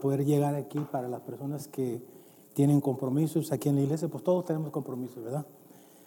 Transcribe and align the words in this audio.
poder 0.00 0.24
llegar 0.24 0.54
aquí 0.54 0.78
para 0.90 1.08
las 1.08 1.20
personas 1.20 1.68
que 1.68 2.02
tienen 2.54 2.80
compromisos 2.80 3.52
aquí 3.52 3.68
en 3.68 3.76
la 3.76 3.82
iglesia, 3.82 4.08
pues 4.08 4.24
todos 4.24 4.44
tenemos 4.44 4.70
compromisos, 4.70 5.22
¿verdad? 5.22 5.46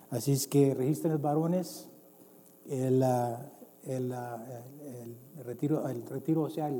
Así 0.09 0.33
es 0.33 0.47
que 0.47 0.73
registren 0.73 1.13
los 1.13 1.21
varones 1.21 1.89
el, 2.69 3.01
ah, 3.03 3.49
el, 3.83 4.11
ah, 4.13 4.45
el, 5.35 5.43
retiro, 5.43 5.87
el 5.87 6.05
retiro, 6.05 6.43
o 6.43 6.49
sea, 6.49 6.71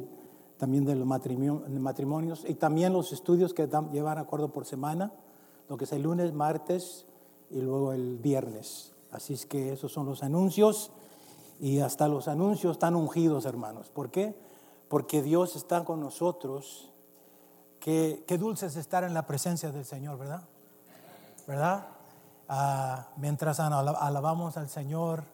también 0.57 0.85
de 0.85 0.95
los 0.95 1.07
matrimonios 1.07 2.45
y 2.47 2.53
también 2.55 2.93
los 2.93 3.11
estudios 3.11 3.53
que 3.53 3.67
dan, 3.67 3.91
llevan 3.91 4.17
acuerdo 4.17 4.49
por 4.49 4.65
semana, 4.65 5.11
lo 5.67 5.77
que 5.77 5.85
es 5.85 5.91
el 5.93 6.03
lunes, 6.03 6.33
martes 6.33 7.05
y 7.49 7.61
luego 7.61 7.93
el 7.93 8.17
viernes. 8.17 8.93
Así 9.11 9.33
es 9.33 9.45
que 9.45 9.73
esos 9.73 9.91
son 9.91 10.05
los 10.05 10.23
anuncios 10.23 10.91
y 11.59 11.79
hasta 11.79 12.07
los 12.07 12.27
anuncios 12.27 12.73
están 12.73 12.95
ungidos, 12.95 13.45
hermanos. 13.45 13.89
¿Por 13.89 14.09
qué? 14.09 14.35
Porque 14.87 15.21
Dios 15.21 15.55
está 15.55 15.83
con 15.83 15.99
nosotros. 15.99 16.92
Qué, 17.83 18.23
qué 18.25 18.37
dulce 18.37 18.67
es 18.67 18.77
estar 18.77 19.03
en 19.03 19.13
la 19.13 19.27
presencia 19.27 19.69
del 19.69 19.83
Señor, 19.83 20.17
¿verdad? 20.17 20.43
¿Verdad? 21.45 21.85
Ah, 22.47 23.09
mientras 23.17 23.59
alabamos 23.59 24.55
al 24.55 24.69
Señor, 24.69 25.25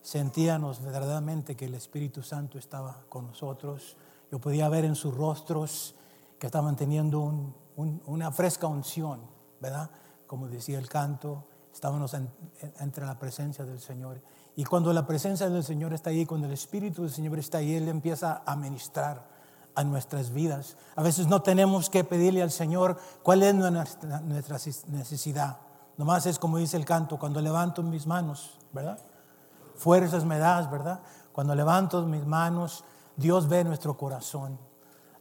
sentíamos 0.00 0.80
verdaderamente 0.80 1.56
que 1.56 1.64
el 1.64 1.74
Espíritu 1.74 2.22
Santo 2.22 2.56
estaba 2.56 3.02
con 3.08 3.26
nosotros. 3.26 3.96
Yo 4.30 4.38
podía 4.38 4.68
ver 4.68 4.84
en 4.84 4.94
sus 4.94 5.12
rostros 5.12 5.96
que 6.38 6.46
estaban 6.46 6.76
teniendo 6.76 7.52
una 7.74 8.30
fresca 8.30 8.68
unción, 8.68 9.22
¿verdad? 9.58 9.90
Como 10.28 10.46
decía 10.46 10.78
el 10.78 10.88
canto, 10.88 11.48
estábamos 11.74 12.14
entre 12.78 13.04
la 13.04 13.18
presencia 13.18 13.64
del 13.64 13.80
Señor. 13.80 14.22
Y 14.54 14.62
cuando 14.62 14.92
la 14.92 15.04
presencia 15.04 15.50
del 15.50 15.64
Señor 15.64 15.92
está 15.94 16.10
ahí, 16.10 16.26
cuando 16.26 16.46
el 16.46 16.52
Espíritu 16.52 17.02
del 17.02 17.10
Señor 17.10 17.40
está 17.40 17.58
ahí, 17.58 17.74
Él 17.74 17.88
empieza 17.88 18.44
a 18.46 18.54
ministrar 18.54 19.31
a 19.74 19.84
nuestras 19.84 20.32
vidas. 20.32 20.76
A 20.96 21.02
veces 21.02 21.26
no 21.26 21.42
tenemos 21.42 21.90
que 21.90 22.04
pedirle 22.04 22.42
al 22.42 22.50
Señor 22.50 22.98
cuál 23.22 23.42
es 23.42 23.54
nuestra 23.54 24.58
necesidad. 24.88 25.58
Nomás 25.96 26.26
es 26.26 26.38
como 26.38 26.58
dice 26.58 26.76
el 26.76 26.84
canto, 26.84 27.18
cuando 27.18 27.40
levanto 27.40 27.82
mis 27.82 28.06
manos, 28.06 28.58
¿verdad? 28.72 28.98
Fuerzas 29.76 30.24
me 30.24 30.38
das, 30.38 30.70
¿verdad? 30.70 31.00
Cuando 31.32 31.54
levanto 31.54 32.02
mis 32.06 32.26
manos, 32.26 32.84
Dios 33.16 33.48
ve 33.48 33.64
nuestro 33.64 33.96
corazón. 33.96 34.58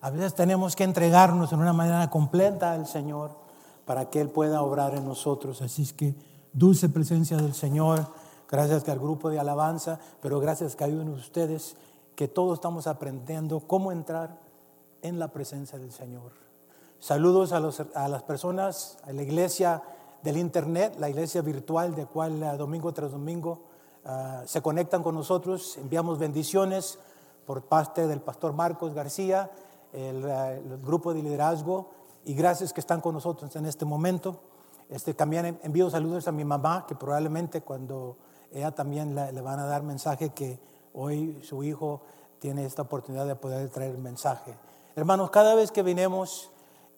A 0.02 0.10
veces 0.10 0.34
tenemos 0.34 0.76
que 0.76 0.84
entregarnos 0.84 1.52
en 1.54 1.60
una 1.60 1.74
manera 1.74 2.10
completa 2.10 2.74
al 2.74 2.88
Señor 2.88 3.38
para 3.86 4.10
que 4.10 4.22
Él 4.22 4.30
pueda 4.30 4.62
obrar 4.62 4.96
en 4.96 5.06
nosotros. 5.06 5.62
Así 5.62 5.84
es 5.84 5.94
que 5.94 6.16
dulce 6.54 6.90
presencia 6.90 7.38
del 7.38 7.54
Señor, 7.54 8.08
gracias 8.50 8.88
al 8.90 9.00
grupo 9.00 9.30
de 9.30 9.40
alabanza, 9.40 10.00
pero 10.22 10.40
gracias 10.40 10.76
que 10.76 10.84
hay 10.84 10.94
uno 10.94 11.12
de 11.12 11.20
ustedes 11.20 11.76
que 12.16 12.28
todos 12.28 12.56
estamos 12.56 12.88
aprendiendo 12.88 13.60
cómo 13.62 13.92
entrar 13.92 14.40
en 15.02 15.20
la 15.20 15.30
presencia 15.30 15.80
del 15.80 15.92
Señor. 15.92 16.32
Saludos 17.00 17.52
a, 17.52 17.60
los, 17.60 17.82
a 17.96 18.08
las 18.08 18.24
personas, 18.24 18.98
a 19.04 19.12
la 19.12 19.24
iglesia 19.24 19.82
del 20.22 20.38
Internet, 20.38 20.96
la 21.00 21.10
iglesia 21.10 21.42
virtual, 21.42 21.96
de 21.96 22.06
cual 22.06 22.44
eh, 22.44 22.58
domingo 22.58 22.94
tras 22.94 23.12
domingo 23.12 23.64
uh, 24.06 24.46
se 24.46 24.62
conectan 24.62 25.02
con 25.02 25.16
nosotros. 25.16 25.78
Enviamos 25.78 26.20
bendiciones 26.20 27.00
por 27.46 27.64
parte 27.64 28.08
del 28.08 28.22
pastor 28.22 28.54
Marcos 28.54 28.94
García, 28.94 29.50
el, 29.94 30.24
uh, 30.24 30.30
el 30.30 30.78
grupo 30.78 31.14
de 31.14 31.24
liderazgo, 31.24 31.90
y 32.24 32.36
gracias 32.36 32.72
que 32.72 32.82
están 32.82 33.02
con 33.02 33.16
nosotros 33.16 33.56
en 33.56 33.66
este 33.66 33.84
momento. 33.84 34.40
Este, 34.90 35.14
también 35.14 35.58
envío 35.64 35.90
saludos 35.90 36.28
a 36.28 36.32
mi 36.32 36.44
mamá, 36.44 36.86
que 36.86 36.96
probablemente 36.96 37.62
cuando 37.62 38.18
ella 38.52 38.72
también 38.72 39.16
le, 39.16 39.42
van 39.42 39.60
a 39.60 39.66
dar 39.66 39.84
mensaje 39.84 40.30
que 40.32 40.60
hoy 40.94 41.42
su 41.44 41.64
hijo 41.64 42.02
tiene 42.40 42.66
esta 42.66 42.82
oportunidad 42.82 43.28
de 43.28 43.36
poder 43.36 43.70
traer 43.70 43.92
el 43.92 44.02
mensaje. 44.02 44.58
Hermanos, 44.96 45.30
cada 45.30 45.56
vez 45.56 45.72
que 45.72 45.84
vinimos, 45.84 46.50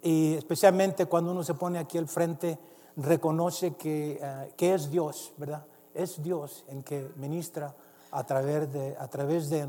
y 0.01 0.35
especialmente 0.35 1.05
cuando 1.05 1.31
uno 1.31 1.43
se 1.43 1.53
pone 1.53 1.79
aquí 1.79 1.97
al 1.97 2.07
frente, 2.07 2.57
reconoce 2.95 3.75
que, 3.75 4.19
uh, 4.21 4.55
que 4.55 4.73
es 4.73 4.89
Dios, 4.89 5.33
¿verdad? 5.37 5.65
Es 5.93 6.21
Dios 6.21 6.63
en 6.67 6.83
que 6.83 7.11
ministra 7.15 7.75
a 8.11 8.23
través, 8.23 8.71
de, 8.71 8.95
a 8.97 9.07
través 9.07 9.49
de, 9.49 9.67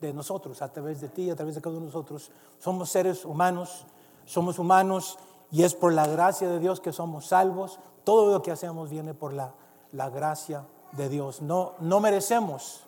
de 0.00 0.12
nosotros, 0.12 0.60
a 0.62 0.72
través 0.72 1.00
de 1.00 1.08
ti, 1.08 1.30
a 1.30 1.36
través 1.36 1.54
de 1.54 1.60
cada 1.60 1.76
uno 1.76 1.86
de 1.86 1.92
nosotros. 1.92 2.30
Somos 2.58 2.90
seres 2.90 3.24
humanos, 3.24 3.86
somos 4.24 4.58
humanos 4.58 5.18
y 5.50 5.62
es 5.62 5.74
por 5.74 5.92
la 5.92 6.06
gracia 6.06 6.48
de 6.48 6.58
Dios 6.58 6.80
que 6.80 6.92
somos 6.92 7.26
salvos. 7.26 7.78
Todo 8.04 8.32
lo 8.32 8.42
que 8.42 8.50
hacemos 8.50 8.90
viene 8.90 9.14
por 9.14 9.32
la, 9.32 9.54
la 9.92 10.10
gracia 10.10 10.66
de 10.92 11.08
Dios. 11.08 11.42
No, 11.42 11.74
no 11.80 12.00
merecemos, 12.00 12.84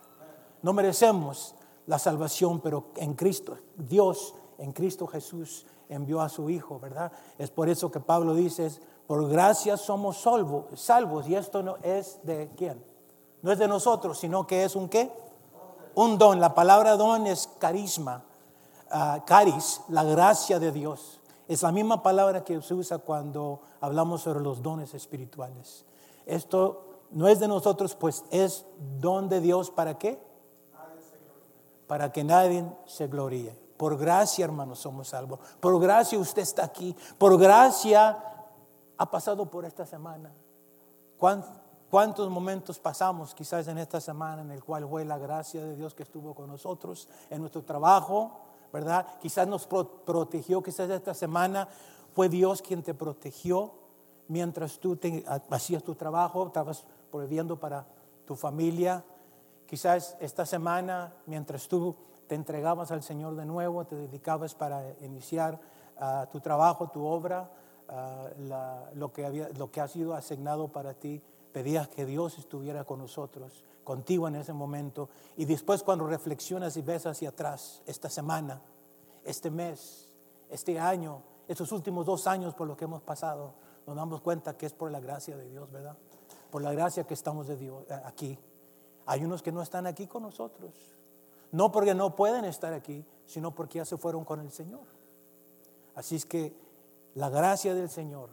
no 0.64 0.72
merecemos 0.72 1.54
la 1.86 1.98
salvación, 1.98 2.60
pero 2.60 2.86
en 2.96 3.12
Cristo, 3.12 3.58
Dios 3.76 4.34
en 4.56 4.72
Cristo 4.72 5.06
Jesús 5.06 5.66
envió 5.90 6.22
a 6.22 6.30
su 6.30 6.48
Hijo, 6.48 6.80
¿verdad? 6.80 7.12
Es 7.36 7.50
por 7.50 7.68
eso 7.68 7.90
que 7.90 8.00
Pablo 8.00 8.34
dice, 8.34 8.70
por 9.06 9.28
gracia 9.28 9.76
somos 9.76 10.22
salvos, 10.22 11.28
y 11.28 11.34
esto 11.34 11.62
no 11.62 11.76
es 11.82 12.18
de 12.22 12.50
quién? 12.56 12.82
No 13.42 13.52
es 13.52 13.58
de 13.58 13.68
nosotros, 13.68 14.18
sino 14.18 14.46
que 14.46 14.64
es 14.64 14.74
un 14.74 14.88
qué? 14.88 15.12
Un 15.96 16.16
don. 16.16 16.40
La 16.40 16.54
palabra 16.54 16.96
don 16.96 17.26
es 17.26 17.46
carisma, 17.58 18.24
uh, 18.90 19.22
caris, 19.26 19.82
la 19.88 20.02
gracia 20.02 20.58
de 20.58 20.72
Dios. 20.72 21.20
Es 21.46 21.60
la 21.60 21.72
misma 21.72 22.02
palabra 22.02 22.42
que 22.42 22.62
se 22.62 22.72
usa 22.72 22.96
cuando 22.96 23.60
hablamos 23.82 24.22
sobre 24.22 24.40
los 24.40 24.62
dones 24.62 24.94
espirituales. 24.94 25.84
Esto 26.24 27.02
no 27.10 27.28
es 27.28 27.38
de 27.38 27.48
nosotros, 27.48 27.94
pues 27.94 28.24
es 28.30 28.64
don 28.98 29.28
de 29.28 29.42
Dios 29.42 29.70
para 29.70 29.98
qué? 29.98 30.32
Para 31.86 32.10
que 32.12 32.24
nadie 32.24 32.64
se 32.86 33.06
gloríe. 33.06 33.58
Por 33.76 33.98
gracia, 33.98 34.44
hermanos, 34.44 34.78
somos 34.78 35.08
salvos. 35.08 35.40
Por 35.60 35.80
gracia 35.80 36.18
usted 36.18 36.42
está 36.42 36.64
aquí. 36.64 36.96
Por 37.18 37.38
gracia 37.38 38.16
ha 38.96 39.10
pasado 39.10 39.50
por 39.50 39.64
esta 39.64 39.84
semana. 39.84 40.32
¿Cuántos 41.90 42.28
momentos 42.28 42.78
pasamos 42.78 43.34
quizás 43.34 43.66
en 43.68 43.78
esta 43.78 44.00
semana 44.00 44.42
en 44.42 44.50
el 44.50 44.62
cual 44.62 44.88
fue 44.88 45.04
la 45.04 45.18
gracia 45.18 45.60
de 45.64 45.76
Dios 45.76 45.94
que 45.94 46.02
estuvo 46.02 46.34
con 46.34 46.48
nosotros 46.48 47.08
en 47.30 47.40
nuestro 47.40 47.62
trabajo, 47.62 48.40
¿verdad? 48.72 49.06
Quizás 49.20 49.46
nos 49.46 49.66
protegió, 49.66 50.62
quizás 50.62 50.90
esta 50.90 51.14
semana 51.14 51.68
fue 52.14 52.28
Dios 52.28 52.62
quien 52.62 52.82
te 52.82 52.94
protegió 52.94 53.72
mientras 54.28 54.78
tú 54.78 54.98
hacías 55.50 55.82
tu 55.82 55.94
trabajo, 55.94 56.46
estabas 56.46 56.84
prohibiendo 57.10 57.58
para 57.58 57.86
tu 58.24 58.34
familia. 58.36 59.04
Quizás 59.74 60.16
esta 60.20 60.46
semana, 60.46 61.12
mientras 61.26 61.66
tú 61.66 61.96
te 62.28 62.36
entregabas 62.36 62.92
al 62.92 63.02
Señor 63.02 63.34
de 63.34 63.44
nuevo, 63.44 63.84
te 63.84 63.96
dedicabas 63.96 64.54
para 64.54 64.94
iniciar 65.00 65.58
uh, 65.96 66.30
tu 66.30 66.38
trabajo, 66.38 66.90
tu 66.90 67.04
obra, 67.04 67.50
la, 68.38 68.88
lo, 68.94 69.12
que 69.12 69.80
ha 69.80 69.88
sido 69.88 70.14
asignado 70.14 70.68
para 70.68 70.94
ti, 70.94 71.20
pedías 71.50 71.88
que 71.88 72.06
Dios 72.06 72.38
estuviera 72.38 72.84
con 72.84 73.00
nosotros 73.00 73.64
contigo 73.82 74.28
en 74.28 74.36
ese 74.36 74.52
momento. 74.52 75.08
Y 75.36 75.44
después 75.44 75.82
cuando 75.82 76.06
reflexionas 76.06 76.76
y 76.76 76.82
ves 76.82 77.06
hacia 77.06 77.30
atrás, 77.30 77.82
esta 77.84 78.08
semana, 78.08 78.62
este 79.24 79.50
mes, 79.50 80.12
este 80.50 80.78
año, 80.78 81.20
estos 81.48 81.72
últimos 81.72 82.06
dos 82.06 82.28
años 82.28 82.54
por 82.54 82.68
lo 82.68 82.76
que 82.76 82.84
hemos 82.84 83.02
pasado, 83.02 83.54
nos 83.88 83.96
damos 83.96 84.20
cuenta 84.20 84.56
que 84.56 84.66
es 84.66 84.72
por 84.72 84.92
la 84.92 85.00
gracia 85.00 85.36
de 85.36 85.48
Dios, 85.48 85.68
¿verdad? 85.72 85.96
Por 86.52 86.62
la 86.62 86.72
gracia 86.72 87.02
que 87.02 87.14
estamos 87.14 87.48
de 87.48 87.56
Dios, 87.56 87.82
eh, 87.90 88.00
aquí. 88.04 88.38
Hay 89.06 89.24
unos 89.24 89.42
que 89.42 89.52
no 89.52 89.62
están 89.62 89.86
aquí 89.86 90.06
con 90.06 90.22
nosotros. 90.22 90.72
No 91.52 91.70
porque 91.70 91.94
no 91.94 92.16
pueden 92.16 92.44
estar 92.44 92.72
aquí, 92.72 93.04
sino 93.26 93.54
porque 93.54 93.78
ya 93.78 93.84
se 93.84 93.96
fueron 93.96 94.24
con 94.24 94.40
el 94.40 94.50
Señor. 94.50 94.86
Así 95.94 96.16
es 96.16 96.26
que 96.26 96.52
la 97.14 97.28
gracia 97.28 97.74
del 97.74 97.88
Señor, 97.88 98.30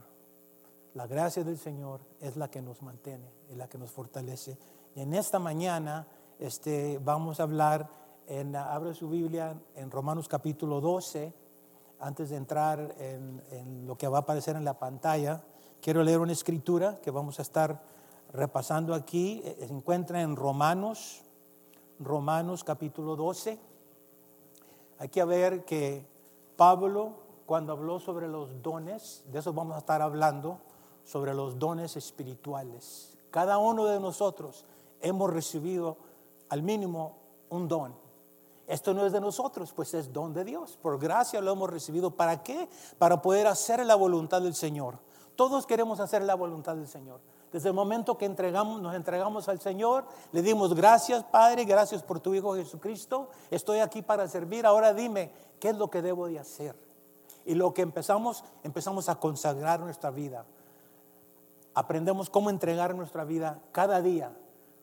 la 0.94 1.06
gracia 1.07 1.44
del 1.44 1.57
Señor 1.57 2.01
es 2.19 2.36
la 2.36 2.50
que 2.50 2.62
nos 2.62 2.81
mantiene, 2.81 3.31
es 3.50 3.57
la 3.57 3.68
que 3.68 3.78
nos 3.78 3.92
fortalece 3.92 4.57
y 4.95 5.01
en 5.01 5.13
esta 5.13 5.40
mañana 5.40 6.06
este, 6.40 7.00
vamos 7.04 7.40
a 7.40 7.44
hablar, 7.44 7.90
en, 8.28 8.56
abre 8.56 8.94
su 8.94 9.10
Biblia 9.10 9.56
en 9.75 9.90
Romanos 9.90 10.28
capítulo 10.28 10.81
12, 10.81 11.34
antes 12.00 12.30
de 12.30 12.36
entrar 12.36 12.95
en, 12.98 13.42
en 13.51 13.88
lo 13.88 13.98
que 13.98 14.07
va 14.07 14.18
a 14.18 14.22
aparecer 14.22 14.56
en 14.56 14.66
la 14.66 14.78
pantalla, 14.78 15.44
quiero 15.81 16.04
leer 16.04 16.19
una 16.19 16.34
escritura 16.34 17.00
que 17.01 17.12
vamos 17.12 17.40
a 17.40 17.44
estar 17.44 17.81
repasando 18.33 18.94
aquí. 18.94 19.42
Eh, 19.44 19.66
se 19.68 19.74
encuentra 19.74 20.22
en 20.22 20.36
Romanos, 20.36 21.22
Romanos 22.00 22.63
capítulo 22.63 23.16
12. 23.16 23.60
Hay 25.00 25.10
que 25.10 25.24
ver 25.24 25.66
que 25.66 26.06
Pablo, 26.56 27.13
cuando 27.45 27.74
habló 27.74 28.00
sobre 28.00 28.28
los 28.28 28.62
dones, 28.62 29.24
de 29.31 29.39
eso 29.39 29.54
vamos 29.54 29.75
a 29.75 29.80
estar 29.80 30.01
hablando, 30.01 30.60
sobre 31.04 31.33
los 31.33 31.57
dones 31.57 31.98
espirituales. 31.98 33.18
Cada 33.31 33.57
uno 33.57 33.86
de 33.86 34.00
nosotros 34.00 34.66
hemos 35.01 35.31
recibido 35.31 35.98
al 36.50 36.62
mínimo 36.62 37.18
un 37.50 37.68
don. 37.68 37.95
Esto 38.68 38.94
no 38.94 39.06
es 39.06 39.12
de 39.12 39.19
nosotros, 39.19 39.74
pues 39.74 39.94
es 39.94 40.13
don 40.13 40.33
de 40.33 40.45
Dios. 40.45 40.78
Por 40.81 41.00
gracia 41.00 41.42
lo 41.42 41.51
hemos 41.51 41.69
recibido. 41.69 42.12
¿Para 42.12 42.44
qué? 42.44 42.69
Para 42.98 43.22
poder 43.22 43.48
hacer 43.48 43.86
la 43.86 43.95
voluntad 43.95 44.42
del 44.42 44.54
Señor. 44.54 45.00
Todos 45.36 45.66
queremos 45.66 46.00
hacer 46.00 46.22
la 46.22 46.36
voluntad 46.36 46.75
del 46.75 46.88
Señor. 46.88 47.19
Desde 47.51 47.69
el 47.69 47.75
momento 47.75 48.18
que 48.18 48.25
entregamos, 48.25 48.81
nos 48.81 48.95
entregamos 48.95 49.50
al 49.50 49.59
Señor, 49.59 50.06
le 50.31 50.42
dimos 50.42 50.74
gracias, 50.74 51.24
Padre, 51.24 51.65
gracias 51.65 52.01
por 52.01 52.19
tu 52.19 52.33
Hijo 52.33 52.56
Jesucristo. 52.56 53.30
Estoy 53.50 53.80
aquí 53.80 54.01
para 54.01 54.27
servir. 54.27 54.65
Ahora 54.65 54.94
dime, 54.94 55.31
¿qué 55.59 55.69
es 55.69 55.75
lo 55.75 55.89
que 55.89 56.01
debo 56.01 56.27
de 56.27 56.39
hacer? 56.39 56.75
Y 57.45 57.56
lo 57.56 57.74
que 57.74 57.81
empezamos, 57.81 58.44
empezamos 58.63 59.09
a 59.09 59.15
consagrar 59.15 59.80
nuestra 59.80 60.12
vida. 60.12 60.45
Aprendemos 61.74 62.30
cómo 62.30 62.50
entregar 62.50 62.95
nuestra 62.95 63.24
vida 63.25 63.59
cada 63.71 64.01
día 64.01 64.31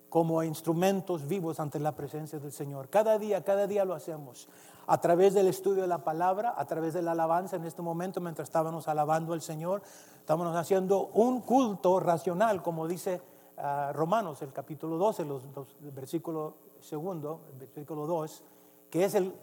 como 0.08 0.42
instrumentos 0.42 1.26
vivos 1.28 1.60
ante 1.60 1.78
la 1.78 1.94
presencia 1.94 2.38
del 2.38 2.52
Señor. 2.52 2.88
Cada 2.88 3.18
día, 3.18 3.44
cada 3.44 3.66
día 3.66 3.84
lo 3.84 3.94
hacemos. 3.94 4.48
A 4.86 5.00
través 5.00 5.34
del 5.34 5.48
estudio 5.48 5.82
de 5.82 5.88
la 5.88 6.02
palabra, 6.02 6.54
a 6.56 6.64
través 6.64 6.94
de 6.94 7.02
la 7.02 7.12
alabanza 7.12 7.56
en 7.56 7.64
este 7.64 7.82
momento, 7.82 8.20
mientras 8.20 8.48
estábamos 8.48 8.88
alabando 8.88 9.34
al 9.34 9.42
Señor, 9.42 9.82
Estamos 10.28 10.54
haciendo 10.54 11.06
un 11.14 11.40
culto 11.40 11.98
racional, 12.00 12.62
como 12.62 12.86
dice 12.86 13.22
ah, 13.56 13.92
Romanos, 13.94 14.42
el 14.42 14.52
capítulo 14.52 14.98
12, 14.98 15.24
los, 15.24 15.42
el 15.82 15.90
versículo 15.90 16.56
segundo, 16.80 17.46
el 17.50 17.60
versículo 17.60 18.06
2, 18.06 18.44
que 18.90 19.06
es 19.06 19.14
el, 19.14 19.34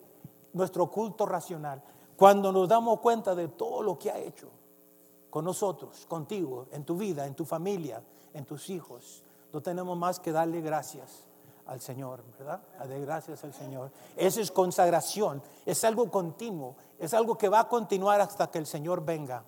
nuestro 0.54 0.92
culto 0.92 1.26
racional. 1.26 1.82
Cuando 2.16 2.52
nos 2.52 2.70
damos 2.70 3.00
cuenta 3.00 3.34
de 3.34 3.48
todo 3.48 3.82
lo 3.82 3.98
que 3.98 4.12
ha 4.12 4.20
hecho 4.20 4.48
con 5.32 5.44
nosotros, 5.44 6.06
contigo, 6.08 6.68
en 6.72 6.86
tu 6.86 6.96
vida, 6.96 7.26
en 7.26 7.34
tu 7.34 7.46
familia, 7.46 8.04
en 8.36 8.46
tus 8.46 8.70
hijos, 8.70 9.24
no 9.56 9.62
tenemos 9.62 9.98
más 9.98 10.20
que 10.20 10.34
darle 10.34 10.60
gracias 10.60 11.30
al 11.66 11.80
Señor, 11.80 12.26
¿verdad? 12.38 12.60
Gracias 12.90 13.42
al 13.46 13.54
Señor. 13.54 13.90
Eso 14.18 14.42
es 14.42 14.52
consagración, 14.52 15.42
es 15.66 15.82
algo 15.86 16.12
continuo, 16.12 16.76
es 17.00 17.14
algo 17.14 17.38
que 17.38 17.48
va 17.48 17.62
a 17.62 17.68
continuar 17.70 18.20
hasta 18.20 18.52
que 18.52 18.58
el 18.58 18.66
Señor 18.66 19.06
venga 19.06 19.46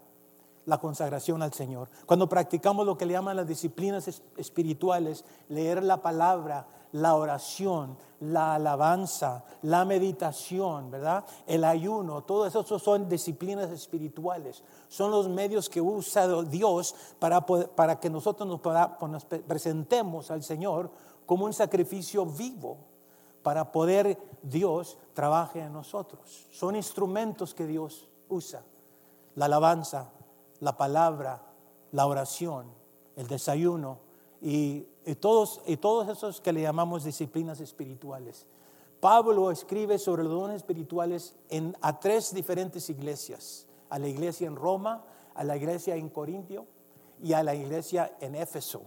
la 0.67 0.77
consagración 0.79 1.41
al 1.41 1.53
Señor. 1.53 1.89
Cuando 2.05 2.27
practicamos 2.27 2.85
lo 2.85 2.97
que 2.97 3.05
le 3.05 3.13
llaman 3.13 3.37
las 3.37 3.47
disciplinas 3.47 4.21
espirituales, 4.35 5.23
leer 5.47 5.81
la 5.81 6.01
palabra, 6.01 6.67
la 6.91 7.15
oración, 7.15 7.97
la 8.19 8.55
alabanza, 8.55 9.45
la 9.61 9.85
meditación, 9.85 10.91
¿verdad? 10.91 11.23
El 11.47 11.63
ayuno, 11.63 12.23
todo 12.23 12.45
eso 12.45 12.63
son 12.79 13.07
disciplinas 13.07 13.71
espirituales. 13.71 14.61
Son 14.89 15.09
los 15.09 15.29
medios 15.29 15.69
que 15.69 15.79
usa 15.79 16.27
Dios 16.43 16.95
para, 17.17 17.45
para 17.45 17.99
que 18.01 18.09
nosotros 18.09 18.45
nos, 18.45 19.09
nos 19.09 19.25
presentemos 19.25 20.31
al 20.31 20.43
Señor 20.43 20.91
como 21.25 21.45
un 21.45 21.53
sacrificio 21.53 22.25
vivo 22.25 22.77
para 23.41 23.71
poder 23.71 24.17
Dios 24.41 24.97
trabaje 25.13 25.61
en 25.61 25.71
nosotros. 25.71 26.47
Son 26.51 26.75
instrumentos 26.75 27.53
que 27.53 27.65
Dios 27.65 28.09
usa. 28.27 28.63
La 29.35 29.45
alabanza, 29.45 30.09
la 30.59 30.77
palabra, 30.77 31.43
la 31.91 32.05
oración, 32.05 32.67
el 33.15 33.27
desayuno 33.27 33.99
y, 34.41 34.81
todos, 35.19 35.61
y 35.65 35.77
todos 35.77 36.07
esos 36.09 36.41
que 36.41 36.53
le 36.53 36.61
llamamos 36.61 37.03
disciplinas 37.03 37.59
espirituales. 37.59 38.45
Pablo 38.99 39.51
escribe 39.51 39.99
sobre 39.99 40.23
los 40.23 40.33
dones 40.33 40.57
espirituales 40.57 41.35
en, 41.49 41.75
a 41.81 41.99
tres 41.99 42.33
diferentes 42.33 42.89
iglesias, 42.89 43.67
a 43.89 43.99
la 43.99 44.07
iglesia 44.07 44.47
en 44.47 44.55
Roma, 44.55 45.03
a 45.35 45.43
la 45.43 45.55
iglesia 45.55 45.95
en 45.95 46.09
Corintio 46.09 46.65
y 47.21 47.33
a 47.33 47.43
la 47.43 47.53
iglesia 47.53 48.17
en 48.19 48.35
Éfeso. 48.35 48.81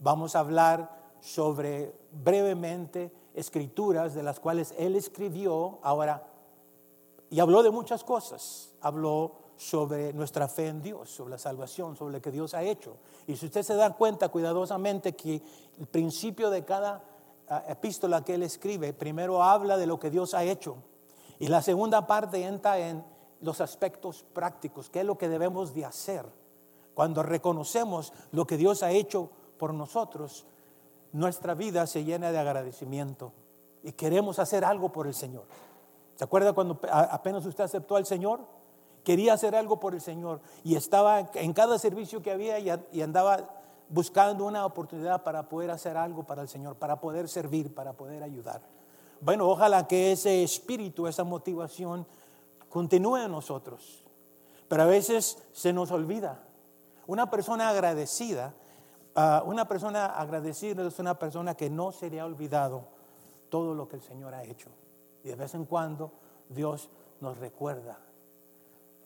Vamos 0.00 0.36
a 0.36 0.40
hablar 0.40 0.96
sobre 1.20 1.94
brevemente 2.12 3.12
escrituras 3.34 4.14
de 4.14 4.22
las 4.22 4.38
cuales 4.38 4.74
él 4.78 4.94
escribió 4.94 5.80
ahora 5.82 6.28
y 7.30 7.40
habló 7.40 7.62
de 7.62 7.70
muchas 7.70 8.04
cosas. 8.04 8.74
Habló 8.80 9.47
sobre 9.58 10.12
nuestra 10.12 10.46
fe 10.46 10.68
en 10.68 10.80
Dios, 10.80 11.10
sobre 11.10 11.32
la 11.32 11.38
salvación, 11.38 11.96
sobre 11.96 12.14
lo 12.14 12.22
que 12.22 12.30
Dios 12.30 12.54
ha 12.54 12.62
hecho. 12.62 12.96
Y 13.26 13.36
si 13.36 13.46
usted 13.46 13.62
se 13.62 13.74
da 13.74 13.92
cuenta 13.92 14.28
cuidadosamente 14.28 15.16
que 15.16 15.42
el 15.78 15.86
principio 15.86 16.48
de 16.48 16.64
cada 16.64 17.02
ah, 17.48 17.64
epístola 17.68 18.24
que 18.24 18.34
él 18.34 18.44
escribe, 18.44 18.92
primero 18.92 19.42
habla 19.42 19.76
de 19.76 19.88
lo 19.88 19.98
que 19.98 20.10
Dios 20.10 20.32
ha 20.32 20.44
hecho. 20.44 20.76
Y 21.40 21.48
la 21.48 21.60
segunda 21.60 22.06
parte 22.06 22.42
entra 22.44 22.78
en 22.78 23.04
los 23.40 23.60
aspectos 23.60 24.24
prácticos, 24.32 24.90
qué 24.90 25.00
es 25.00 25.06
lo 25.06 25.18
que 25.18 25.28
debemos 25.28 25.74
de 25.74 25.84
hacer. 25.84 26.24
Cuando 26.94 27.24
reconocemos 27.24 28.12
lo 28.30 28.46
que 28.46 28.56
Dios 28.56 28.84
ha 28.84 28.92
hecho 28.92 29.30
por 29.58 29.74
nosotros, 29.74 30.46
nuestra 31.12 31.54
vida 31.54 31.84
se 31.88 32.04
llena 32.04 32.30
de 32.30 32.38
agradecimiento 32.38 33.32
y 33.82 33.92
queremos 33.92 34.38
hacer 34.38 34.64
algo 34.64 34.92
por 34.92 35.08
el 35.08 35.14
Señor. 35.14 35.46
¿Se 36.14 36.24
acuerda 36.24 36.52
cuando 36.52 36.78
apenas 36.90 37.44
usted 37.44 37.64
aceptó 37.64 37.96
al 37.96 38.06
Señor? 38.06 38.57
Quería 39.04 39.34
hacer 39.34 39.54
algo 39.54 39.80
por 39.80 39.94
el 39.94 40.00
Señor 40.00 40.40
y 40.64 40.76
estaba 40.76 41.30
en 41.34 41.52
cada 41.52 41.78
servicio 41.78 42.22
que 42.22 42.30
había 42.30 42.58
y 42.58 43.00
andaba 43.02 43.58
buscando 43.88 44.44
una 44.44 44.66
oportunidad 44.66 45.22
para 45.22 45.48
poder 45.48 45.70
hacer 45.70 45.96
algo 45.96 46.24
para 46.24 46.42
el 46.42 46.48
Señor, 46.48 46.76
para 46.76 47.00
poder 47.00 47.28
servir, 47.28 47.74
para 47.74 47.92
poder 47.94 48.22
ayudar. 48.22 48.60
Bueno, 49.20 49.48
ojalá 49.48 49.86
que 49.86 50.12
ese 50.12 50.42
espíritu, 50.42 51.06
esa 51.06 51.24
motivación 51.24 52.06
continúe 52.68 53.16
en 53.16 53.32
nosotros, 53.32 54.04
pero 54.68 54.82
a 54.82 54.86
veces 54.86 55.38
se 55.52 55.72
nos 55.72 55.90
olvida. 55.90 56.44
Una 57.06 57.30
persona 57.30 57.70
agradecida, 57.70 58.54
ah, 59.14 59.42
una 59.46 59.66
persona 59.66 60.06
agradecida 60.06 60.86
es 60.86 60.98
una 60.98 61.18
persona 61.18 61.54
que 61.54 61.70
no 61.70 61.90
se 61.90 62.10
le 62.10 62.20
ha 62.20 62.26
olvidado 62.26 62.84
todo 63.48 63.74
lo 63.74 63.88
que 63.88 63.96
el 63.96 64.02
Señor 64.02 64.34
ha 64.34 64.44
hecho. 64.44 64.68
Y 65.24 65.28
de 65.28 65.36
vez 65.36 65.54
en 65.54 65.64
cuando 65.64 66.12
Dios 66.50 66.90
nos 67.20 67.38
recuerda 67.38 67.98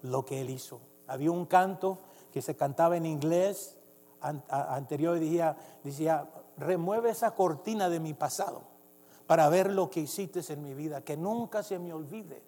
lo 0.02 0.24
que 0.24 0.40
él 0.40 0.50
hizo. 0.50 0.80
Había 1.06 1.30
un 1.30 1.46
canto 1.46 1.98
que 2.32 2.42
se 2.42 2.56
cantaba 2.56 2.96
en 2.96 3.06
inglés 3.06 3.78
anterior 4.20 5.16
y 5.16 5.20
decía, 5.20 5.56
decía, 5.82 6.30
remueve 6.56 7.10
esa 7.10 7.34
cortina 7.34 7.88
de 7.88 8.00
mi 8.00 8.14
pasado 8.14 8.62
para 9.26 9.48
ver 9.48 9.72
lo 9.72 9.90
que 9.90 10.00
hiciste 10.00 10.40
en 10.52 10.62
mi 10.62 10.74
vida, 10.74 11.02
que 11.02 11.16
nunca 11.16 11.62
se 11.62 11.78
me 11.78 11.92
olvide. 11.92 12.42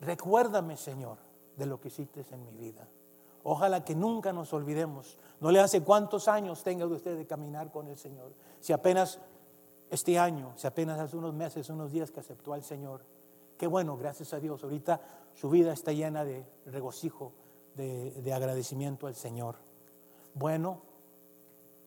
Recuérdame, 0.00 0.76
Señor, 0.76 1.18
de 1.56 1.66
lo 1.66 1.80
que 1.80 1.88
hiciste 1.88 2.24
en 2.30 2.44
mi 2.44 2.56
vida. 2.56 2.86
Ojalá 3.42 3.84
que 3.84 3.94
nunca 3.94 4.32
nos 4.32 4.52
olvidemos. 4.52 5.18
No 5.40 5.50
le 5.50 5.60
hace 5.60 5.82
cuántos 5.82 6.28
años 6.28 6.62
tenga 6.62 6.86
usted 6.86 7.16
de 7.16 7.26
caminar 7.26 7.70
con 7.70 7.88
el 7.88 7.96
Señor. 7.96 8.32
Si 8.60 8.72
apenas 8.72 9.20
este 9.90 10.18
año, 10.18 10.52
si 10.56 10.66
apenas 10.66 10.98
hace 10.98 11.16
unos 11.16 11.34
meses, 11.34 11.70
unos 11.70 11.90
días 11.90 12.10
que 12.10 12.20
aceptó 12.20 12.52
al 12.52 12.62
Señor. 12.62 13.02
Qué 13.58 13.66
bueno, 13.66 13.96
gracias 13.96 14.32
a 14.32 14.38
Dios. 14.38 14.62
Ahorita 14.62 15.00
su 15.34 15.50
vida 15.50 15.72
está 15.72 15.92
llena 15.92 16.24
de 16.24 16.46
regocijo, 16.66 17.32
de, 17.74 18.32
agradecimiento 18.32 19.08
al 19.08 19.16
Señor. 19.16 19.56
Bueno, 20.34 20.80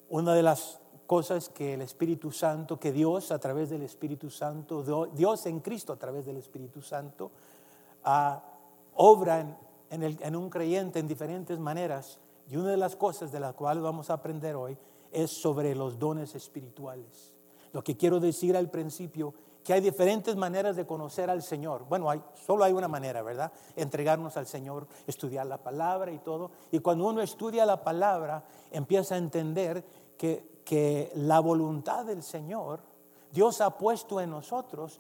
una 0.10 0.34
de 0.34 0.44
las 0.44 0.82
cosas 1.08 1.48
que 1.48 1.76
el 1.76 1.82
Espíritu 1.82 2.30
Santo, 2.32 2.78
que 2.78 2.92
Dios 2.92 3.32
a 3.32 3.40
través 3.40 3.70
del 3.70 3.84
Espíritu 3.84 4.30
Santo, 4.30 5.08
Dios 5.14 5.46
en 5.46 5.62
Cristo 5.62 5.94
a 5.94 5.96
través 5.96 6.26
del 6.26 6.36
Espíritu 6.36 6.82
Santo, 6.82 7.32
ah, 8.04 8.44
obra 8.96 9.58
en, 9.90 10.04
en, 10.04 10.36
un 10.36 10.50
creyente 10.50 11.00
en 11.00 11.08
diferentes 11.08 11.58
maneras. 11.58 12.20
Y 12.50 12.58
una 12.58 12.72
de 12.72 12.78
las 12.78 12.98
cosas 12.98 13.32
de 13.32 13.40
las 13.40 13.54
cuales 13.54 13.82
vamos 13.82 14.10
a 14.10 14.16
aprender 14.16 14.58
hoy 14.58 14.78
es 15.10 15.32
sobre 15.32 15.74
los 15.74 15.98
dones 15.98 16.36
espirituales. 16.36 17.34
Lo 17.72 17.82
que 17.82 17.96
quiero 17.96 18.20
decir 18.20 18.58
al 18.58 18.70
principio 18.70 19.34
que 19.64 19.74
hay 19.74 19.82
diferentes 19.82 20.36
maneras 20.36 20.76
de 20.76 20.86
conocer 20.86 21.30
al 21.30 21.44
Señor. 21.44 21.86
Bueno, 21.88 22.10
hay, 22.10 22.22
solo 22.46 22.64
hay 22.64 22.74
una 22.74 22.88
manera, 22.88 23.22
¿verdad? 23.22 23.52
Entregarnos 23.76 24.36
al 24.38 24.48
Señor, 24.48 24.88
estudiar 25.06 25.46
la 25.46 25.58
palabra 25.58 26.12
y 26.12 26.20
todo. 26.20 26.52
Y 26.72 26.80
cuando 26.80 27.08
uno 27.08 27.22
estudia 27.22 27.66
la 27.66 27.84
palabra, 27.84 28.44
empieza 28.72 29.16
a 29.16 29.20
entender 29.20 29.84
que, 30.18 30.62
que 30.66 31.12
la 31.16 31.40
voluntad 31.40 32.06
del 32.06 32.24
Señor, 32.24 32.82
Dios 33.32 33.62
ha 33.62 33.78
puesto 33.78 34.20
en 34.20 34.32
nosotros 34.32 35.00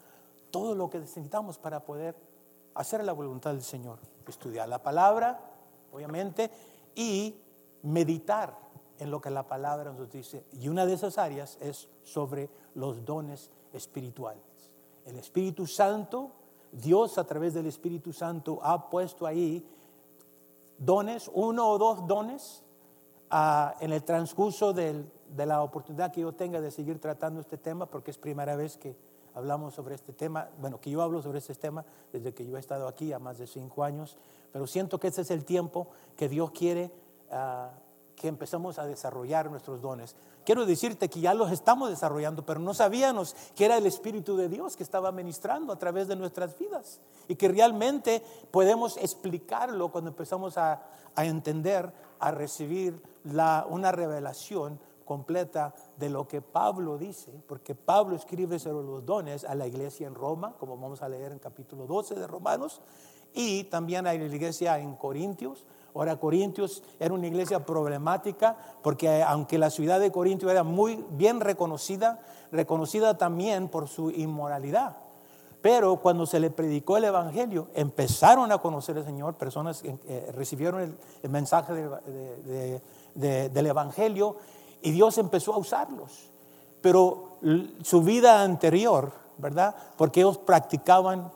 todo 0.51 0.75
lo 0.75 0.89
que 0.89 0.99
necesitamos 0.99 1.57
para 1.57 1.79
poder 1.79 2.15
hacer 2.75 3.03
la 3.03 3.13
voluntad 3.13 3.51
del 3.51 3.63
Señor. 3.63 3.99
Estudiar 4.27 4.69
la 4.69 4.81
palabra, 4.81 5.39
obviamente, 5.91 6.51
y 6.93 7.35
meditar 7.83 8.55
en 8.99 9.09
lo 9.09 9.19
que 9.19 9.31
la 9.31 9.47
palabra 9.47 9.91
nos 9.91 10.11
dice. 10.11 10.45
Y 10.53 10.67
una 10.69 10.85
de 10.85 10.93
esas 10.93 11.17
áreas 11.17 11.57
es 11.59 11.89
sobre 12.03 12.49
los 12.75 13.03
dones 13.03 13.49
espirituales. 13.73 14.50
El 15.05 15.17
Espíritu 15.17 15.67
Santo, 15.67 16.31
Dios 16.71 17.17
a 17.17 17.25
través 17.25 17.53
del 17.53 17.65
Espíritu 17.65 18.13
Santo 18.13 18.59
ha 18.63 18.89
puesto 18.89 19.25
ahí 19.25 19.65
dones, 20.77 21.29
uno 21.33 21.69
o 21.69 21.77
dos 21.77 22.07
dones, 22.07 22.63
ah, 23.29 23.75
en 23.79 23.91
el 23.93 24.03
transcurso 24.03 24.73
de 24.73 25.05
la 25.45 25.61
oportunidad 25.61 26.11
que 26.11 26.21
yo 26.21 26.33
tenga 26.33 26.61
de 26.61 26.71
seguir 26.71 26.99
tratando 26.99 27.39
este 27.39 27.57
tema, 27.57 27.85
porque 27.85 28.11
es 28.11 28.17
primera 28.17 28.55
vez 28.55 28.77
que 28.77 28.95
hablamos 29.33 29.73
sobre 29.73 29.95
este 29.95 30.13
tema, 30.13 30.49
bueno, 30.59 30.79
que 30.79 30.89
yo 30.89 31.01
hablo 31.01 31.21
sobre 31.21 31.39
este 31.39 31.55
tema 31.55 31.85
desde 32.11 32.33
que 32.33 32.45
yo 32.45 32.57
he 32.57 32.59
estado 32.59 32.87
aquí 32.87 33.13
a 33.13 33.19
más 33.19 33.37
de 33.37 33.47
cinco 33.47 33.83
años, 33.83 34.17
pero 34.51 34.67
siento 34.67 34.99
que 34.99 35.07
ese 35.07 35.21
es 35.21 35.31
el 35.31 35.45
tiempo 35.45 35.87
que 36.15 36.27
Dios 36.29 36.51
quiere 36.51 36.91
ah, 37.31 37.71
que 38.15 38.27
empezamos 38.27 38.79
a 38.79 38.85
desarrollar 38.85 39.49
nuestros 39.49 39.81
dones. 39.81 40.15
Quiero 40.45 40.65
decirte 40.65 41.09
que 41.09 41.19
ya 41.19 41.33
los 41.33 41.51
estamos 41.51 41.89
desarrollando, 41.89 42.45
pero 42.45 42.59
no 42.59 42.73
sabíamos 42.73 43.35
que 43.55 43.65
era 43.65 43.77
el 43.77 43.85
Espíritu 43.85 44.35
de 44.35 44.49
Dios 44.49 44.75
que 44.75 44.83
estaba 44.83 45.11
ministrando 45.11 45.71
a 45.71 45.77
través 45.77 46.07
de 46.07 46.15
nuestras 46.15 46.57
vidas 46.57 46.99
y 47.27 47.35
que 47.35 47.47
realmente 47.47 48.23
podemos 48.49 48.97
explicarlo 48.97 49.89
cuando 49.91 50.09
empezamos 50.09 50.57
a, 50.57 50.81
entender, 51.17 51.93
a 52.19 52.31
recibir 52.31 53.01
una 53.23 53.91
revelación 53.91 54.79
completa 55.05 55.75
de 55.97 56.09
lo 56.09 56.27
que 56.27 56.41
Pablo 56.41 56.97
dice, 56.97 57.31
porque 57.45 57.75
Pablo 57.75 58.15
escribe 58.15 58.59
sobre 58.59 58.87
los 58.87 59.05
dones 59.05 59.43
a 59.43 59.55
la 59.55 59.67
iglesia 59.67 60.07
en 60.07 60.15
Roma, 60.15 60.55
como 60.57 60.77
vamos 60.77 61.01
a 61.01 61.09
leer 61.09 61.33
en 61.33 61.39
capítulo 61.39 61.85
12 61.85 62.15
de 62.15 62.27
Romanos, 62.27 62.81
y 63.33 63.65
también 63.65 64.07
a 64.07 64.13
la 64.13 64.23
iglesia 64.23 64.79
en 64.79 64.95
Corintios. 64.95 65.65
Ahora, 65.93 66.17
Corintios 66.17 66.83
era 66.99 67.13
una 67.13 67.27
iglesia 67.27 67.65
problemática 67.65 68.57
porque 68.81 69.23
aunque 69.23 69.57
la 69.57 69.69
ciudad 69.69 69.99
de 69.99 70.11
Corintios 70.11 70.51
era 70.51 70.63
muy 70.63 71.03
bien 71.11 71.39
reconocida, 71.39 72.19
reconocida 72.51 73.17
también 73.17 73.67
por 73.67 73.87
su 73.87 74.11
inmoralidad. 74.11 74.97
Pero 75.61 75.97
cuando 75.97 76.25
se 76.25 76.39
le 76.39 76.49
predicó 76.49 76.97
el 76.97 77.03
Evangelio, 77.03 77.67
empezaron 77.75 78.51
a 78.51 78.57
conocer 78.57 78.97
al 78.97 79.05
Señor, 79.05 79.35
personas 79.35 79.81
que 79.81 79.95
eh, 80.07 80.31
recibieron 80.35 80.97
el, 81.21 81.29
mensaje 81.29 81.73
del 83.13 83.65
Evangelio 83.67 84.37
y 84.81 84.91
Dios 84.91 85.17
empezó 85.19 85.53
a 85.53 85.57
usarlos. 85.57 86.31
Pero 86.81 87.37
su 87.83 88.01
vida 88.01 88.41
anterior, 88.41 89.11
¿verdad? 89.37 89.75
Porque 89.97 90.21
ellos 90.21 90.39
practicaban, 90.39 91.31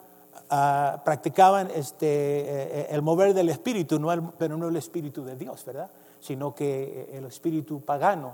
ah, 0.50 1.02
practicaban 1.04 1.70
este, 1.74 2.08
eh, 2.08 2.88
el 2.90 3.02
mover 3.02 3.34
del 3.34 3.50
Espíritu, 3.50 4.00
no 4.00 4.34
pero 4.38 4.58
no 4.58 4.68
el 4.68 4.76
Espíritu 4.76 5.24
de 5.24 5.36
Dios, 5.36 5.64
¿verdad? 5.66 5.90
Sino 6.20 6.54
que 6.56 7.10
el 7.14 7.26
Espíritu 7.26 7.82
pagano. 7.82 8.34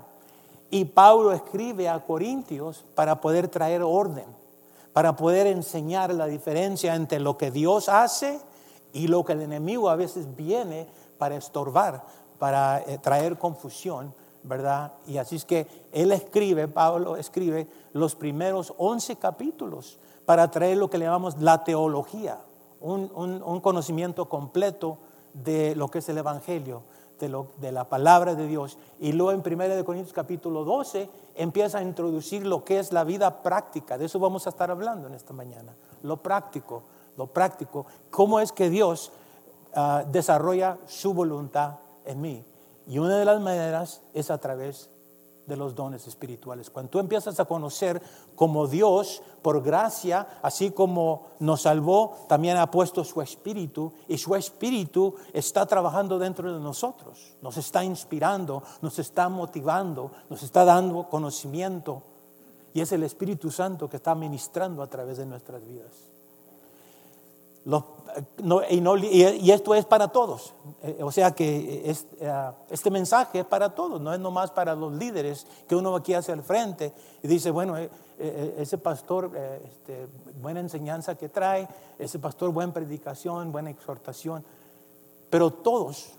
Y 0.70 0.86
Pablo 0.86 1.32
escribe 1.32 1.88
a 1.88 2.00
Corintios 2.00 2.84
para 2.94 3.20
poder 3.20 3.48
traer 3.48 3.82
orden 3.82 4.42
para 4.92 5.16
poder 5.16 5.46
enseñar 5.46 6.12
la 6.12 6.26
diferencia 6.26 6.94
entre 6.94 7.20
lo 7.20 7.38
que 7.38 7.50
Dios 7.50 7.88
hace 7.88 8.40
y 8.92 9.08
lo 9.08 9.24
que 9.24 9.32
el 9.32 9.42
enemigo 9.42 9.88
a 9.88 9.96
veces 9.96 10.36
viene 10.36 10.86
para 11.18 11.36
estorbar, 11.36 12.04
para 12.38 12.80
eh, 12.80 12.98
traer 12.98 13.38
confusión, 13.38 14.14
¿verdad? 14.42 14.92
Y 15.06 15.16
así 15.16 15.36
es 15.36 15.44
que 15.44 15.66
él 15.92 16.12
escribe, 16.12 16.68
Pablo 16.68 17.16
escribe 17.16 17.66
los 17.94 18.14
primeros 18.14 18.74
11 18.76 19.16
capítulos 19.16 19.98
para 20.24 20.50
traer 20.50 20.78
lo 20.78 20.90
que 20.90 20.98
le 20.98 21.04
llamamos 21.06 21.38
la 21.40 21.64
teología, 21.64 22.38
un, 22.80 23.10
un 23.14 23.60
conocimiento 23.60 24.28
completo 24.28 24.98
de 25.34 25.74
lo 25.76 25.88
que 25.88 25.98
es 25.98 26.08
el 26.08 26.18
Evangelio 26.18 26.82
de, 27.28 27.72
la 27.72 27.84
palabra 27.84 28.34
de 28.34 28.46
Dios. 28.46 28.78
Y 29.00 29.12
luego 29.12 29.32
en 29.32 29.60
1 29.60 29.84
Corintios 29.84 30.12
capítulo 30.12 30.64
12 30.64 31.08
empieza 31.36 31.78
a 31.78 31.82
introducir 31.82 32.46
lo 32.46 32.64
que 32.64 32.78
es 32.78 32.92
la 32.92 33.04
vida 33.04 33.42
práctica. 33.42 33.96
De 33.96 34.06
eso 34.06 34.18
vamos 34.18 34.46
a 34.46 34.50
estar 34.50 34.70
hablando 34.70 35.06
en 35.06 35.14
esta 35.14 35.32
mañana. 35.32 35.72
Lo 36.02 36.16
práctico, 36.16 36.82
lo 37.16 37.26
práctico. 37.26 37.86
¿Cómo 38.10 38.40
es 38.40 38.50
que 38.52 38.70
Dios 38.70 39.12
ah, 39.74 40.04
desarrolla 40.10 40.78
su 40.86 41.14
voluntad 41.14 41.74
en 42.04 42.20
mí? 42.20 42.44
Y 42.88 42.98
una 42.98 43.16
de 43.16 43.24
las 43.24 43.40
maneras 43.40 44.02
es 44.14 44.30
a 44.30 44.38
través 44.38 44.90
de 45.46 45.56
los 45.56 45.74
dones 45.74 46.06
espirituales. 46.06 46.70
Cuando 46.70 46.90
tú 46.90 46.98
empiezas 46.98 47.38
a 47.40 47.44
conocer 47.44 48.00
como 48.34 48.66
Dios, 48.66 49.22
por 49.42 49.62
gracia, 49.62 50.38
así 50.42 50.70
como 50.70 51.28
nos 51.40 51.62
salvó, 51.62 52.16
también 52.28 52.56
ha 52.56 52.70
puesto 52.70 53.04
su 53.04 53.20
espíritu 53.20 53.92
y 54.08 54.18
su 54.18 54.34
espíritu 54.34 55.14
está 55.32 55.66
trabajando 55.66 56.18
dentro 56.18 56.52
de 56.52 56.60
nosotros, 56.60 57.34
nos 57.42 57.56
está 57.56 57.84
inspirando, 57.84 58.62
nos 58.80 58.98
está 58.98 59.28
motivando, 59.28 60.12
nos 60.30 60.42
está 60.42 60.64
dando 60.64 61.08
conocimiento. 61.08 62.02
Y 62.74 62.80
es 62.80 62.90
el 62.92 63.02
Espíritu 63.02 63.50
Santo 63.50 63.88
que 63.88 63.98
está 63.98 64.14
ministrando 64.14 64.82
a 64.82 64.86
través 64.86 65.18
de 65.18 65.26
nuestras 65.26 65.62
vidas 65.66 66.12
y, 67.64 69.50
esto 69.50 69.74
es 69.74 69.84
para 69.84 70.08
todos. 70.08 70.54
Eh, 70.82 70.98
o 71.02 71.10
sea 71.12 71.32
que 71.32 71.90
eh, 71.90 72.52
este 72.70 72.90
mensaje 72.90 73.40
es 73.40 73.46
para 73.46 73.74
todos, 73.74 74.00
no 74.00 74.12
es 74.12 74.20
nomás 74.20 74.50
para 74.50 74.74
los 74.74 74.92
líderes 74.92 75.46
que 75.68 75.76
uno 75.76 75.94
aquí 75.94 76.14
hacia 76.14 76.34
el 76.34 76.42
frente 76.42 76.92
y 77.22 77.28
dice, 77.28 77.50
bueno, 77.50 77.78
eh, 77.78 77.90
ese 78.58 78.78
pastor, 78.78 79.30
este, 79.64 80.06
buena 80.40 80.60
enseñanza 80.60 81.14
que 81.14 81.28
trae, 81.28 81.68
ese 81.98 82.18
pastor, 82.18 82.50
buena 82.50 82.72
predicación, 82.72 83.52
buena 83.52 83.70
exhortación. 83.70 84.44
Pero 85.30 85.50
todos, 85.50 86.10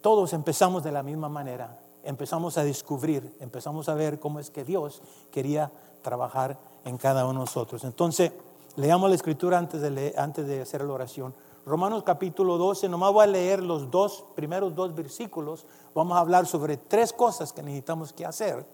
todos 0.00 0.32
empezamos 0.32 0.82
de 0.82 0.92
la 0.92 1.02
misma 1.02 1.28
manera. 1.28 1.78
Empezamos 2.02 2.58
a 2.58 2.64
descubrir, 2.64 3.36
empezamos 3.40 3.88
a 3.88 3.94
ver 3.94 4.18
cómo 4.18 4.40
es 4.40 4.50
que 4.50 4.64
Dios 4.64 5.02
quería 5.30 5.70
trabajar 6.02 6.58
en 6.84 6.96
cada 6.96 7.24
uno 7.24 7.34
de 7.34 7.38
nosotros. 7.40 7.84
Entonces, 7.84 8.32
Leamos 8.78 9.10
la 9.10 9.16
escritura 9.16 9.58
antes 9.58 9.80
de, 9.80 10.14
antes 10.16 10.46
de 10.46 10.60
hacer 10.62 10.84
la 10.84 10.92
oración. 10.92 11.34
Romanos 11.66 12.04
capítulo 12.04 12.58
12, 12.58 12.88
nomás 12.88 13.12
voy 13.12 13.24
a 13.24 13.26
leer 13.26 13.60
los 13.60 13.90
dos 13.90 14.24
primeros 14.36 14.76
dos 14.76 14.94
versículos. 14.94 15.66
Vamos 15.96 16.16
a 16.16 16.20
hablar 16.20 16.46
sobre 16.46 16.76
tres 16.76 17.12
cosas 17.12 17.52
que 17.52 17.60
necesitamos 17.60 18.12
que 18.12 18.24
hacer 18.24 18.64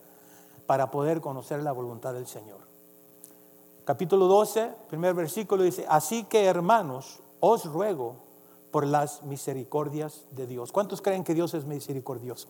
para 0.67 0.91
poder 0.91 1.23
conocer 1.23 1.63
la 1.63 1.73
voluntad 1.73 2.13
del 2.13 2.27
Señor. 2.27 2.59
Capítulo 3.87 4.27
12, 4.27 4.73
primer 4.91 5.15
versículo 5.15 5.63
dice, 5.63 5.87
así 5.89 6.25
que 6.25 6.45
hermanos, 6.45 7.21
os 7.41 7.65
ruego 7.65 8.17
por 8.73 8.87
las 8.87 9.23
misericordias 9.23 10.27
de 10.33 10.47
Dios. 10.47 10.71
¿Cuántos 10.71 11.01
creen 11.01 11.25
que 11.25 11.33
Dios 11.33 11.55
es 11.55 11.65
misericordioso? 11.65 12.49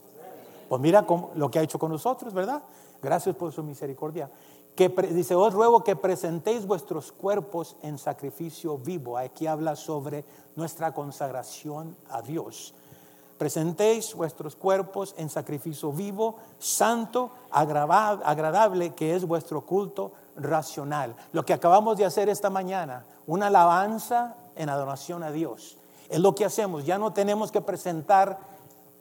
Pues 0.68 0.82
mira 0.82 1.06
lo 1.36 1.50
que 1.52 1.60
ha 1.60 1.62
hecho 1.62 1.78
con 1.78 1.92
nosotros, 1.92 2.34
¿verdad? 2.34 2.64
Gracias 3.00 3.36
por 3.36 3.52
su 3.52 3.62
misericordia 3.62 4.28
que 4.74 4.88
dice, 4.88 5.34
os 5.34 5.54
ruego 5.54 5.84
que 5.84 5.94
presentéis 5.94 6.66
vuestros 6.66 7.12
cuerpos 7.12 7.76
en 7.82 7.98
sacrificio 7.98 8.76
vivo. 8.76 9.16
Aquí 9.16 9.46
habla 9.46 9.76
sobre 9.76 10.24
nuestra 10.56 10.92
consagración 10.92 11.96
a 12.10 12.22
Dios. 12.22 12.74
Presentéis 13.38 14.14
vuestros 14.14 14.56
cuerpos 14.56 15.14
en 15.18 15.28
sacrificio 15.30 15.92
vivo, 15.92 16.36
santo, 16.58 17.30
agradable, 17.50 18.94
que 18.94 19.14
es 19.14 19.26
vuestro 19.26 19.62
culto 19.62 20.12
racional. 20.36 21.14
Lo 21.32 21.44
que 21.44 21.52
acabamos 21.52 21.96
de 21.96 22.04
hacer 22.04 22.28
esta 22.28 22.50
mañana, 22.50 23.04
una 23.26 23.48
alabanza 23.48 24.36
en 24.56 24.68
adoración 24.68 25.22
a 25.22 25.30
Dios. 25.30 25.76
Es 26.08 26.20
lo 26.20 26.34
que 26.34 26.44
hacemos. 26.44 26.84
Ya 26.84 26.98
no 26.98 27.12
tenemos 27.12 27.50
que 27.50 27.60
presentar 27.60 28.38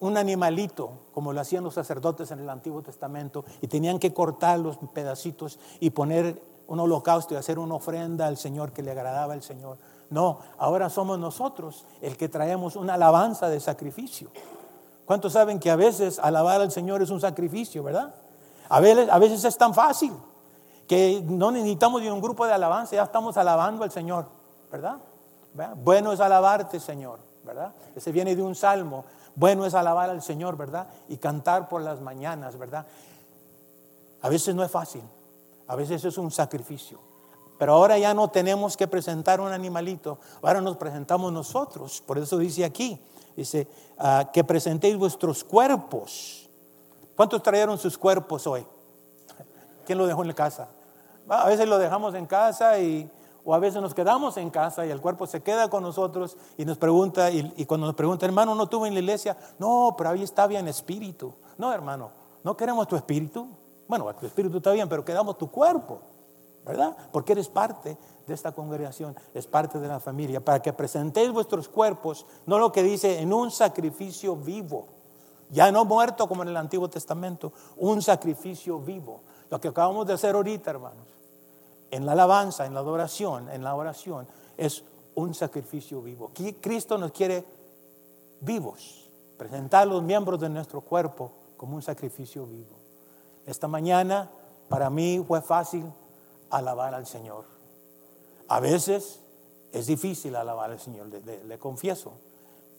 un 0.03 0.17
animalito, 0.17 0.91
como 1.13 1.33
lo 1.33 1.41
hacían 1.41 1.63
los 1.63 1.73
sacerdotes 1.73 2.31
en 2.31 2.39
el 2.39 2.49
Antiguo 2.49 2.81
Testamento, 2.81 3.45
y 3.61 3.67
tenían 3.67 3.99
que 3.99 4.13
cortar 4.13 4.59
los 4.59 4.77
pedacitos 4.93 5.59
y 5.79 5.91
poner 5.91 6.41
un 6.67 6.79
holocausto 6.79 7.33
y 7.33 7.37
hacer 7.37 7.59
una 7.59 7.75
ofrenda 7.75 8.27
al 8.27 8.37
Señor 8.37 8.71
que 8.71 8.83
le 8.83 8.91
agradaba 8.91 9.33
al 9.33 9.43
Señor. 9.43 9.77
No, 10.09 10.39
ahora 10.57 10.89
somos 10.89 11.17
nosotros 11.17 11.85
el 12.01 12.17
que 12.17 12.29
traemos 12.29 12.75
una 12.75 12.95
alabanza 12.95 13.49
de 13.49 13.59
sacrificio. 13.59 14.29
¿Cuántos 15.05 15.33
saben 15.33 15.59
que 15.59 15.71
a 15.71 15.75
veces 15.75 16.19
alabar 16.19 16.61
al 16.61 16.71
Señor 16.71 17.01
es 17.01 17.09
un 17.09 17.19
sacrificio, 17.19 17.83
verdad? 17.83 18.13
A 18.69 18.79
veces, 18.79 19.43
es 19.43 19.57
tan 19.57 19.73
fácil 19.73 20.13
que 20.87 21.23
no 21.25 21.51
necesitamos 21.51 22.01
de 22.01 22.11
un 22.11 22.21
grupo 22.21 22.45
de 22.45 22.53
alabanza, 22.53 22.95
ya 22.95 23.03
estamos 23.03 23.37
alabando 23.37 23.83
al 23.83 23.91
Señor, 23.91 24.27
¿verdad? 24.71 24.97
Bueno 25.77 26.11
es 26.11 26.19
alabarte, 26.19 26.79
Señor, 26.79 27.19
¿verdad? 27.43 27.73
Ese 27.95 28.11
viene 28.11 28.35
de 28.35 28.41
un 28.41 28.55
salmo. 28.55 29.05
Bueno 29.35 29.65
es 29.65 29.73
alabar 29.73 30.09
al 30.09 30.21
Señor, 30.21 30.57
¿verdad? 30.57 30.87
Y 31.09 31.17
cantar 31.17 31.67
por 31.67 31.81
las 31.81 32.01
mañanas, 32.01 32.57
¿verdad? 32.57 32.85
A 34.21 34.29
veces 34.29 34.55
no 34.55 34.63
es 34.63 34.71
fácil, 34.71 35.01
a 35.67 35.75
veces 35.75 36.03
es 36.05 36.17
un 36.17 36.31
sacrificio. 36.31 36.99
Pero 37.57 37.73
ahora 37.73 37.97
ya 37.97 38.13
no 38.13 38.29
tenemos 38.29 38.75
que 38.75 38.87
presentar 38.87 39.39
un 39.39 39.51
animalito, 39.51 40.19
ahora 40.41 40.61
nos 40.61 40.77
presentamos 40.77 41.31
nosotros. 41.31 42.01
Por 42.05 42.17
eso 42.17 42.37
dice 42.37 42.65
aquí, 42.65 42.99
dice, 43.35 43.67
ah, 43.97 44.29
que 44.31 44.43
presentéis 44.43 44.97
vuestros 44.97 45.43
cuerpos. 45.43 46.49
¿Cuántos 47.15 47.43
trajeron 47.43 47.77
sus 47.77 47.97
cuerpos 47.97 48.47
hoy? 48.47 48.65
¿Quién 49.85 49.97
lo 49.97 50.07
dejó 50.07 50.21
en 50.21 50.29
la 50.29 50.33
casa? 50.33 50.67
A 51.29 51.47
veces 51.47 51.67
lo 51.67 51.77
dejamos 51.77 52.15
en 52.15 52.25
casa 52.25 52.79
y 52.79 53.09
o 53.45 53.53
a 53.53 53.59
veces 53.59 53.81
nos 53.81 53.93
quedamos 53.93 54.37
en 54.37 54.49
casa 54.49 54.85
y 54.85 54.91
el 54.91 55.01
cuerpo 55.01 55.27
se 55.27 55.41
queda 55.41 55.69
con 55.69 55.83
nosotros 55.83 56.37
y 56.57 56.65
nos 56.65 56.77
pregunta, 56.77 57.29
y, 57.29 57.65
cuando 57.65 57.87
nos 57.87 57.95
pregunta, 57.95 58.25
hermano, 58.25 58.55
¿no 58.55 58.67
tuve 58.67 58.87
en 58.87 58.93
la 58.93 59.01
iglesia? 59.01 59.37
No, 59.59 59.95
pero 59.97 60.11
ahí 60.11 60.23
está 60.23 60.47
bien 60.47 60.67
espíritu. 60.67 61.33
No, 61.57 61.73
hermano, 61.73 62.11
no 62.43 62.55
queremos 62.55 62.87
tu 62.87 62.95
espíritu. 62.95 63.47
Bueno, 63.87 64.13
tu 64.15 64.25
espíritu 64.25 64.57
está 64.57 64.71
bien, 64.71 64.87
pero 64.87 65.03
quedamos 65.03 65.37
tu 65.37 65.51
cuerpo, 65.51 65.99
¿verdad? 66.65 66.95
Porque 67.11 67.33
eres 67.33 67.49
parte 67.49 67.97
de 68.25 68.33
esta 68.33 68.53
congregación, 68.53 69.15
es 69.33 69.45
parte 69.45 69.79
de 69.79 69.87
la 69.89 69.99
familia, 69.99 70.43
para 70.43 70.61
que 70.61 70.71
presentéis 70.71 71.31
vuestros 71.31 71.67
cuerpos, 71.67 72.25
no 72.45 72.57
lo 72.57 72.71
que 72.71 72.81
dice, 72.81 73.19
en 73.19 73.33
un 73.33 73.51
sacrificio 73.51 74.37
vivo, 74.37 74.87
ya 75.49 75.69
no 75.71 75.83
muerto 75.83 76.27
como 76.29 76.43
en 76.43 76.49
el 76.49 76.57
Antiguo 76.57 76.89
Testamento, 76.89 77.51
un 77.75 78.01
sacrificio 78.01 78.79
vivo. 78.79 79.21
Lo 79.49 79.59
que 79.59 79.67
acabamos 79.67 80.07
de 80.07 80.13
hacer 80.13 80.33
ahorita, 80.33 80.71
hermanos 80.71 81.13
en 81.93 82.07
la 82.07 82.13
alabanza, 82.13 82.65
en 82.65 82.73
la 82.73 82.79
adoración, 82.79 83.49
en 83.49 83.63
la 83.63 83.75
oración, 83.75 84.27
es 84.57 84.83
un 85.13 85.35
sacrificio 85.35 86.01
vivo. 86.01 86.31
Cristo 86.59 86.97
nos 86.97 87.11
quiere 87.11 87.45
vivos, 88.41 89.09
presentar 89.37 89.87
los 89.87 90.01
miembros 90.01 90.39
de 90.39 90.49
nuestro 90.49 90.81
cuerpo 90.81 91.31
como 91.55 91.75
un 91.75 91.83
sacrificio 91.83 92.47
vivo. 92.47 92.75
Esta 93.45 93.67
mañana 93.67 94.31
para 94.69 94.89
mí 94.89 95.23
fue 95.27 95.41
fácil 95.43 95.85
alabar 96.49 96.95
al 96.95 97.05
Señor. 97.05 97.45
A 98.47 98.59
veces 98.59 99.19
es 99.71 99.85
difícil 99.85 100.35
alabar 100.35 100.71
al 100.71 100.79
Señor, 100.79 101.07
le, 101.07 101.59
confieso. 101.59 102.13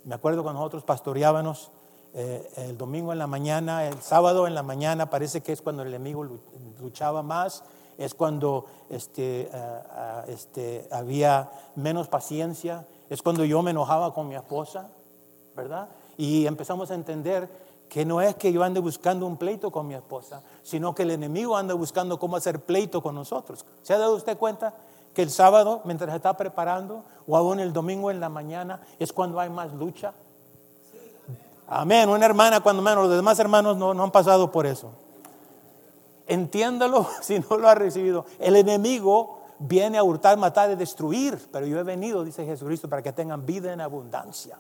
Me 0.02 0.16
acuerdo 0.16 0.42
cuando 0.42 0.59
nosotros 0.59 0.83
pastoreábamos 0.83 1.71
eh, 2.14 2.50
el 2.56 2.76
domingo 2.76 3.12
en 3.12 3.21
la 3.21 3.28
mañana, 3.28 3.87
el 3.87 4.02
sábado 4.02 4.49
en 4.49 4.54
la 4.56 4.64
mañana 4.64 5.09
parece 5.09 5.40
que 5.40 5.52
es 5.52 5.62
cuando 5.62 5.83
el 5.83 5.88
enemigo 5.88 6.26
luchaba 6.80 7.23
más, 7.23 7.62
es 7.98 8.14
cuando 8.14 8.66
este, 8.90 9.50
este, 10.28 10.88
había 10.90 11.50
menos 11.76 12.08
paciencia, 12.08 12.86
es 13.10 13.22
cuando 13.22 13.44
yo 13.44 13.62
me 13.62 13.70
enojaba 13.70 14.14
con 14.14 14.28
mi 14.28 14.34
esposa, 14.34 14.88
¿verdad? 15.56 15.88
Y 16.16 16.46
empezamos 16.46 16.90
a 16.90 16.94
entender 16.94 17.48
que 17.88 18.04
no 18.04 18.20
es 18.20 18.34
que 18.34 18.52
yo 18.52 18.62
ande 18.62 18.80
buscando 18.80 19.26
un 19.26 19.36
pleito 19.36 19.70
con 19.70 19.86
mi 19.86 19.94
esposa, 19.94 20.42
sino 20.62 20.94
que 20.94 21.02
el 21.02 21.12
enemigo 21.12 21.56
anda 21.56 21.74
buscando 21.74 22.18
cómo 22.18 22.36
hacer 22.36 22.60
pleito 22.60 23.02
con 23.02 23.14
nosotros. 23.14 23.64
¿Se 23.82 23.94
ha 23.94 23.98
dado 23.98 24.16
usted 24.16 24.36
cuenta 24.36 24.74
que 25.14 25.22
el 25.22 25.30
sábado, 25.30 25.80
mientras 25.84 26.14
está 26.14 26.36
preparando, 26.36 27.04
o 27.28 27.36
aún 27.36 27.60
el 27.60 27.72
domingo 27.72 28.10
en 28.10 28.18
la 28.18 28.28
mañana, 28.28 28.80
es 28.98 29.12
cuando 29.12 29.38
hay 29.38 29.48
más 29.48 29.72
lucha? 29.74 30.12
Amén. 31.68 32.08
Una 32.08 32.26
hermana, 32.26 32.60
cuando 32.60 32.82
menos, 32.82 33.06
los 33.06 33.16
demás 33.16 33.38
hermanos 33.38 33.76
no, 33.76 33.94
no 33.94 34.02
han 34.02 34.10
pasado 34.10 34.50
por 34.50 34.66
eso. 34.66 34.90
Entiéndalo 36.26 37.06
si 37.22 37.38
no 37.38 37.56
lo 37.56 37.68
ha 37.68 37.74
recibido. 37.74 38.26
El 38.38 38.56
enemigo 38.56 39.40
viene 39.58 39.98
a 39.98 40.02
hurtar, 40.02 40.36
matar 40.36 40.70
y 40.70 40.74
destruir, 40.76 41.38
pero 41.52 41.66
yo 41.66 41.78
he 41.78 41.82
venido, 41.82 42.24
dice 42.24 42.44
Jesucristo, 42.44 42.88
para 42.88 43.02
que 43.02 43.12
tengan 43.12 43.46
vida 43.46 43.72
en 43.72 43.80
abundancia. 43.80 44.58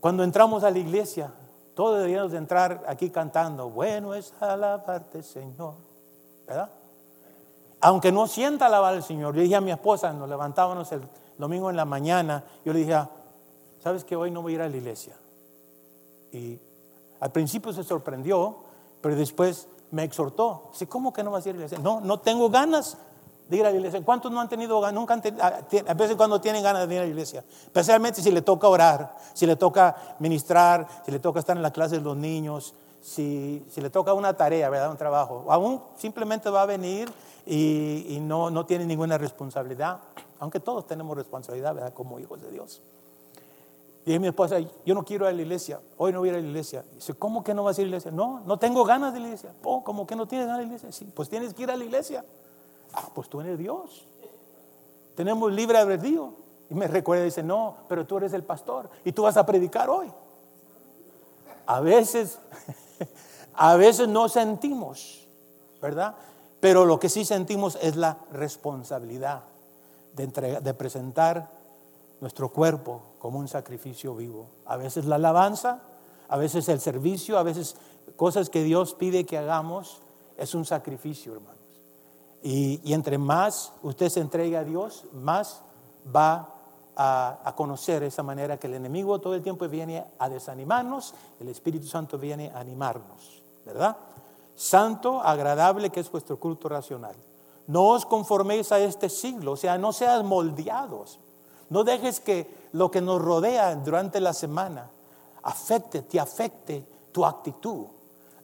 Cuando 0.00 0.22
entramos 0.22 0.62
a 0.62 0.70
la 0.70 0.78
iglesia, 0.78 1.32
todos 1.74 1.98
deberíamos 1.98 2.32
de 2.32 2.38
entrar 2.38 2.84
aquí 2.86 3.10
cantando, 3.10 3.70
bueno 3.70 4.14
es 4.14 4.32
alabarte 4.40 5.22
Señor, 5.22 5.74
¿verdad? 6.46 6.70
Aunque 7.80 8.10
no 8.10 8.26
sienta 8.26 8.66
alabar 8.66 8.94
al 8.94 9.02
Señor, 9.02 9.34
yo 9.34 9.42
dije 9.42 9.56
a 9.56 9.60
mi 9.60 9.70
esposa, 9.70 10.12
nos 10.12 10.28
levantábamos 10.28 10.90
el 10.92 11.02
domingo 11.36 11.70
en 11.70 11.76
la 11.76 11.84
mañana, 11.84 12.44
yo 12.64 12.72
le 12.72 12.80
dije, 12.80 12.96
¿sabes 13.80 14.04
que 14.04 14.16
hoy 14.16 14.30
no 14.30 14.42
voy 14.42 14.52
a 14.52 14.54
ir 14.56 14.62
a 14.62 14.68
la 14.68 14.76
iglesia? 14.76 15.14
Y 16.32 16.58
al 17.20 17.30
principio 17.30 17.72
se 17.72 17.84
sorprendió, 17.84 18.56
pero 19.00 19.16
después 19.16 19.68
me 19.90 20.04
exhortó. 20.04 20.68
Dice, 20.72 20.86
¿cómo 20.86 21.12
que 21.12 21.22
no 21.22 21.30
vas 21.30 21.46
a 21.46 21.48
ir 21.48 21.54
a 21.54 21.58
la 21.58 21.64
iglesia? 21.64 21.82
No, 21.82 22.00
no 22.00 22.20
tengo 22.20 22.50
ganas 22.50 22.96
de 23.48 23.56
ir 23.56 23.66
a 23.66 23.70
la 23.70 23.76
iglesia. 23.76 24.02
¿Cuántos 24.04 24.30
no 24.30 24.40
han 24.40 24.48
tenido 24.48 24.80
ganas? 24.80 24.94
Nunca 24.94 25.14
han 25.14 25.22
tenido, 25.22 25.44
a 25.44 25.94
veces 25.94 26.16
cuando 26.16 26.40
tienen 26.40 26.62
ganas 26.62 26.86
de 26.86 26.94
ir 26.94 27.00
a 27.00 27.04
la 27.04 27.08
iglesia. 27.08 27.44
Especialmente 27.64 28.22
si 28.22 28.30
le 28.30 28.42
toca 28.42 28.68
orar, 28.68 29.16
si 29.32 29.46
le 29.46 29.56
toca 29.56 29.96
ministrar, 30.18 30.86
si 31.04 31.10
le 31.10 31.18
toca 31.18 31.40
estar 31.40 31.56
en 31.56 31.62
la 31.62 31.72
clase 31.72 31.96
de 31.96 32.02
los 32.02 32.16
niños, 32.16 32.74
si, 33.00 33.64
si 33.70 33.80
le 33.80 33.90
toca 33.90 34.12
una 34.12 34.34
tarea, 34.34 34.68
¿verdad? 34.68 34.90
Un 34.90 34.96
trabajo. 34.96 35.46
Aún 35.48 35.80
simplemente 35.96 36.50
va 36.50 36.62
a 36.62 36.66
venir 36.66 37.10
y, 37.46 38.06
y 38.08 38.20
no, 38.20 38.50
no 38.50 38.66
tiene 38.66 38.84
ninguna 38.84 39.16
responsabilidad. 39.16 39.98
Aunque 40.40 40.60
todos 40.60 40.86
tenemos 40.86 41.16
responsabilidad, 41.16 41.74
¿verdad? 41.74 41.94
Como 41.94 42.18
hijos 42.18 42.40
de 42.42 42.50
Dios. 42.50 42.82
Y 44.08 44.18
mi 44.18 44.28
esposa, 44.28 44.58
yo 44.58 44.94
no 44.94 45.04
quiero 45.04 45.26
ir 45.26 45.34
a 45.34 45.36
la 45.36 45.42
iglesia, 45.42 45.82
hoy 45.98 46.14
no 46.14 46.20
voy 46.20 46.30
a 46.30 46.32
ir 46.32 46.38
a 46.38 46.40
la 46.40 46.46
iglesia. 46.46 46.82
Dice, 46.94 47.12
¿cómo 47.12 47.44
que 47.44 47.52
no 47.52 47.64
vas 47.64 47.76
a 47.76 47.82
ir 47.82 47.88
a 47.88 47.90
la 47.90 47.96
iglesia? 47.96 48.10
No, 48.10 48.40
no 48.46 48.58
tengo 48.58 48.82
ganas 48.82 49.12
de 49.12 49.20
la 49.20 49.26
iglesia. 49.26 49.52
Oh, 49.62 49.84
¿cómo 49.84 50.06
que 50.06 50.16
no 50.16 50.26
tienes 50.26 50.46
ganas 50.46 50.60
de 50.60 50.64
la 50.64 50.68
iglesia? 50.68 50.92
Sí, 50.92 51.12
pues 51.14 51.28
tienes 51.28 51.52
que 51.52 51.64
ir 51.64 51.70
a 51.70 51.76
la 51.76 51.84
iglesia. 51.84 52.24
Ah, 52.94 53.10
pues 53.14 53.28
tú 53.28 53.42
eres 53.42 53.58
Dios. 53.58 54.08
Tenemos 55.14 55.52
libre 55.52 55.76
albedrío. 55.76 56.32
Y 56.70 56.74
me 56.74 56.86
recuerda 56.88 57.22
dice, 57.22 57.42
no, 57.42 57.76
pero 57.86 58.06
tú 58.06 58.16
eres 58.16 58.32
el 58.32 58.44
pastor 58.44 58.88
y 59.04 59.12
tú 59.12 59.24
vas 59.24 59.36
a 59.36 59.44
predicar 59.44 59.90
hoy. 59.90 60.10
A 61.66 61.80
veces, 61.80 62.38
a 63.52 63.76
veces 63.76 64.08
no 64.08 64.30
sentimos, 64.30 65.28
¿verdad? 65.82 66.14
Pero 66.60 66.86
lo 66.86 66.98
que 66.98 67.10
sí 67.10 67.26
sentimos 67.26 67.76
es 67.82 67.94
la 67.94 68.16
responsabilidad 68.32 69.42
de, 70.14 70.28
de 70.62 70.72
presentar 70.72 71.57
nuestro 72.20 72.50
cuerpo 72.50 73.02
como 73.18 73.38
un 73.38 73.48
sacrificio 73.48 74.14
vivo. 74.14 74.46
A 74.66 74.76
veces 74.76 75.04
la 75.04 75.16
alabanza, 75.16 75.80
a 76.28 76.36
veces 76.36 76.68
el 76.68 76.80
servicio, 76.80 77.38
a 77.38 77.42
veces 77.42 77.76
cosas 78.16 78.50
que 78.50 78.62
Dios 78.62 78.94
pide 78.94 79.24
que 79.24 79.38
hagamos, 79.38 80.00
es 80.36 80.54
un 80.54 80.64
sacrificio, 80.64 81.34
hermanos. 81.34 81.58
Y, 82.42 82.92
entre 82.92 83.18
más 83.18 83.72
usted 83.82 84.08
se 84.08 84.20
entregue 84.20 84.56
a 84.56 84.64
Dios, 84.64 85.04
más 85.12 85.62
va 86.14 86.54
a, 86.96 87.38
a, 87.44 87.54
conocer 87.56 88.02
esa 88.02 88.22
manera 88.22 88.58
que 88.58 88.68
el 88.68 88.74
enemigo 88.74 89.20
todo 89.20 89.34
el 89.34 89.42
tiempo 89.42 89.68
viene 89.68 90.04
a 90.18 90.28
desanimarnos, 90.28 91.14
el 91.40 91.48
Espíritu 91.48 91.86
Santo 91.86 92.18
viene 92.18 92.50
a 92.50 92.60
animarnos, 92.60 93.42
¿verdad? 93.64 93.96
Santo, 94.54 95.20
agradable, 95.20 95.90
que 95.90 96.00
es 96.00 96.10
vuestro 96.10 96.38
culto 96.38 96.68
racional. 96.68 97.14
No 97.66 97.88
os 97.88 98.06
conforméis 98.06 98.72
a 98.72 98.78
este 98.78 99.08
siglo, 99.08 99.52
o 99.52 99.56
sea, 99.56 99.76
no 99.78 99.92
seas 99.92 100.24
moldeados 100.24 101.18
no 101.70 101.84
dejes 101.84 102.20
que 102.20 102.68
lo 102.72 102.90
que 102.90 103.00
nos 103.00 103.20
rodea 103.20 103.74
durante 103.74 104.20
la 104.20 104.32
semana 104.32 104.90
afecte, 105.42 106.02
te 106.02 106.18
afecte 106.18 106.84
tu 107.12 107.24
actitud, 107.24 107.86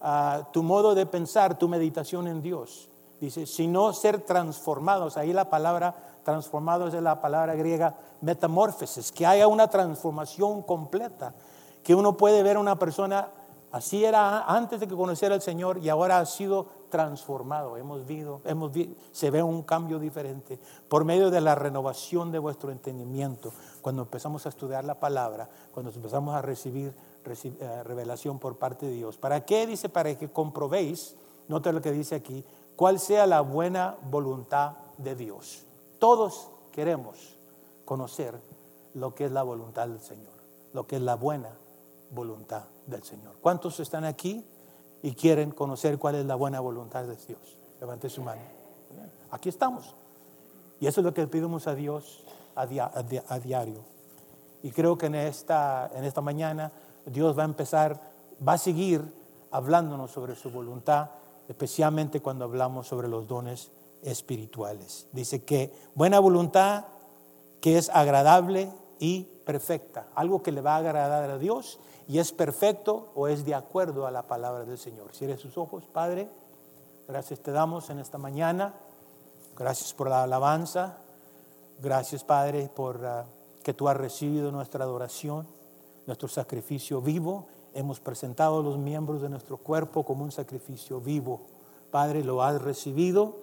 ah, 0.00 0.48
tu 0.52 0.62
modo 0.62 0.94
de 0.94 1.06
pensar, 1.06 1.58
tu 1.58 1.68
meditación 1.68 2.28
en 2.28 2.42
Dios. 2.42 2.88
Dice, 3.20 3.46
sino 3.46 3.92
ser 3.92 4.20
transformados. 4.22 5.16
Ahí 5.16 5.32
la 5.32 5.48
palabra 5.48 5.94
transformados 6.24 6.92
es 6.94 7.02
la 7.02 7.20
palabra 7.20 7.54
griega 7.54 7.94
metamorfosis, 8.20 9.12
que 9.12 9.26
haya 9.26 9.46
una 9.46 9.68
transformación 9.68 10.62
completa, 10.62 11.34
que 11.82 11.94
uno 11.94 12.16
puede 12.16 12.42
ver 12.42 12.56
a 12.56 12.60
una 12.60 12.78
persona 12.78 13.28
Así 13.74 14.04
era 14.04 14.44
antes 14.44 14.78
de 14.78 14.86
que 14.86 14.94
conociera 14.94 15.34
al 15.34 15.42
Señor 15.42 15.78
y 15.78 15.88
ahora 15.88 16.20
ha 16.20 16.26
sido 16.26 16.66
transformado. 16.90 17.76
Hemos 17.76 18.06
visto, 18.06 18.40
hemos 18.44 18.70
se 19.10 19.32
ve 19.32 19.42
un 19.42 19.64
cambio 19.64 19.98
diferente 19.98 20.60
por 20.88 21.04
medio 21.04 21.28
de 21.28 21.40
la 21.40 21.56
renovación 21.56 22.30
de 22.30 22.38
vuestro 22.38 22.70
entendimiento. 22.70 23.52
Cuando 23.82 24.02
empezamos 24.02 24.46
a 24.46 24.50
estudiar 24.50 24.84
la 24.84 25.00
palabra, 25.00 25.48
cuando 25.72 25.90
empezamos 25.90 26.36
a 26.36 26.40
recibir 26.40 26.94
eh, 27.24 27.82
revelación 27.82 28.38
por 28.38 28.58
parte 28.58 28.86
de 28.86 28.92
Dios. 28.92 29.16
¿Para 29.16 29.44
qué? 29.44 29.66
Dice, 29.66 29.88
para 29.88 30.16
que 30.16 30.30
comprobéis, 30.30 31.16
nota 31.48 31.72
lo 31.72 31.82
que 31.82 31.90
dice 31.90 32.14
aquí, 32.14 32.44
cuál 32.76 33.00
sea 33.00 33.26
la 33.26 33.40
buena 33.40 33.96
voluntad 34.08 34.76
de 34.98 35.16
Dios. 35.16 35.64
Todos 35.98 36.48
queremos 36.70 37.34
conocer 37.84 38.40
lo 38.94 39.16
que 39.16 39.24
es 39.24 39.32
la 39.32 39.42
voluntad 39.42 39.88
del 39.88 39.98
Señor, 39.98 40.34
lo 40.72 40.86
que 40.86 40.94
es 40.94 41.02
la 41.02 41.16
buena 41.16 41.50
voluntad 42.12 42.66
del 42.86 43.02
Señor. 43.02 43.34
¿Cuántos 43.40 43.80
están 43.80 44.04
aquí 44.04 44.44
y 45.02 45.14
quieren 45.14 45.50
conocer 45.50 45.98
cuál 45.98 46.16
es 46.16 46.26
la 46.26 46.34
buena 46.34 46.60
voluntad 46.60 47.04
de 47.04 47.16
Dios? 47.16 47.58
Levante 47.80 48.08
su 48.08 48.22
mano. 48.22 48.42
Aquí 49.30 49.48
estamos. 49.48 49.94
Y 50.80 50.86
eso 50.86 51.00
es 51.00 51.04
lo 51.04 51.14
que 51.14 51.26
pedimos 51.26 51.66
a 51.66 51.74
Dios 51.74 52.24
a, 52.54 52.66
diario. 53.38 53.80
Y 54.62 54.70
creo 54.70 54.96
que 54.96 55.06
en 55.06 55.14
esta, 55.14 55.90
en 55.94 56.04
esta 56.04 56.20
mañana 56.20 56.72
Dios 57.06 57.36
va 57.36 57.42
a 57.42 57.46
empezar, 57.46 58.00
va 58.46 58.54
a 58.54 58.58
seguir 58.58 59.02
hablándonos 59.50 60.10
sobre 60.10 60.34
su 60.34 60.50
voluntad, 60.50 61.10
especialmente 61.48 62.20
cuando 62.20 62.44
hablamos 62.44 62.86
sobre 62.86 63.08
los 63.08 63.28
dones 63.28 63.70
espirituales. 64.02 65.06
Dice 65.12 65.44
que 65.44 65.72
buena 65.94 66.18
voluntad 66.18 66.84
que 67.60 67.78
es 67.78 67.88
agradable 67.90 68.70
y 68.98 69.22
perfecta, 69.44 70.08
algo 70.14 70.42
que 70.42 70.52
le 70.52 70.60
va 70.60 70.74
a 70.74 70.78
agradar 70.78 71.30
a 71.30 71.38
Dios 71.38 71.78
y 72.06 72.18
es 72.18 72.32
perfecto 72.32 73.10
o 73.14 73.28
es 73.28 73.44
de 73.44 73.54
acuerdo 73.54 74.06
a 74.06 74.10
la 74.10 74.22
palabra 74.22 74.64
del 74.64 74.78
Señor. 74.78 75.14
Cierre 75.14 75.38
sus 75.38 75.56
ojos, 75.56 75.84
Padre. 75.84 76.28
Gracias 77.08 77.40
te 77.40 77.50
damos 77.52 77.90
en 77.90 77.98
esta 77.98 78.18
mañana. 78.18 78.74
Gracias 79.56 79.94
por 79.94 80.08
la 80.08 80.22
alabanza. 80.22 80.98
Gracias, 81.82 82.24
Padre, 82.24 82.70
por 82.74 82.96
uh, 82.96 83.62
que 83.62 83.74
tú 83.74 83.88
has 83.88 83.96
recibido 83.96 84.52
nuestra 84.52 84.84
adoración, 84.84 85.46
nuestro 86.06 86.28
sacrificio 86.28 87.00
vivo. 87.00 87.46
Hemos 87.74 88.00
presentado 88.00 88.60
a 88.60 88.62
los 88.62 88.78
miembros 88.78 89.22
de 89.22 89.28
nuestro 89.28 89.56
cuerpo 89.56 90.04
como 90.04 90.24
un 90.24 90.32
sacrificio 90.32 91.00
vivo. 91.00 91.40
Padre, 91.90 92.22
lo 92.22 92.42
has 92.42 92.60
recibido. 92.60 93.36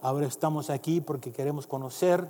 Ahora 0.00 0.26
estamos 0.26 0.70
aquí 0.70 1.00
porque 1.00 1.32
queremos 1.32 1.66
conocer 1.66 2.28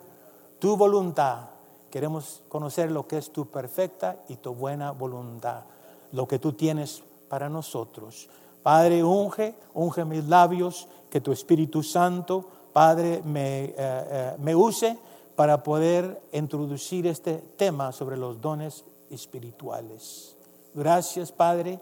tu 0.58 0.76
voluntad 0.76 1.51
Queremos 1.92 2.40
conocer 2.48 2.90
lo 2.90 3.06
que 3.06 3.18
es 3.18 3.30
tu 3.34 3.48
perfecta 3.48 4.16
y 4.26 4.36
tu 4.36 4.54
buena 4.54 4.92
voluntad, 4.92 5.64
lo 6.12 6.26
que 6.26 6.38
tú 6.38 6.54
tienes 6.54 7.02
para 7.28 7.50
nosotros. 7.50 8.30
Padre, 8.62 9.04
unge, 9.04 9.54
unge 9.74 10.06
mis 10.06 10.24
labios, 10.24 10.88
que 11.10 11.20
tu 11.20 11.32
Espíritu 11.32 11.82
Santo, 11.82 12.48
Padre, 12.72 13.20
me, 13.26 13.64
eh, 13.64 13.74
eh, 13.76 14.34
me 14.38 14.54
use 14.54 14.96
para 15.36 15.62
poder 15.62 16.22
introducir 16.32 17.06
este 17.06 17.34
tema 17.58 17.92
sobre 17.92 18.16
los 18.16 18.40
dones 18.40 18.86
espirituales. 19.10 20.34
Gracias, 20.72 21.30
Padre. 21.30 21.78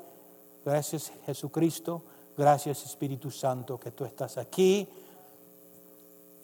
Gracias, 0.64 1.12
Jesucristo. 1.24 2.02
Gracias, 2.36 2.84
Espíritu 2.84 3.30
Santo, 3.30 3.78
que 3.78 3.92
tú 3.92 4.04
estás 4.04 4.38
aquí 4.38 4.88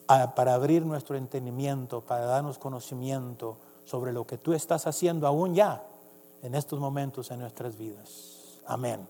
para 0.07 0.53
abrir 0.53 0.85
nuestro 0.85 1.17
entendimiento, 1.17 2.01
para 2.01 2.25
darnos 2.25 2.57
conocimiento 2.57 3.57
sobre 3.83 4.13
lo 4.13 4.25
que 4.25 4.37
tú 4.37 4.53
estás 4.53 4.87
haciendo 4.87 5.27
aún 5.27 5.53
ya 5.53 5.83
en 6.41 6.55
estos 6.55 6.79
momentos 6.79 7.29
en 7.31 7.39
nuestras 7.39 7.77
vidas. 7.77 8.61
Amén. 8.65 9.07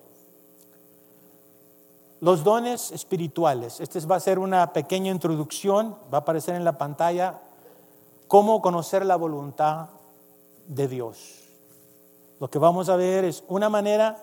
Los 2.20 2.44
dones 2.44 2.92
espirituales. 2.92 3.80
Este 3.80 4.00
va 4.02 4.16
a 4.16 4.20
ser 4.20 4.40
una 4.40 4.74
pequeña 4.74 5.12
introducción, 5.12 5.96
va 6.12 6.20
a 6.20 6.22
aparecer 6.22 6.56
en 6.56 6.66
la 6.66 6.78
pantalla, 6.78 7.42
cómo 8.28 8.62
conocer 8.62 9.06
la 9.06 9.16
voluntad 9.16 9.90
de 10.68 10.88
Dios. 10.88 11.44
lo 12.40 12.50
que 12.50 12.60
vamos 12.60 12.90
a 12.90 12.96
ver 12.96 13.26
es 13.26 13.44
una 13.48 13.68
manera 13.70 14.18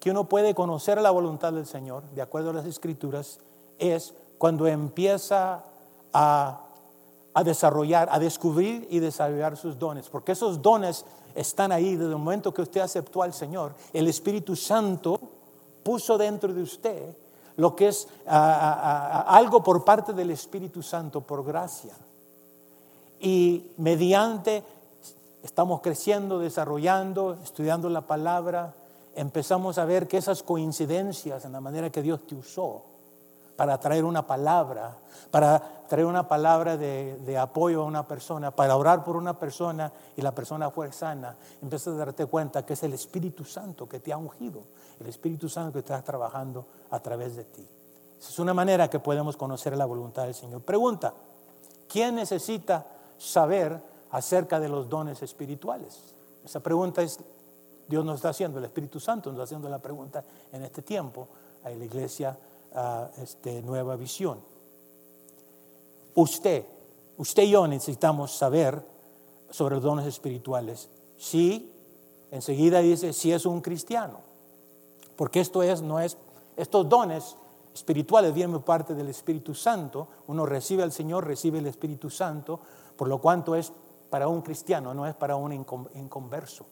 que 0.00 0.10
uno 0.10 0.24
puede 0.28 0.54
conocer 0.54 1.00
la 1.02 1.10
voluntad 1.10 1.52
del 1.52 1.66
Señor, 1.66 2.02
de 2.14 2.22
acuerdo 2.22 2.50
a 2.50 2.52
las 2.54 2.66
escrituras, 2.66 3.40
es 3.78 4.14
cuando 4.38 4.66
empieza 4.66 5.64
a, 6.18 7.44
desarrollar, 7.44 8.08
a 8.10 8.18
descubrir 8.18 8.88
y 8.90 8.98
desarrollar 8.98 9.56
sus 9.56 9.78
dones, 9.78 10.08
porque 10.08 10.32
esos 10.32 10.60
dones 10.60 11.04
están 11.34 11.70
ahí 11.70 11.94
desde 11.94 12.10
el 12.10 12.18
momento 12.18 12.52
que 12.52 12.62
usted 12.62 12.80
aceptó 12.80 13.22
al 13.22 13.32
Señor. 13.32 13.74
El 13.92 14.08
Espíritu 14.08 14.56
Santo 14.56 15.20
puso 15.84 16.18
dentro 16.18 16.52
de 16.52 16.62
usted 16.62 17.16
lo 17.56 17.76
que 17.76 17.88
es 17.88 18.08
algo 18.26 19.62
por 19.62 19.84
parte 19.84 20.12
del 20.12 20.30
Espíritu 20.30 20.82
Santo, 20.82 21.20
por 21.20 21.44
gracia. 21.44 21.94
Y 23.20 23.72
mediante, 23.78 24.62
estamos 25.42 25.80
creciendo, 25.80 26.38
desarrollando, 26.38 27.36
estudiando 27.42 27.88
la 27.88 28.02
palabra, 28.02 28.74
empezamos 29.14 29.78
a 29.78 29.84
ver 29.84 30.06
que 30.06 30.18
esas 30.18 30.42
coincidencias 30.42 31.44
en 31.44 31.52
la 31.52 31.60
manera 31.60 31.90
que 31.90 32.02
Dios 32.02 32.26
te 32.26 32.34
usó 32.34 32.84
para 33.58 33.76
traer 33.80 34.04
una 34.04 34.24
palabra, 34.24 34.96
para 35.32 35.60
traer 35.88 36.06
una 36.06 36.28
palabra 36.28 36.76
de, 36.76 37.36
apoyo 37.36 37.82
a 37.82 37.86
una 37.86 38.06
persona, 38.06 38.52
para 38.52 38.76
orar 38.76 39.02
por 39.02 39.16
una 39.16 39.36
persona 39.36 39.92
y 40.16 40.22
la 40.22 40.32
persona 40.32 40.70
fue 40.70 40.92
sana, 40.92 41.36
empiezas 41.60 41.94
a 41.94 41.96
darte 41.96 42.26
cuenta 42.26 42.64
que 42.64 42.74
es 42.74 42.82
el 42.84 42.92
Espíritu 42.92 43.44
Santo 43.44 43.88
que 43.88 43.98
te 43.98 44.12
ha 44.12 44.16
ungido, 44.16 44.62
el 45.00 45.08
Espíritu 45.08 45.48
Santo 45.48 45.72
que 45.72 45.78
está 45.80 46.00
trabajando 46.02 46.66
a 46.92 47.00
través 47.00 47.34
de 47.34 47.42
ti. 47.46 47.66
Esa 48.20 48.28
es 48.28 48.38
una 48.38 48.54
manera 48.54 48.88
que 48.88 49.00
podemos 49.00 49.36
conocer 49.36 49.76
la 49.76 49.86
voluntad 49.86 50.22
del 50.22 50.36
Señor. 50.36 50.62
Pregunta, 50.62 51.12
¿quién 51.88 52.14
necesita 52.14 52.86
saber 53.18 53.76
acerca 54.12 54.60
de 54.60 54.68
los 54.68 54.88
dones 54.88 55.20
espirituales? 55.20 56.14
Esa 56.44 56.60
pregunta 56.60 57.02
es, 57.02 57.18
Dios 57.88 58.04
nos 58.04 58.16
está 58.16 58.28
haciendo, 58.28 58.60
el 58.60 58.66
Espíritu 58.66 59.00
Santo 59.00 59.30
nos 59.30 59.38
está 59.38 59.44
haciendo 59.46 59.68
la 59.68 59.80
pregunta 59.80 60.22
en 60.52 60.62
este 60.62 60.82
tiempo 60.82 61.26
a 61.64 61.70
la 61.70 61.84
iglesia 61.84 62.38
este, 63.18 63.62
nueva 63.62 63.96
visión. 63.96 64.40
Usted, 66.14 66.64
usted 67.16 67.42
y 67.44 67.50
yo 67.50 67.66
necesitamos 67.66 68.32
saber 68.32 68.82
sobre 69.50 69.80
dones 69.80 70.06
espirituales. 70.06 70.88
Si 71.16 71.72
enseguida 72.30 72.80
dice 72.80 73.12
si 73.12 73.32
es 73.32 73.46
un 73.46 73.60
cristiano, 73.60 74.20
porque 75.16 75.40
esto 75.40 75.62
es, 75.62 75.82
no 75.82 76.00
es, 76.00 76.16
estos 76.56 76.88
dones 76.88 77.36
espirituales 77.74 78.34
vienen 78.34 78.52
por 78.52 78.64
parte 78.64 78.94
del 78.94 79.08
Espíritu 79.08 79.54
Santo. 79.54 80.08
Uno 80.26 80.44
recibe 80.46 80.82
al 80.82 80.92
Señor, 80.92 81.26
recibe 81.26 81.58
el 81.58 81.66
Espíritu 81.66 82.10
Santo, 82.10 82.60
por 82.96 83.08
lo 83.08 83.20
cuanto 83.20 83.54
es 83.54 83.72
para 84.10 84.28
un 84.28 84.42
cristiano, 84.42 84.94
no 84.94 85.06
es 85.06 85.14
para 85.14 85.36
un 85.36 85.52
inconverso. 85.52 86.66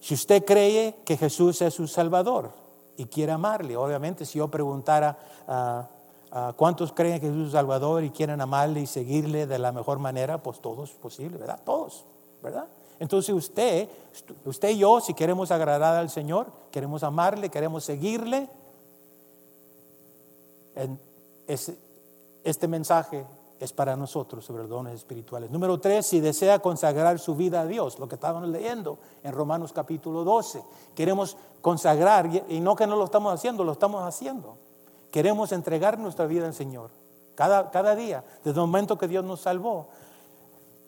Si 0.00 0.14
usted 0.14 0.44
cree 0.44 0.96
que 1.04 1.16
Jesús 1.16 1.60
es 1.62 1.74
su 1.74 1.88
Salvador, 1.88 2.52
y 2.98 3.06
quiere 3.06 3.32
amarle. 3.32 3.76
Obviamente, 3.76 4.26
si 4.26 4.38
yo 4.38 4.48
preguntara 4.48 5.16
a 5.46 5.46
ah, 5.46 5.88
ah, 6.32 6.52
cuántos 6.56 6.92
creen 6.92 7.20
que 7.20 7.28
Jesús 7.28 7.46
es 7.46 7.52
Salvador 7.52 8.02
y 8.04 8.10
quieren 8.10 8.40
amarle 8.40 8.80
y 8.80 8.86
seguirle 8.86 9.46
de 9.46 9.58
la 9.58 9.72
mejor 9.72 10.00
manera, 10.00 10.42
pues 10.42 10.60
todos 10.60 10.90
posible, 10.90 11.38
¿verdad? 11.38 11.60
Todos, 11.64 12.04
¿verdad? 12.42 12.66
Entonces 12.98 13.32
usted, 13.32 13.88
usted 14.44 14.70
y 14.70 14.78
yo, 14.78 15.00
si 15.00 15.14
queremos 15.14 15.52
agradar 15.52 15.96
al 15.96 16.10
Señor, 16.10 16.48
queremos 16.72 17.04
amarle, 17.04 17.48
queremos 17.48 17.84
seguirle, 17.84 18.48
este 21.46 22.68
mensaje 22.68 23.24
es 23.60 23.72
para 23.72 23.96
nosotros 23.96 24.44
sobre 24.44 24.62
los 24.62 24.70
dones 24.70 24.94
espirituales. 24.94 25.50
Número 25.50 25.78
tres, 25.80 26.06
si 26.06 26.20
desea 26.20 26.60
consagrar 26.60 27.18
su 27.18 27.34
vida 27.34 27.62
a 27.62 27.66
Dios, 27.66 27.98
lo 27.98 28.08
que 28.08 28.14
estábamos 28.14 28.48
leyendo 28.48 28.98
en 29.22 29.32
Romanos 29.32 29.72
capítulo 29.72 30.24
12. 30.24 30.62
Queremos 30.94 31.36
consagrar, 31.60 32.30
y 32.48 32.60
no 32.60 32.76
que 32.76 32.86
no 32.86 32.96
lo 32.96 33.04
estamos 33.04 33.32
haciendo, 33.32 33.64
lo 33.64 33.72
estamos 33.72 34.02
haciendo. 34.02 34.56
Queremos 35.10 35.52
entregar 35.52 35.98
nuestra 35.98 36.26
vida 36.26 36.46
al 36.46 36.54
Señor. 36.54 36.90
Cada, 37.34 37.70
cada 37.70 37.94
día, 37.94 38.24
desde 38.44 38.60
el 38.60 38.66
momento 38.66 38.98
que 38.98 39.08
Dios 39.08 39.24
nos 39.24 39.40
salvó, 39.40 39.88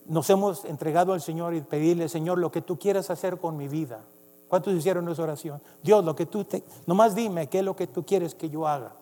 nos 0.07 0.29
hemos 0.31 0.65
entregado 0.65 1.13
al 1.13 1.21
Señor 1.21 1.55
y 1.55 1.61
pedirle, 1.61 2.09
Señor, 2.09 2.39
lo 2.39 2.51
que 2.51 2.63
tú 2.63 2.79
quieras 2.79 3.11
hacer 3.11 3.39
con 3.39 3.57
mi 3.57 3.69
vida. 3.69 4.01
¿Cuántos 4.49 4.75
hicieron 4.75 5.09
esa 5.09 5.23
oración? 5.23 5.63
Dios, 5.83 6.05
lo 6.05 6.17
que 6.17 6.27
tú 6.27 6.45
te, 6.45 6.65
nomás 6.87 7.15
dime 7.15 7.49
qué 7.49 7.61
es 7.61 7.65
lo 7.65 7.77
que 7.77 7.87
tú 7.87 8.05
quieres 8.05 8.35
que 8.35 8.51
yo 8.51 8.67
haga. 8.67 8.93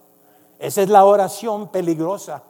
Esa 0.58 0.82
es 0.82 0.88
la 0.90 1.04
oración 1.04 1.68
peligrosa. 1.68 2.42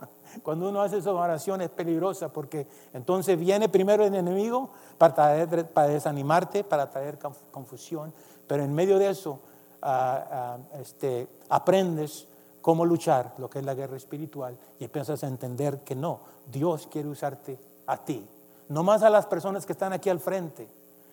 Cuando 0.43 0.69
uno 0.69 0.83
hace 0.83 0.99
esa 0.99 1.13
oración 1.13 1.61
es 1.61 1.71
peligrosa 1.71 2.33
porque 2.33 2.67
entonces 2.93 3.39
viene 3.39 3.69
primero 3.69 4.05
el 4.05 4.15
enemigo 4.15 4.71
para, 4.97 5.47
para 5.73 5.89
desanimarte, 5.89 6.65
para 6.65 6.91
traer 6.91 7.19
confusión, 7.51 8.13
pero 8.47 8.63
en 8.63 8.75
medio 8.75 8.99
de 8.99 9.11
eso 9.11 9.41
ah, 9.83 10.27
ah, 10.31 10.79
este, 10.81 11.29
aprendes 11.49 12.27
cómo 12.61 12.85
luchar, 12.85 13.35
lo 13.39 13.49
que 13.49 13.61
es 13.61 13.65
la 13.65 13.75
guerra 13.75 13.97
espiritual, 13.97 14.57
y 14.79 14.85
empiezas 14.85 15.23
a 15.25 15.27
entender 15.29 15.81
que 15.81 15.95
no, 15.95 16.21
Dios 16.51 16.89
quiere 16.91 17.09
usarte 17.09 17.59
a 17.87 17.97
ti, 17.97 18.27
no 18.69 18.83
más 18.83 19.03
a 19.03 19.11
las 19.11 19.27
personas 19.27 19.65
que 19.65 19.73
están 19.73 19.93
aquí 19.93 20.11
al 20.11 20.21
frente, 20.21 20.69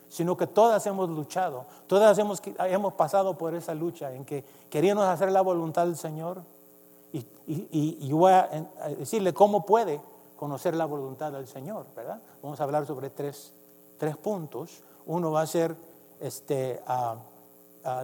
sino 0.09 0.37
que 0.37 0.47
todas 0.47 0.85
hemos 0.85 1.09
luchado, 1.09 1.65
todas 1.87 2.17
hemos, 2.17 2.41
hemos 2.59 2.93
pasado 2.93 3.37
por 3.37 3.53
esa 3.53 3.73
lucha 3.73 4.13
en 4.13 4.25
que 4.25 4.43
queríamos 4.69 5.05
hacer 5.05 5.31
la 5.31 5.41
voluntad 5.41 5.85
del 5.85 5.97
Señor, 5.97 6.41
y, 7.47 8.11
voy 8.11 8.31
a 8.31 8.49
decirle 8.97 9.33
cómo 9.33 9.65
puede 9.65 10.01
conocer 10.35 10.75
la 10.75 10.85
voluntad 10.85 11.31
del 11.31 11.47
Señor, 11.47 11.85
¿verdad? 11.95 12.21
Vamos 12.41 12.59
a 12.59 12.63
hablar 12.63 12.85
sobre 12.85 13.09
tres, 13.09 13.53
puntos. 14.21 14.83
Uno 15.05 15.31
va 15.31 15.41
a 15.41 15.47
ser 15.47 15.75
este, 16.19 16.81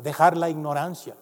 dejar 0.03 0.37
la 0.37 0.49
ignorancia, 0.49 1.15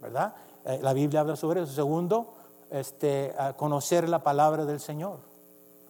¿verdad? 0.00 0.34
Eh, 0.64 0.78
la 0.82 0.92
Biblia 0.92 1.20
habla 1.20 1.36
sobre 1.36 1.62
eso. 1.62 1.72
Segundo, 1.72 2.34
este, 2.70 3.34
conocer 3.56 4.08
la 4.08 4.22
palabra 4.22 4.64
del 4.64 4.80
Señor, 4.80 5.18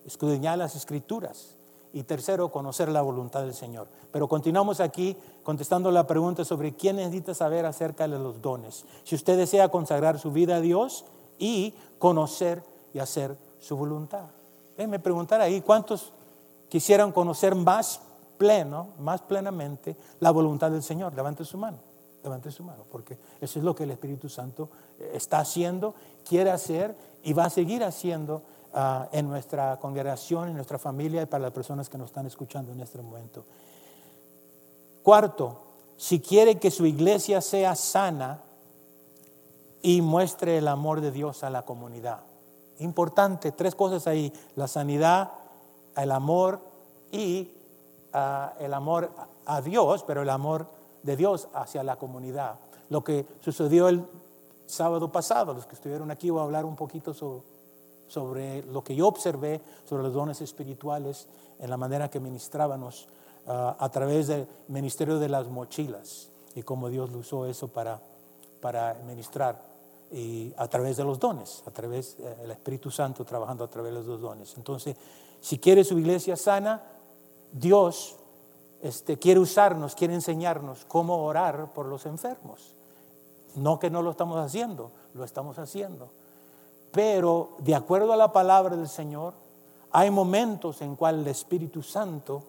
escudriñar 0.06 0.58
las 0.58 0.74
escrituras. 0.74 1.56
Y 1.92 2.04
tercero, 2.04 2.50
conocer 2.50 2.88
la 2.88 3.02
voluntad 3.02 3.42
del 3.42 3.54
Señor. 3.54 3.86
Pero 4.10 4.28
continuamos 4.28 4.80
aquí 4.80 5.16
contestando 5.42 5.90
la 5.90 6.06
pregunta 6.06 6.44
sobre 6.44 6.74
quién 6.74 6.96
necesita 6.96 7.34
saber 7.34 7.66
acerca 7.66 8.08
de 8.08 8.18
los 8.18 8.40
dones. 8.40 8.84
Si 9.04 9.14
usted 9.14 9.36
desea 9.36 9.68
consagrar 9.68 10.18
su 10.18 10.32
vida 10.32 10.56
a 10.56 10.60
Dios 10.60 11.04
y 11.38 11.74
conocer 11.98 12.62
y 12.94 12.98
hacer 12.98 13.36
su 13.60 13.76
voluntad. 13.76 14.24
Déjeme 14.76 14.98
preguntar 14.98 15.40
ahí, 15.40 15.60
¿cuántos 15.60 16.12
quisieran 16.68 17.12
conocer 17.12 17.54
más 17.54 18.00
pleno, 18.38 18.88
más 18.98 19.22
plenamente 19.22 19.96
la 20.20 20.30
voluntad 20.30 20.70
del 20.70 20.82
Señor? 20.82 21.14
Levante 21.14 21.44
su 21.44 21.58
mano, 21.58 21.78
levante 22.24 22.50
su 22.50 22.64
mano, 22.64 22.84
porque 22.90 23.18
eso 23.40 23.58
es 23.58 23.64
lo 23.64 23.74
que 23.74 23.84
el 23.84 23.90
Espíritu 23.90 24.28
Santo 24.28 24.68
está 25.12 25.38
haciendo, 25.38 25.94
quiere 26.26 26.50
hacer 26.50 26.96
y 27.22 27.32
va 27.32 27.44
a 27.44 27.50
seguir 27.50 27.84
haciendo 27.84 28.42
Ah, 28.74 29.06
en 29.12 29.28
nuestra 29.28 29.78
congregación, 29.78 30.48
en 30.48 30.54
nuestra 30.54 30.78
familia 30.78 31.20
y 31.20 31.26
para 31.26 31.42
las 31.42 31.52
personas 31.52 31.90
que 31.90 31.98
nos 31.98 32.06
están 32.06 32.24
escuchando 32.24 32.72
en 32.72 32.80
este 32.80 33.02
momento. 33.02 33.44
Cuarto, 35.02 35.60
si 35.98 36.20
quiere 36.20 36.58
que 36.58 36.70
su 36.70 36.86
iglesia 36.86 37.42
sea 37.42 37.74
sana 37.74 38.40
y 39.82 40.00
muestre 40.00 40.56
el 40.56 40.68
amor 40.68 41.02
de 41.02 41.10
Dios 41.10 41.44
a 41.44 41.50
la 41.50 41.66
comunidad. 41.66 42.20
Importante, 42.78 43.52
tres 43.52 43.74
cosas 43.74 44.06
ahí, 44.06 44.32
la 44.56 44.68
sanidad, 44.68 45.32
el 45.94 46.10
amor 46.10 46.58
y 47.10 47.50
ah, 48.14 48.54
el 48.58 48.72
amor 48.72 49.10
a 49.44 49.60
Dios, 49.60 50.02
pero 50.02 50.22
el 50.22 50.30
amor 50.30 50.66
de 51.02 51.14
Dios 51.16 51.48
hacia 51.52 51.82
la 51.82 51.96
comunidad. 51.96 52.54
Lo 52.88 53.04
que 53.04 53.26
sucedió 53.40 53.88
el 53.88 54.02
sábado 54.64 55.12
pasado, 55.12 55.52
los 55.52 55.66
que 55.66 55.74
estuvieron 55.74 56.10
aquí, 56.10 56.30
voy 56.30 56.40
a 56.40 56.44
hablar 56.44 56.64
un 56.64 56.76
poquito 56.76 57.12
sobre, 57.12 57.51
sobre 58.08 58.62
lo 58.64 58.82
que 58.84 58.94
yo 58.94 59.08
observé 59.08 59.60
sobre 59.88 60.02
los 60.02 60.12
dones 60.12 60.40
espirituales 60.40 61.26
en 61.58 61.70
la 61.70 61.76
manera 61.76 62.10
que 62.10 62.20
ministrábamos 62.20 63.08
ah, 63.46 63.76
a 63.78 63.88
través 63.90 64.26
del 64.26 64.46
ministerio 64.68 65.18
de 65.18 65.28
las 65.28 65.48
mochilas 65.48 66.28
y 66.54 66.62
cómo 66.62 66.88
Dios 66.88 67.10
lo 67.10 67.18
usó 67.18 67.46
eso 67.46 67.68
para, 67.68 68.00
para 68.60 68.94
ministrar 69.06 69.72
y 70.12 70.52
a 70.58 70.68
través 70.68 70.98
de 70.98 71.04
los 71.04 71.18
dones, 71.18 71.62
a 71.66 71.70
través 71.70 72.18
del 72.18 72.50
eh, 72.50 72.52
Espíritu 72.52 72.90
Santo 72.90 73.24
trabajando 73.24 73.64
a 73.64 73.68
través 73.68 73.94
de 73.94 74.02
los 74.02 74.20
dones. 74.20 74.54
Entonces, 74.56 74.94
si 75.40 75.58
quiere 75.58 75.84
su 75.84 75.98
iglesia 75.98 76.36
sana, 76.36 76.82
Dios 77.50 78.16
este, 78.82 79.18
quiere 79.18 79.40
usarnos, 79.40 79.94
quiere 79.94 80.14
enseñarnos 80.14 80.84
cómo 80.84 81.24
orar 81.24 81.72
por 81.72 81.86
los 81.86 82.04
enfermos. 82.04 82.74
No 83.54 83.78
que 83.78 83.90
no 83.90 84.02
lo 84.02 84.10
estamos 84.10 84.38
haciendo, 84.38 84.90
lo 85.14 85.24
estamos 85.24 85.58
haciendo. 85.58 86.10
Pero 86.92 87.56
de 87.58 87.74
acuerdo 87.74 88.12
a 88.12 88.16
la 88.16 88.32
palabra 88.32 88.76
del 88.76 88.88
Señor, 88.88 89.34
hay 89.90 90.10
momentos 90.10 90.80
en 90.82 90.94
cual 90.94 91.20
el 91.20 91.26
Espíritu 91.28 91.82
Santo 91.82 92.42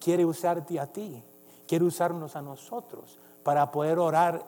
quiere 0.00 0.24
usarte 0.24 0.78
a 0.78 0.86
ti, 0.86 1.22
quiere 1.66 1.84
usarnos 1.84 2.34
a 2.36 2.42
nosotros 2.42 3.18
para 3.42 3.70
poder 3.70 3.98
orar 3.98 4.42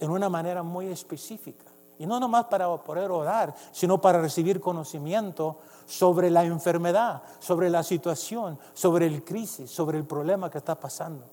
en 0.00 0.10
una 0.10 0.28
manera 0.28 0.62
muy 0.62 0.86
específica. 0.86 1.64
Y 1.98 2.06
no 2.06 2.20
nomás 2.20 2.44
para 2.46 2.72
poder 2.76 3.10
orar, 3.10 3.54
sino 3.72 4.00
para 4.00 4.20
recibir 4.20 4.60
conocimiento 4.60 5.56
sobre 5.86 6.30
la 6.30 6.44
enfermedad, 6.44 7.22
sobre 7.40 7.70
la 7.70 7.82
situación, 7.82 8.58
sobre 8.74 9.06
el 9.06 9.24
crisis, 9.24 9.70
sobre 9.70 9.98
el 9.98 10.04
problema 10.04 10.50
que 10.50 10.58
está 10.58 10.78
pasando. 10.78 11.24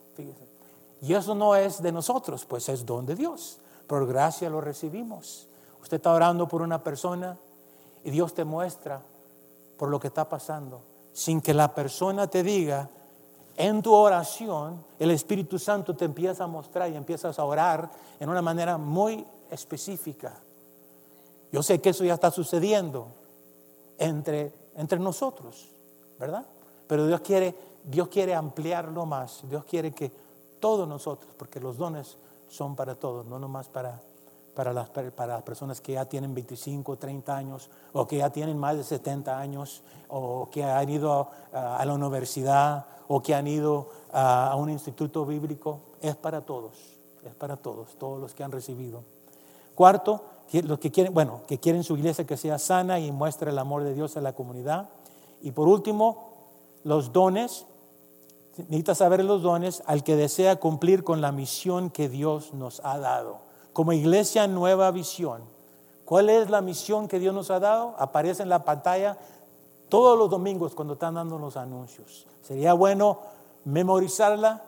Y 1.01 1.13
eso 1.13 1.35
no 1.35 1.55
es 1.55 1.83
de 1.83 1.91
nosotros, 1.91 2.45
pues 2.45 2.67
es 2.69 2.85
don 2.85 3.05
de 3.05 3.15
Dios. 3.15 3.59
Por 3.85 4.07
gracia 4.07 4.49
lo 4.49 4.61
recibimos. 4.61 5.47
Usted 5.83 5.97
está 5.97 6.13
orando 6.13 6.47
por 6.47 6.63
una 6.63 6.83
persona 6.83 7.37
y 8.05 8.11
Dios 8.11 8.33
te 8.33 8.45
muestra 8.45 9.01
por 9.77 9.89
lo 9.89 9.99
que 9.99 10.07
está 10.07 10.29
pasando, 10.29 10.81
sin 11.11 11.41
que 11.41 11.53
la 11.53 11.73
persona 11.73 12.27
te 12.27 12.43
diga, 12.43 12.87
en 13.57 13.81
tu 13.81 13.93
oración 13.93 14.83
el 14.99 15.11
Espíritu 15.11 15.57
Santo 15.57 15.95
te 15.95 16.05
empieza 16.05 16.43
a 16.43 16.47
mostrar 16.47 16.89
y 16.91 16.95
empiezas 16.95 17.39
a 17.39 17.43
orar 17.43 17.89
en 18.19 18.29
una 18.29 18.43
manera 18.43 18.77
muy 18.77 19.25
específica. 19.49 20.33
Yo 21.51 21.63
sé 21.63 21.81
que 21.81 21.89
eso 21.89 22.03
ya 22.03 22.13
está 22.13 22.29
sucediendo 22.29 23.07
entre, 23.97 24.53
entre 24.75 24.99
nosotros, 24.99 25.69
¿verdad? 26.19 26.45
Pero 26.87 27.07
Dios 27.07 27.21
quiere, 27.21 27.55
Dios 27.83 28.07
quiere 28.09 28.35
ampliarlo 28.35 29.05
más. 29.07 29.41
Dios 29.49 29.65
quiere 29.65 29.91
que 29.93 30.11
todos 30.59 30.87
nosotros, 30.87 31.33
porque 31.37 31.59
los 31.59 31.77
dones 31.77 32.17
son 32.49 32.75
para 32.75 32.93
todos, 32.93 33.25
no 33.25 33.39
nomás 33.39 33.67
para, 33.67 33.99
para, 34.55 34.73
las, 34.73 34.89
para 34.89 35.33
las 35.33 35.43
personas 35.43 35.81
que 35.81 35.93
ya 35.93 36.05
tienen 36.05 36.33
25, 36.33 36.97
30 36.97 37.35
años, 37.35 37.69
o 37.93 38.07
que 38.07 38.17
ya 38.17 38.29
tienen 38.29 38.57
más 38.57 38.77
de 38.77 38.83
70 38.83 39.37
años, 39.37 39.83
o 40.07 40.49
que 40.49 40.63
han 40.63 40.89
ido 40.89 41.29
a, 41.53 41.83
la 41.85 41.93
universidad, 41.93 42.85
o 43.07 43.21
que 43.21 43.35
han 43.35 43.47
ido 43.47 43.89
a, 44.11 44.51
a 44.51 44.55
un 44.55 44.69
instituto 44.69 45.25
bíblico. 45.25 45.79
Es 46.01 46.15
para 46.15 46.41
todos, 46.41 46.73
es 47.23 47.35
para 47.35 47.57
todos, 47.57 47.95
todos 47.99 48.19
los 48.19 48.33
que 48.33 48.43
han 48.43 48.51
recibido. 48.51 49.03
Cuarto, 49.75 50.23
los 50.53 50.79
que 50.79 50.91
quieren, 50.91 51.13
bueno, 51.13 51.41
que 51.47 51.59
quieren 51.59 51.83
su 51.83 51.97
iglesia 51.97 52.25
que 52.25 52.37
sea 52.37 52.57
sana 52.57 52.99
y 52.99 53.11
muestre 53.11 53.51
el 53.51 53.59
amor 53.59 53.83
de 53.83 53.93
Dios 53.93 54.15
a 54.15 54.21
la 54.21 54.33
comunidad. 54.33 54.89
Y 55.41 55.51
por 55.51 55.67
último, 55.67 56.29
los 56.83 57.11
dones. 57.11 57.65
Necesita 58.57 58.95
saber 58.95 59.21
los 59.25 59.41
dones 59.41 59.83
al 59.85 60.01
que 60.01 60.15
desea 60.15 60.55
cumplir 60.55 61.03
con 61.03 61.19
la 61.19 61.33
misión 61.33 61.89
que 61.89 62.07
Dios 62.07 62.53
nos 62.53 62.79
ha 62.85 62.97
dado. 62.99 63.44
Como 63.75 63.91
iglesia 63.91 64.47
nueva 64.47 64.89
visión. 64.91 65.41
¿Cuál 66.05 66.29
es 66.29 66.49
la 66.49 66.61
misión 66.61 67.09
que 67.09 67.19
Dios 67.19 67.35
nos 67.35 67.51
ha 67.51 67.59
dado? 67.59 67.93
Aparece 67.99 68.41
en 68.41 68.47
la 68.47 68.63
pantalla 68.63 69.17
todos 69.89 70.17
los 70.17 70.29
domingos 70.29 70.73
cuando 70.73 70.93
están 70.93 71.15
dando 71.15 71.37
los 71.37 71.57
anuncios. 71.57 72.25
Sería 72.41 72.73
bueno 72.73 73.19
memorizarla 73.65 74.63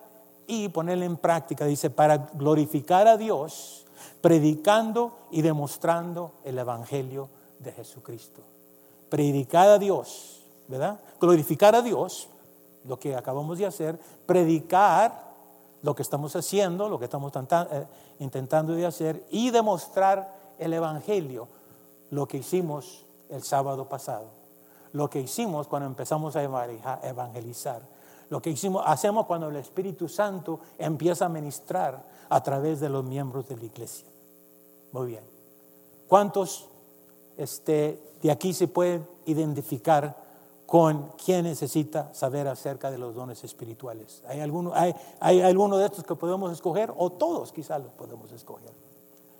y 0.45 0.67
ponerla 0.67 1.05
en 1.05 1.15
práctica. 1.15 1.63
Dice, 1.63 1.89
para 1.89 2.17
glorificar 2.33 3.07
a 3.07 3.15
Dios 3.15 3.85
predicando 4.19 5.13
y 5.31 5.41
demostrando 5.41 6.33
el 6.43 6.57
Evangelio 6.57 7.29
de 7.59 7.71
Jesucristo. 7.71 8.41
Predicar 9.07 9.69
a 9.69 9.77
Dios, 9.77 10.41
¿verdad? 10.67 10.99
Glorificar 11.21 11.75
a 11.75 11.81
Dios, 11.81 12.27
lo 12.83 12.99
que 12.99 13.15
acabamos 13.15 13.57
de 13.57 13.67
hacer, 13.67 13.97
predicar 14.25 15.26
lo 15.81 15.95
que 15.95 16.01
estamos 16.01 16.35
haciendo, 16.35 16.89
lo 16.89 16.99
que 16.99 17.05
estamos 17.05 17.31
eh, 17.35 17.85
intentando 18.19 18.87
hacer 18.87 19.25
y 19.29 19.51
demostrar 19.51 20.35
el 20.57 20.73
Evangelio, 20.73 21.47
lo 22.09 22.27
que 22.27 22.37
hicimos 22.37 23.05
el 23.29 23.43
sábado 23.43 23.87
pasado, 23.87 24.29
lo 24.93 25.09
que 25.09 25.19
hicimos 25.19 25.67
cuando 25.67 25.87
empezamos 25.87 26.35
a 26.35 26.43
evangelizar, 26.43 27.81
lo 28.29 28.41
que 28.41 28.49
hicimos, 28.49 28.83
hacemos 28.85 29.25
cuando 29.25 29.49
el 29.49 29.55
Espíritu 29.55 30.09
Santo 30.09 30.59
empieza 30.77 31.25
a 31.25 31.29
ministrar 31.29 32.03
a 32.29 32.43
través 32.43 32.79
de 32.79 32.89
los 32.89 33.03
miembros 33.03 33.47
de 33.47 33.57
la 33.57 33.65
iglesia. 33.65 34.07
Muy 34.91 35.07
bien. 35.07 35.23
¿Cuántos 36.07 36.67
este, 37.37 38.15
de 38.21 38.31
aquí 38.31 38.53
se 38.53 38.67
pueden 38.67 39.07
identificar 39.25 40.26
con 40.67 41.13
quién 41.23 41.45
necesita 41.45 42.13
saber 42.13 42.47
acerca 42.47 42.91
de 42.91 42.97
los 42.97 43.15
dones 43.15 43.43
espirituales? 43.43 44.21
¿Hay 44.27 44.41
alguno, 44.41 44.73
hay, 44.75 44.93
hay 45.21 45.39
de 45.39 45.85
estos 45.85 46.03
que 46.03 46.13
podemos 46.13 46.51
escoger 46.51 46.93
o 46.95 47.09
todos 47.09 47.53
quizás 47.53 47.81
los 47.81 47.91
podemos 47.93 48.31
escoger? 48.33 48.71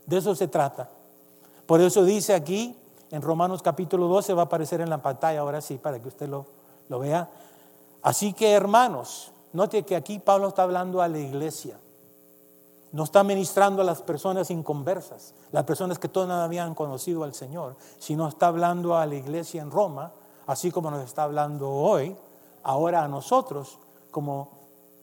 De 0.06 0.18
eso 0.18 0.34
se 0.34 0.48
trata. 0.48 0.90
Por 1.66 1.82
eso 1.82 2.06
dice 2.06 2.34
aquí 2.34 2.76
en 3.12 3.22
Romanos 3.22 3.62
capítulo 3.62 4.08
12, 4.08 4.34
va 4.34 4.44
a 4.44 4.46
aparecer 4.46 4.80
en 4.80 4.90
la 4.90 5.02
pantalla 5.02 5.42
ahora 5.42 5.60
sí, 5.62 5.78
para 5.78 6.02
que 6.02 6.08
usted 6.08 6.30
lo, 6.30 6.46
lo 6.88 7.00
vea. 7.00 7.30
Así 8.02 8.32
que 8.32 8.54
hermanos, 8.54 9.32
note 9.52 9.84
que 9.84 9.98
aquí 9.98 10.20
Pablo 10.20 10.48
está 10.48 10.64
hablando 10.64 11.02
a 11.02 11.10
la 11.10 11.20
iglesia. 11.20 11.78
No 12.94 13.04
está 13.04 13.26
ministrando 13.26 13.82
a 13.82 13.86
las 13.86 14.02
personas 14.02 14.50
inconversas, 14.50 15.34
las 15.52 15.66
personas 15.66 16.00
que 16.00 16.08
todavía 16.08 16.38
no 16.38 16.42
habían 16.44 16.74
conocido 16.74 17.26
al 17.26 17.34
Señor, 17.34 17.76
sino 18.00 18.30
está 18.30 18.48
hablando 18.48 18.96
a 18.96 19.06
la 19.06 19.16
iglesia 19.16 19.62
en 19.62 19.72
Roma, 19.72 20.14
así 20.48 20.72
como 20.72 20.90
nos 20.90 21.04
está 21.04 21.24
hablando 21.24 21.70
hoy, 21.70 22.16
ahora 22.64 23.04
a 23.04 23.08
nosotros 23.08 23.78
como 24.12 24.50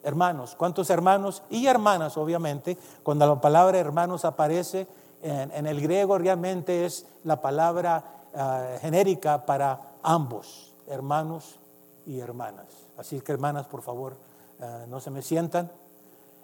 hermanos. 0.03 0.55
¿Cuántos 0.57 0.91
hermanos 0.91 1.43
y 1.51 1.67
hermanas, 1.67 2.17
obviamente? 2.17 2.77
Cuando 3.03 3.27
la 3.27 3.41
palabra 3.41 3.79
hermanos 3.79 4.25
aparece 4.25 4.87
en, 5.23 5.67
el 5.67 5.81
griego, 5.81 6.19
realmente 6.19 6.85
es 6.85 7.07
la 7.25 7.41
palabra 7.41 8.05
ah, 8.35 8.77
genérica 8.81 9.47
para 9.47 9.81
ambos, 10.03 10.75
hermanos 10.87 11.59
y 12.07 12.21
hermanas. 12.21 12.67
Así 12.99 13.21
que 13.21 13.33
hermanas, 13.33 13.67
por 13.67 13.83
favor, 13.83 14.17
ah, 14.61 14.85
no 14.89 15.01
se 15.01 15.11
me 15.11 15.23
sientan. 15.23 15.71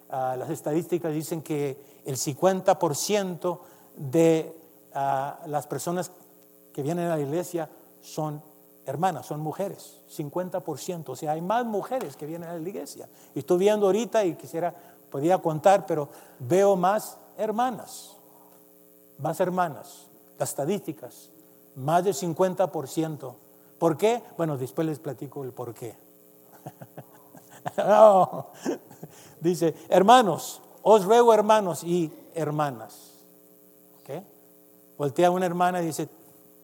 Ah, 0.09 0.35
las 0.37 0.49
estadísticas 0.49 1.13
dicen 1.13 1.41
que 1.41 2.01
el 2.05 2.17
50% 2.17 3.59
de 3.95 4.57
las 5.45 5.67
personas 5.67 6.11
que 6.73 6.83
vienen 6.83 7.07
a 7.07 7.15
la 7.15 7.21
iglesia 7.21 7.69
son 8.01 8.41
hermanas, 8.85 9.25
son 9.25 9.39
mujeres, 9.39 9.99
50%. 10.15 11.09
O 11.09 11.15
sea, 11.15 11.31
hay 11.33 11.41
más 11.41 11.65
mujeres 11.65 12.15
que 12.15 12.25
vienen 12.25 12.49
a 12.49 12.53
la 12.53 12.67
iglesia. 12.67 13.07
Y 13.35 13.39
estoy 13.39 13.59
viendo 13.59 13.85
ahorita 13.85 14.25
y 14.25 14.35
quisiera, 14.35 14.73
podía 15.09 15.37
contar, 15.37 15.85
pero 15.85 16.09
veo 16.39 16.75
más 16.75 17.17
hermanas, 17.37 18.15
más 19.17 19.39
hermanas. 19.39 20.07
Las 20.37 20.49
estadísticas, 20.49 21.29
más 21.75 22.03
del 22.03 22.15
50%. 22.15 23.35
¿Por 23.77 23.97
qué? 23.97 24.21
Bueno, 24.37 24.57
después 24.57 24.87
les 24.87 24.99
platico 24.99 25.43
el 25.43 25.51
por 25.51 25.73
qué. 25.73 25.95
Dice, 29.39 29.75
hermanos, 29.89 30.61
os 30.81 31.05
ruego 31.05 31.33
hermanos 31.33 31.83
y 31.83 32.11
hermanas. 32.33 33.13
¿Okay? 34.01 34.23
Voltea 34.97 35.27
a 35.27 35.31
una 35.31 35.45
hermana 35.45 35.81
y 35.81 35.87
dice, 35.87 36.09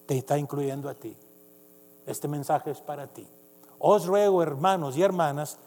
te 0.05 0.17
está 0.17 0.37
incluyendo 0.37 0.89
a 0.89 0.93
ti. 0.93 1.15
Este 2.07 2.27
mensaje 2.27 2.71
es 2.71 2.81
para 2.81 3.05
ti. 3.07 3.27
Os 3.77 4.07
ruego 4.07 4.41
hermanos 4.41 4.97
y 4.97 5.03
hermanas 5.03 5.59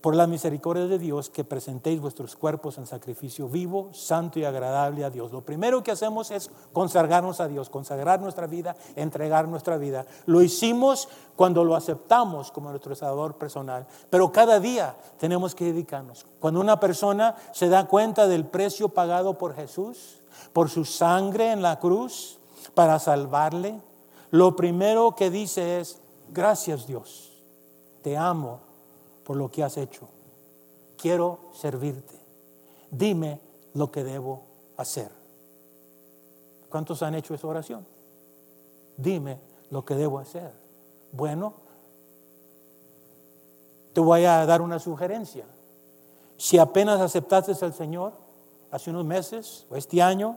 por 0.00 0.14
la 0.14 0.26
misericordia 0.26 0.86
de 0.86 0.98
Dios, 0.98 1.28
que 1.28 1.44
presentéis 1.44 2.00
vuestros 2.00 2.34
cuerpos 2.34 2.78
en 2.78 2.86
sacrificio 2.86 3.48
vivo, 3.48 3.90
santo 3.92 4.38
y 4.38 4.44
agradable 4.44 5.04
a 5.04 5.10
Dios. 5.10 5.30
Lo 5.30 5.42
primero 5.42 5.82
que 5.82 5.90
hacemos 5.90 6.30
es 6.30 6.50
consagrarnos 6.72 7.40
a 7.40 7.48
Dios, 7.48 7.68
consagrar 7.68 8.20
nuestra 8.20 8.46
vida, 8.46 8.76
entregar 8.96 9.46
nuestra 9.46 9.76
vida. 9.76 10.06
Lo 10.26 10.42
hicimos 10.42 11.08
cuando 11.36 11.64
lo 11.64 11.76
aceptamos 11.76 12.50
como 12.50 12.70
nuestro 12.70 12.94
Salvador 12.94 13.36
personal, 13.36 13.86
pero 14.08 14.32
cada 14.32 14.58
día 14.58 14.96
tenemos 15.18 15.54
que 15.54 15.66
dedicarnos. 15.66 16.24
Cuando 16.38 16.60
una 16.60 16.80
persona 16.80 17.36
se 17.52 17.68
da 17.68 17.86
cuenta 17.86 18.26
del 18.26 18.46
precio 18.46 18.88
pagado 18.88 19.36
por 19.36 19.54
Jesús, 19.54 20.20
por 20.52 20.70
su 20.70 20.84
sangre 20.84 21.52
en 21.52 21.60
la 21.60 21.78
cruz, 21.78 22.38
para 22.74 22.98
salvarle, 22.98 23.80
lo 24.30 24.54
primero 24.56 25.14
que 25.16 25.30
dice 25.30 25.80
es, 25.80 25.98
gracias 26.30 26.86
Dios, 26.86 27.32
te 28.02 28.16
amo 28.16 28.60
por 29.24 29.36
lo 29.36 29.50
que 29.50 29.62
has 29.62 29.76
hecho. 29.76 30.08
Quiero 30.96 31.38
servirte. 31.52 32.18
Dime 32.90 33.40
lo 33.74 33.90
que 33.90 34.04
debo 34.04 34.42
hacer. 34.76 35.10
¿Cuántos 36.68 37.02
han 37.02 37.14
hecho 37.14 37.34
esa 37.34 37.46
oración? 37.46 37.86
Dime 38.96 39.38
lo 39.70 39.84
que 39.84 39.94
debo 39.94 40.18
hacer. 40.18 40.52
Bueno, 41.12 41.54
te 43.92 44.00
voy 44.00 44.24
a 44.24 44.44
dar 44.46 44.62
una 44.62 44.78
sugerencia. 44.78 45.44
Si 46.36 46.58
apenas 46.58 47.00
aceptaste 47.00 47.52
al 47.64 47.74
Señor 47.74 48.12
hace 48.70 48.90
unos 48.90 49.04
meses, 49.04 49.66
o 49.68 49.76
este 49.76 50.00
año, 50.00 50.36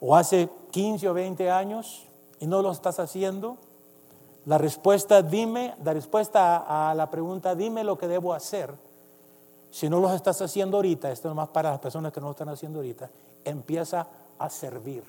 o 0.00 0.14
hace 0.14 0.48
15 0.70 1.08
o 1.08 1.14
20 1.14 1.50
años, 1.50 2.05
y 2.38 2.46
no 2.46 2.62
lo 2.62 2.70
estás 2.70 2.98
haciendo, 2.98 3.56
la 4.46 4.58
respuesta, 4.58 5.22
dime, 5.22 5.74
la 5.82 5.92
respuesta 5.92 6.90
a, 6.90 6.94
la 6.94 7.10
pregunta, 7.10 7.54
dime 7.56 7.82
lo 7.82 7.98
que 7.98 8.06
debo 8.06 8.32
hacer. 8.32 8.72
Si 9.70 9.88
no 9.88 9.98
lo 9.98 10.12
estás 10.14 10.40
haciendo 10.40 10.76
ahorita, 10.76 11.10
esto 11.10 11.28
es 11.28 11.34
más 11.34 11.48
para 11.48 11.70
las 11.70 11.80
personas 11.80 12.12
que 12.12 12.20
no 12.20 12.26
lo 12.26 12.30
están 12.30 12.48
haciendo 12.48 12.78
ahorita, 12.78 13.10
empieza 13.44 14.06
a 14.38 14.48
servir. 14.48 15.02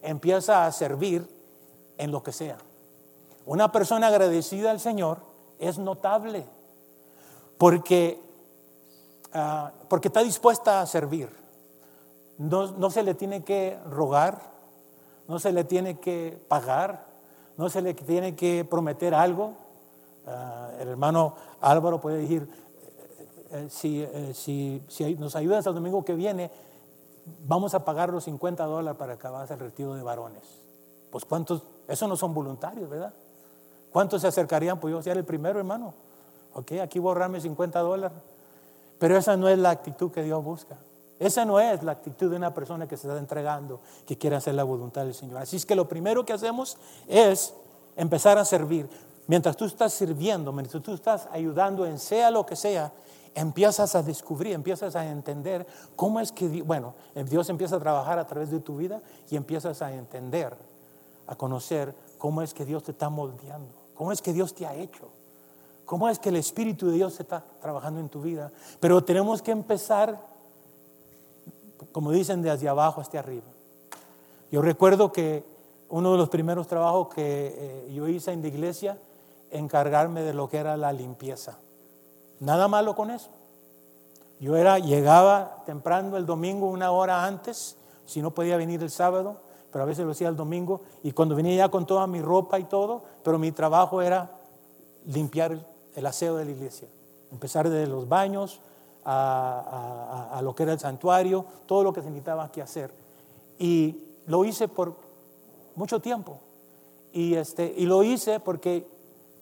Empieza 0.00 0.64
a 0.64 0.70
servir 0.70 1.28
en 1.96 2.12
lo 2.12 2.22
que 2.22 2.30
sea. 2.30 2.56
Una 3.46 3.72
persona 3.72 4.06
agradecida 4.06 4.70
al 4.70 4.78
Señor 4.78 5.18
es 5.58 5.78
notable 5.78 6.46
porque, 7.58 8.22
ah, 9.32 9.72
porque 9.88 10.06
está 10.06 10.22
dispuesta 10.22 10.80
a 10.80 10.86
servir. 10.86 11.28
No, 12.38 12.70
no 12.70 12.90
se 12.90 13.02
le 13.02 13.14
tiene 13.14 13.42
que 13.42 13.76
rogar, 13.90 14.40
no 15.28 15.38
se 15.38 15.52
le 15.52 15.64
tiene 15.64 15.98
que 15.98 16.38
pagar, 16.48 17.06
no 17.56 17.68
se 17.68 17.82
le 17.82 17.94
tiene 17.94 18.34
que 18.34 18.64
prometer 18.64 19.14
algo. 19.14 19.52
Ah, 20.26 20.70
el 20.80 20.88
hermano 20.88 21.34
Álvaro 21.60 22.00
puede 22.00 22.18
decir, 22.18 22.48
eh, 23.50 23.68
si, 23.70 24.02
eh, 24.02 24.32
si, 24.34 24.82
si, 24.88 25.14
nos 25.14 25.36
ayudas 25.36 25.66
el 25.66 25.74
domingo 25.74 26.04
que 26.04 26.14
viene, 26.14 26.50
vamos 27.46 27.74
a 27.74 27.84
pagar 27.84 28.10
los 28.10 28.24
50 28.24 28.64
dólares 28.64 28.98
para 28.98 29.18
que 29.18 29.26
hagas 29.26 29.50
el 29.50 29.58
retiro 29.58 29.94
de 29.94 30.02
varones. 30.02 30.42
Pues 31.10 31.24
cuántos, 31.24 31.62
eso 31.86 32.08
no 32.08 32.16
son 32.16 32.34
voluntarios, 32.34 32.88
¿verdad? 32.88 33.12
¿Cuántos 33.92 34.22
se 34.22 34.28
acercarían? 34.28 34.80
Pues 34.80 34.92
yo 34.92 35.02
ser 35.02 35.16
el 35.16 35.24
primero, 35.24 35.58
hermano. 35.58 35.94
Ok, 36.54 36.72
aquí 36.82 36.98
borrarme 36.98 37.40
50 37.40 37.78
dólares. 37.80 38.16
Pero 38.98 39.16
esa 39.16 39.36
no 39.36 39.48
es 39.48 39.58
la 39.58 39.70
actitud 39.70 40.10
que 40.10 40.22
Dios 40.22 40.42
busca. 40.42 40.76
Esa 41.18 41.44
no 41.44 41.58
es 41.58 41.82
la 41.82 41.92
actitud 41.92 42.30
de 42.30 42.36
una 42.36 42.54
persona 42.54 42.86
que 42.86 42.96
se 42.96 43.08
está 43.08 43.18
entregando, 43.18 43.80
que 44.06 44.16
quiere 44.16 44.36
hacer 44.36 44.54
la 44.54 44.64
voluntad 44.64 45.04
del 45.04 45.14
Señor. 45.14 45.38
Así 45.38 45.56
es 45.56 45.66
que 45.66 45.74
lo 45.74 45.88
primero 45.88 46.24
que 46.24 46.32
hacemos 46.32 46.76
es 47.08 47.54
empezar 47.96 48.38
a 48.38 48.44
servir. 48.44 48.88
Mientras 49.26 49.56
tú 49.56 49.64
estás 49.64 49.92
sirviendo, 49.92 50.52
mientras 50.52 50.82
tú 50.82 50.94
estás 50.94 51.28
ayudando 51.32 51.84
en 51.84 51.98
sea 51.98 52.30
lo 52.30 52.46
que 52.46 52.56
sea, 52.56 52.92
empiezas 53.34 53.94
a 53.94 54.02
descubrir, 54.02 54.54
empiezas 54.54 54.96
a 54.96 55.06
entender 55.06 55.66
cómo 55.96 56.20
es 56.20 56.32
que, 56.32 56.62
bueno, 56.62 56.94
Dios 57.28 57.48
empieza 57.50 57.76
a 57.76 57.80
trabajar 57.80 58.18
a 58.18 58.26
través 58.26 58.50
de 58.50 58.60
tu 58.60 58.76
vida 58.76 59.00
y 59.30 59.36
empiezas 59.36 59.82
a 59.82 59.92
entender, 59.92 60.56
a 61.26 61.34
conocer 61.36 61.94
cómo 62.16 62.42
es 62.42 62.54
que 62.54 62.64
Dios 62.64 62.82
te 62.84 62.92
está 62.92 63.10
moldeando, 63.10 63.74
cómo 63.94 64.12
es 64.12 64.22
que 64.22 64.32
Dios 64.32 64.54
te 64.54 64.66
ha 64.66 64.74
hecho, 64.74 65.08
cómo 65.84 66.08
es 66.08 66.18
que 66.18 66.30
el 66.30 66.36
Espíritu 66.36 66.86
de 66.86 66.94
Dios 66.94 67.18
está 67.20 67.44
trabajando 67.60 68.00
en 68.00 68.08
tu 68.08 68.22
vida. 68.22 68.50
Pero 68.80 69.04
tenemos 69.04 69.42
que 69.42 69.50
empezar, 69.50 70.18
como 71.92 72.10
dicen, 72.12 72.42
desde 72.42 72.68
abajo 72.68 73.00
hasta 73.00 73.18
arriba. 73.18 73.46
Yo 74.50 74.62
recuerdo 74.62 75.12
que 75.12 75.44
uno 75.90 76.12
de 76.12 76.18
los 76.18 76.28
primeros 76.28 76.66
trabajos 76.66 77.08
que 77.08 77.54
eh, 77.56 77.92
yo 77.92 78.08
hice 78.08 78.32
en 78.32 78.42
la 78.42 78.48
iglesia, 78.48 78.98
encargarme 79.50 80.22
de 80.22 80.34
lo 80.34 80.48
que 80.48 80.58
era 80.58 80.76
la 80.76 80.92
limpieza. 80.92 81.58
Nada 82.40 82.68
malo 82.68 82.94
con 82.94 83.10
eso. 83.10 83.30
Yo 84.40 84.56
era, 84.56 84.78
llegaba 84.78 85.62
temprano 85.66 86.16
el 86.16 86.26
domingo 86.26 86.68
una 86.68 86.90
hora 86.90 87.24
antes, 87.24 87.76
si 88.06 88.22
no 88.22 88.30
podía 88.32 88.56
venir 88.56 88.82
el 88.82 88.90
sábado, 88.90 89.36
pero 89.72 89.82
a 89.82 89.86
veces 89.86 90.04
lo 90.04 90.12
hacía 90.12 90.28
el 90.28 90.36
domingo, 90.36 90.80
y 91.02 91.12
cuando 91.12 91.34
venía 91.34 91.56
ya 91.56 91.68
con 91.68 91.86
toda 91.86 92.06
mi 92.06 92.22
ropa 92.22 92.58
y 92.58 92.64
todo, 92.64 93.02
pero 93.22 93.38
mi 93.38 93.52
trabajo 93.52 94.00
era 94.00 94.30
limpiar 95.06 95.58
el 95.94 96.06
aseo 96.06 96.36
de 96.36 96.44
la 96.44 96.50
iglesia. 96.52 96.88
Empezar 97.32 97.68
desde 97.68 97.86
los 97.86 98.08
baños 98.08 98.60
a, 99.04 100.40
lo 100.42 100.54
que 100.54 100.64
era 100.64 100.72
el 100.72 100.78
santuario, 100.78 101.44
todo 101.66 101.82
lo 101.82 101.92
que 101.92 102.02
se 102.02 102.08
necesitaba 102.08 102.50
que 102.50 102.62
hacer. 102.62 102.92
Y 103.58 103.96
lo 104.26 104.44
hice 104.44 104.68
por 104.68 104.96
mucho 105.74 106.00
tiempo. 106.00 106.40
Y, 107.12 107.34
este, 107.34 107.72
y 107.76 107.86
lo 107.86 108.02
hice 108.02 108.40
porque 108.40 108.86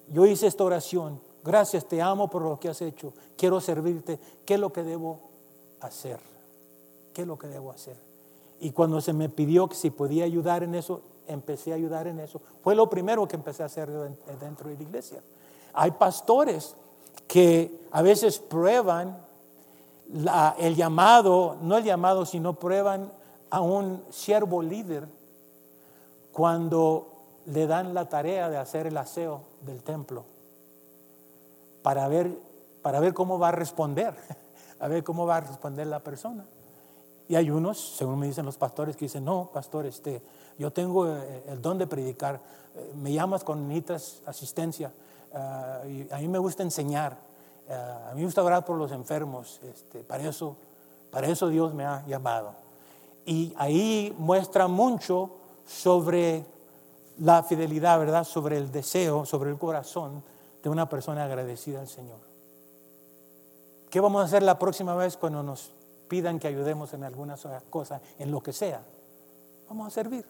yo 0.08 0.26
hice 0.26 0.46
esta 0.46 0.64
oración. 0.64 1.20
Gracias, 1.42 1.86
te 1.86 2.00
amo 2.00 2.28
por 2.28 2.42
lo 2.42 2.58
que 2.58 2.68
has 2.68 2.80
hecho. 2.82 3.12
Quiero 3.36 3.60
servirte. 3.60 4.18
¿Qué 4.44 4.54
es 4.54 4.60
lo 4.60 4.72
que 4.72 4.82
debo 4.82 5.20
hacer? 5.80 6.18
¿Qué 7.12 7.22
es 7.22 7.28
lo 7.28 7.38
que 7.38 7.46
debo 7.46 7.70
hacer? 7.70 7.96
Y 8.60 8.70
cuando 8.70 9.00
se 9.00 9.12
me 9.12 9.28
pidió 9.28 9.68
que 9.68 9.74
si 9.74 9.90
podía 9.90 10.24
ayudar 10.24 10.62
en 10.62 10.74
eso, 10.74 11.02
empecé 11.26 11.72
a 11.72 11.76
ayudar 11.76 12.06
en 12.06 12.20
eso. 12.20 12.40
Fue 12.62 12.74
lo 12.74 12.88
primero 12.88 13.26
que 13.26 13.36
empecé 13.36 13.62
a 13.62 13.66
hacer 13.66 13.90
dentro 14.40 14.68
de 14.68 14.76
la 14.76 14.82
iglesia. 14.82 15.22
Hay 15.72 15.90
pastores 15.92 16.74
que 17.26 17.86
a 17.90 18.02
veces 18.02 18.38
prueban 18.38 19.25
el 20.58 20.76
llamado, 20.76 21.56
no 21.62 21.78
el 21.78 21.84
llamado, 21.84 22.26
sino 22.26 22.54
prueban 22.54 23.12
a 23.50 23.60
un 23.60 24.02
siervo 24.10 24.62
líder 24.62 25.08
cuando 26.32 27.08
le 27.46 27.66
dan 27.66 27.94
la 27.94 28.08
tarea 28.08 28.50
de 28.50 28.58
hacer 28.58 28.86
el 28.86 28.96
aseo 28.96 29.42
del 29.62 29.82
templo 29.82 30.24
para 31.82 32.08
ver, 32.08 32.36
para 32.82 32.98
ver 33.00 33.14
cómo 33.14 33.38
va 33.38 33.48
a 33.48 33.52
responder, 33.52 34.14
a 34.80 34.88
ver 34.88 35.04
cómo 35.04 35.24
va 35.24 35.36
a 35.36 35.40
responder 35.40 35.86
la 35.86 36.00
persona. 36.00 36.44
Y 37.28 37.34
hay 37.34 37.50
unos, 37.50 37.78
según 37.96 38.18
me 38.18 38.26
dicen 38.26 38.44
los 38.44 38.56
pastores, 38.56 38.96
que 38.96 39.04
dicen, 39.04 39.24
no, 39.24 39.50
pastor, 39.52 39.86
este, 39.86 40.20
yo 40.58 40.72
tengo 40.72 41.08
eh, 41.08 41.44
el 41.48 41.62
don 41.62 41.78
de 41.78 41.86
predicar, 41.86 42.40
eh, 42.74 42.92
me 42.96 43.12
llamas 43.12 43.44
con 43.44 43.68
necesitas 43.68 44.22
asistencia, 44.26 44.92
eh, 45.32 46.06
y 46.10 46.12
a 46.12 46.18
mí 46.18 46.28
me 46.28 46.38
gusta 46.38 46.62
enseñar, 46.62 47.16
a 47.68 48.12
mí 48.14 48.20
me 48.20 48.26
gusta 48.26 48.42
orar 48.42 48.64
por 48.64 48.76
los 48.76 48.92
enfermos, 48.92 49.60
este, 49.62 50.00
para, 50.00 50.28
eso, 50.28 50.56
para 51.10 51.28
eso 51.28 51.48
Dios 51.48 51.74
me 51.74 51.84
ha 51.84 52.04
llamado. 52.06 52.54
Y 53.24 53.52
ahí 53.56 54.14
muestra 54.18 54.68
mucho 54.68 55.30
sobre 55.66 56.44
la 57.18 57.42
fidelidad, 57.42 57.98
¿verdad? 57.98 58.24
Sobre 58.24 58.56
el 58.56 58.70
deseo, 58.70 59.24
sobre 59.24 59.50
el 59.50 59.58
corazón 59.58 60.22
de 60.62 60.68
una 60.68 60.88
persona 60.88 61.24
agradecida 61.24 61.80
al 61.80 61.88
Señor. 61.88 62.18
¿Qué 63.90 64.00
vamos 64.00 64.22
a 64.22 64.24
hacer 64.26 64.42
la 64.42 64.58
próxima 64.58 64.94
vez 64.94 65.16
cuando 65.16 65.42
nos 65.42 65.72
pidan 66.08 66.38
que 66.38 66.48
ayudemos 66.48 66.92
en 66.94 67.04
alguna 67.04 67.36
cosa, 67.70 68.00
en 68.18 68.30
lo 68.30 68.40
que 68.40 68.52
sea? 68.52 68.82
Vamos 69.68 69.88
a 69.88 69.90
servir, 69.90 70.24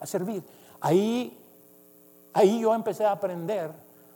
a 0.00 0.06
servir. 0.06 0.42
Ahí, 0.80 1.38
ahí 2.34 2.60
yo 2.60 2.74
empecé 2.74 3.04
a 3.04 3.12
aprender, 3.12 3.70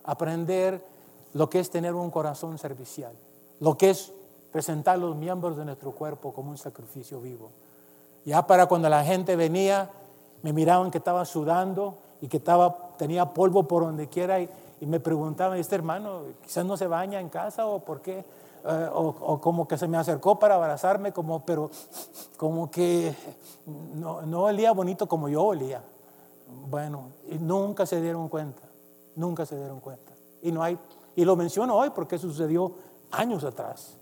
a 0.04 0.12
aprender 0.12 0.91
lo 1.34 1.48
que 1.48 1.60
es 1.60 1.70
tener 1.70 1.94
un 1.94 2.10
corazón 2.10 2.58
servicial, 2.58 3.12
lo 3.60 3.76
que 3.76 3.90
es 3.90 4.12
presentar 4.52 4.98
los 4.98 5.16
miembros 5.16 5.56
de 5.56 5.64
nuestro 5.64 5.92
cuerpo 5.92 6.32
como 6.32 6.50
un 6.50 6.58
sacrificio 6.58 7.20
vivo. 7.20 7.50
Ya 8.24 8.46
para 8.46 8.66
cuando 8.66 8.88
la 8.88 9.04
gente 9.04 9.34
venía, 9.34 9.90
me 10.42 10.52
miraban 10.52 10.90
que 10.90 10.98
estaba 10.98 11.24
sudando 11.24 11.96
y 12.20 12.28
que 12.28 12.36
estaba, 12.36 12.94
tenía 12.98 13.32
polvo 13.32 13.66
por 13.66 13.84
donde 13.84 14.08
quiera 14.08 14.40
y, 14.40 14.48
me 14.80 14.98
preguntaban, 14.98 15.58
este 15.58 15.76
hermano, 15.76 16.22
quizás 16.42 16.64
no 16.64 16.76
se 16.76 16.88
baña 16.88 17.20
en 17.20 17.28
casa 17.28 17.66
o 17.66 17.78
por 17.78 18.00
qué, 18.02 18.24
eh, 18.64 18.88
o, 18.92 19.40
como 19.40 19.68
que 19.68 19.78
se 19.78 19.86
me 19.86 19.96
acercó 19.96 20.40
para 20.40 20.56
abrazarme, 20.56 21.12
como, 21.12 21.46
pero 21.46 21.70
como 22.36 22.68
que 22.68 23.14
no, 23.94 24.22
no 24.22 24.42
olía 24.42 24.72
bonito 24.72 25.06
como 25.06 25.28
yo 25.28 25.44
olía. 25.44 25.82
Bueno, 26.68 27.10
y 27.30 27.38
nunca 27.38 27.86
se 27.86 28.00
dieron 28.00 28.28
cuenta, 28.28 28.62
nunca 29.14 29.46
se 29.46 29.56
dieron 29.56 29.78
cuenta. 29.78 30.12
Y, 30.42 30.50
no 30.50 30.64
hay, 30.64 30.76
y 31.16 31.24
lo 31.24 31.36
menciono 31.36 31.76
hoy 31.76 31.90
porque 31.90 32.18
sucedió 32.18 32.72
años 33.10 33.44
atrás, 33.44 33.96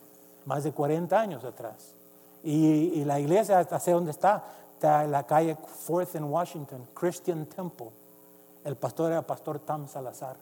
más 0.44 0.64
de 0.64 0.73
40 0.73 1.18
años 1.18 1.44
atrás. 1.44 1.94
Y, 2.42 3.05
la 3.05 3.20
iglesia, 3.20 3.59
hasta 3.59 3.79
sé 3.79 3.92
dónde 3.92 4.12
está, 4.12 4.44
en 4.83 5.11
la 5.11 5.25
calle 5.25 5.57
Fourth 5.85 6.14
en 6.14 6.25
Washington, 6.25 6.87
Christian 6.94 7.46
Temple. 7.46 7.90
El 8.64 8.77
pastor 8.77 9.12
era 9.12 9.23
pastor 9.23 9.59
Tam 9.59 9.88
Salazar. 9.88 10.37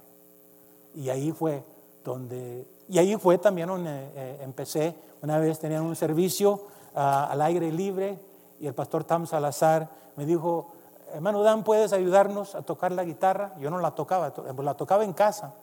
Y 0.94 1.08
ahí 1.08 1.32
fue 1.32 1.64
donde, 2.04 2.66
y 2.88 2.98
ahí 2.98 3.16
fue 3.16 3.38
también 3.38 3.68
donde 3.68 3.90
eh, 4.14 4.38
empecé. 4.42 4.94
Una 5.22 5.38
vez 5.38 5.58
tenían 5.58 5.82
un 5.82 5.96
servicio 5.96 6.66
ah, 6.94 7.28
al 7.30 7.42
aire 7.42 7.72
libre 7.72 8.18
y 8.60 8.66
el 8.66 8.74
pastor 8.74 9.04
Tam 9.04 9.26
Salazar 9.26 9.88
me 10.16 10.24
dijo, 10.24 10.72
hermano 11.12 11.42
Dan, 11.42 11.64
¿puedes 11.64 11.92
ayudarnos 11.92 12.54
a 12.54 12.62
tocar 12.62 12.92
la 12.92 13.04
guitarra? 13.04 13.54
Yo 13.58 13.70
no 13.70 13.78
la 13.78 13.92
tocaba, 13.92 14.32
la 14.62 14.74
tocaba 14.74 15.04
en 15.04 15.12
casa. 15.12 15.54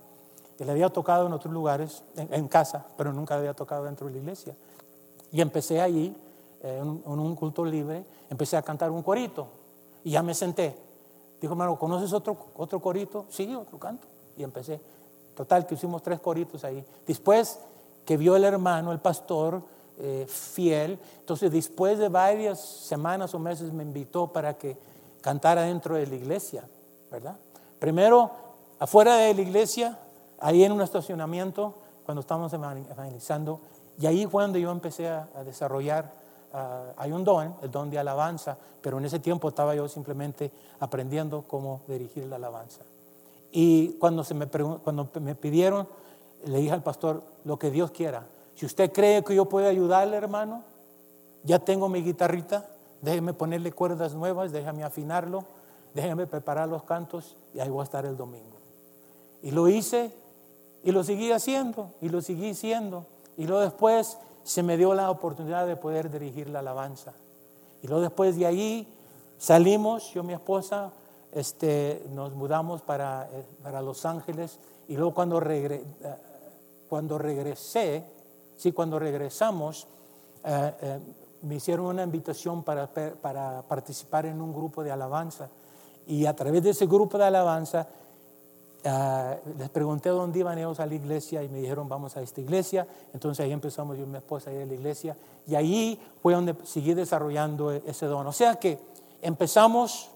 Y 0.60 0.64
la 0.64 0.72
había 0.72 0.90
tocado 0.90 1.28
en 1.28 1.34
otros 1.34 1.54
lugares, 1.54 2.04
en, 2.16 2.34
en 2.34 2.48
casa, 2.48 2.86
pero 2.98 3.12
nunca 3.12 3.36
la 3.36 3.42
había 3.42 3.54
tocado 3.54 3.84
dentro 3.84 4.08
de 4.08 4.14
la 4.14 4.20
iglesia. 4.20 4.56
Y 5.32 5.42
empecé 5.42 5.82
allí 5.82 6.16
eh, 6.66 6.80
en, 6.80 7.20
un 7.20 7.36
culto 7.36 7.64
libre, 7.64 8.04
empecé 8.28 8.58
a 8.58 8.62
cantar 8.64 8.90
un 8.90 9.04
corito 9.04 9.48
y 10.04 10.12
ya 10.12 10.24
me 10.24 10.34
senté. 10.34 10.76
Dijo, 11.40 11.54
hermano, 11.54 11.78
¿conoces 11.78 12.12
otro, 12.12 12.38
otro 12.56 12.80
corito? 12.80 13.26
Sí, 13.30 13.54
otro 13.54 13.78
canto. 13.78 14.08
Y 14.36 14.42
empecé. 14.42 14.80
Total, 15.36 15.68
que 15.68 15.76
hicimos 15.76 16.02
tres 16.02 16.20
coritos 16.20 16.64
ahí. 16.64 16.84
Después 17.06 17.60
que 18.04 18.18
vio 18.18 18.36
el 18.36 18.46
hermano, 18.46 18.92
el 18.92 19.00
pastor, 19.00 19.62
eh, 20.00 20.26
fiel, 20.28 20.98
entonces 21.20 21.52
después 21.52 22.00
de 22.00 22.10
varias 22.10 22.60
semanas 22.60 23.34
o 23.36 23.40
meses 23.40 23.72
me 23.72 23.84
invitó 23.84 24.28
para 24.28 24.58
que 24.58 24.76
cantara 25.22 25.64
dentro 25.64 25.96
de 25.96 26.08
la 26.08 26.16
iglesia, 26.16 26.68
¿verdad? 27.12 27.36
Primero, 27.78 28.32
afuera 28.80 29.18
de 29.18 29.34
la 29.36 29.42
iglesia, 29.42 30.00
ahí 30.46 30.64
en 30.64 30.72
un 30.72 30.82
estacionamiento, 30.82 31.74
cuando 32.06 32.22
estábamos 32.22 32.54
evangelizando, 32.54 33.60
y 34.00 34.06
ahí 34.06 34.26
donde 34.26 34.62
yo 34.62 34.72
empecé 34.72 35.08
a 35.08 35.28
desarrollar 35.46 36.12
Ah, 36.58 36.94
hay 36.96 37.12
un 37.12 37.26
don, 37.26 37.54
el 37.62 37.70
don 37.70 37.90
de 37.90 38.00
alabanza, 38.00 38.58
pero 38.82 38.98
en 38.98 39.04
ese 39.04 39.20
tiempo 39.20 39.50
estaba 39.50 39.76
yo 39.76 39.90
simplemente 39.90 40.50
aprendiendo 40.80 41.44
cómo 41.46 41.82
dirigir 41.86 42.28
la 42.28 42.38
alabanza. 42.38 42.80
Y 43.52 43.90
cuando, 44.00 44.24
se 44.24 44.34
me, 44.34 44.48
cuando 44.48 45.10
me 45.20 45.36
pidieron, 45.36 45.86
le 46.46 46.60
dije 46.60 46.72
al 46.72 46.82
pastor, 46.82 47.24
lo 47.44 47.60
que 47.60 47.72
Dios 47.72 47.92
quiera. 47.92 48.26
Si 48.56 48.66
usted 48.66 48.94
cree 48.94 49.22
que 49.22 49.36
yo 49.36 49.50
puedo 49.50 49.68
ayudarle, 49.68 50.16
hermano, 50.16 50.64
ya 51.44 51.60
tengo 51.60 51.90
mi 51.90 52.02
guitarrita, 52.02 52.70
déjeme 53.02 53.34
ponerle 53.34 53.74
cuerdas 53.74 54.14
nuevas, 54.14 54.54
déjame 54.54 54.86
afinarlo, 54.86 55.44
déjeme 55.94 56.26
preparar 56.26 56.70
los 56.70 56.84
cantos 56.84 57.36
y 57.54 57.60
ahí 57.60 57.70
voy 57.70 57.82
a 57.82 57.84
estar 57.84 58.06
el 58.06 58.16
domingo. 58.16 58.60
Y 59.44 59.52
lo 59.52 59.68
hice 59.68 60.14
y 60.86 60.92
lo 60.92 61.04
seguí 61.04 61.34
haciendo 61.34 61.90
y 62.02 62.08
lo 62.08 62.22
seguí 62.22 62.52
haciendo. 62.52 63.06
Y 63.36 63.46
luego 63.46 63.62
después 63.62 64.18
se 64.44 64.64
me 64.64 64.78
dio 64.78 64.94
la 64.94 65.12
oportunidad 65.12 65.68
de 65.68 65.76
poder 65.76 66.10
dirigir 66.10 66.48
la 66.48 66.60
alabanza. 66.60 67.12
Y 67.82 67.88
luego 67.88 68.02
después 68.02 68.38
de 68.38 68.46
ahí 68.46 68.88
salimos, 69.38 70.14
yo 70.14 70.24
y 70.24 70.28
mi 70.28 70.34
esposa, 70.34 70.92
este, 71.34 72.06
nos 72.14 72.34
mudamos 72.34 72.82
para, 72.82 73.28
eh, 73.34 73.44
para 73.62 73.82
Los 73.82 74.06
Ángeles 74.06 74.60
y 74.88 74.96
luego 74.96 75.14
cuando, 75.14 75.42
regre, 75.42 75.84
eh, 76.02 76.16
cuando 76.88 77.18
regresé 77.18 78.06
Sí, 78.58 78.72
cuando 78.72 78.98
regresamos, 79.00 79.88
eh, 80.44 80.74
eh, 80.82 81.00
me 81.42 81.56
hicieron 81.56 81.88
una 81.88 82.04
invitación 82.04 82.64
para, 82.64 82.88
para 82.88 83.62
participar 83.64 84.26
en 84.26 84.42
un 84.42 84.54
grupo 84.54 84.84
de 84.84 84.92
alabanza. 84.92 85.50
Y 86.08 86.26
a 86.26 86.36
través 86.36 86.64
de 86.64 86.70
ese 86.70 86.86
grupo 86.86 87.18
de 87.18 87.26
alabanza, 87.26 87.88
eh, 88.88 89.40
les 89.58 89.70
pregunté 89.70 90.10
dónde 90.10 90.38
iban 90.38 90.60
ellos 90.60 90.80
a 90.80 90.86
la 90.86 90.94
iglesia 90.94 91.42
y 91.42 91.50
me 91.50 91.60
dijeron, 91.60 91.90
vamos 91.90 92.16
a 92.18 92.22
esta 92.22 92.40
iglesia. 92.40 92.88
Entonces 93.14 93.44
ahí 93.44 93.52
empezamos 93.52 93.98
yo 93.98 94.04
y 94.04 94.08
mi 94.08 94.18
esposa 94.18 94.52
a 94.52 94.54
ir 94.54 94.62
a 94.62 94.66
la 94.68 94.74
iglesia. 94.76 95.18
Y 95.48 95.56
ahí 95.56 96.00
fue 96.22 96.36
donde 96.36 96.56
seguí 96.66 96.94
desarrollando 96.94 97.72
ese 97.72 98.06
don. 98.06 98.28
O 98.28 98.32
sea 98.32 98.56
que 98.56 98.78
empezamos 99.24 100.12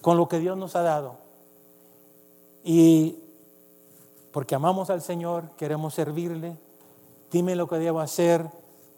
con 0.00 0.16
lo 0.16 0.28
que 0.28 0.40
Dios 0.40 0.58
nos 0.58 0.74
ha 0.74 0.82
dado. 0.82 1.14
Y 2.64 3.16
porque 4.32 4.56
amamos 4.56 4.90
al 4.90 5.00
Señor, 5.00 5.50
queremos 5.56 5.94
servirle, 5.94 6.56
dime 7.30 7.54
lo 7.54 7.68
que 7.68 7.76
debo 7.76 8.00
hacer. 8.00 8.50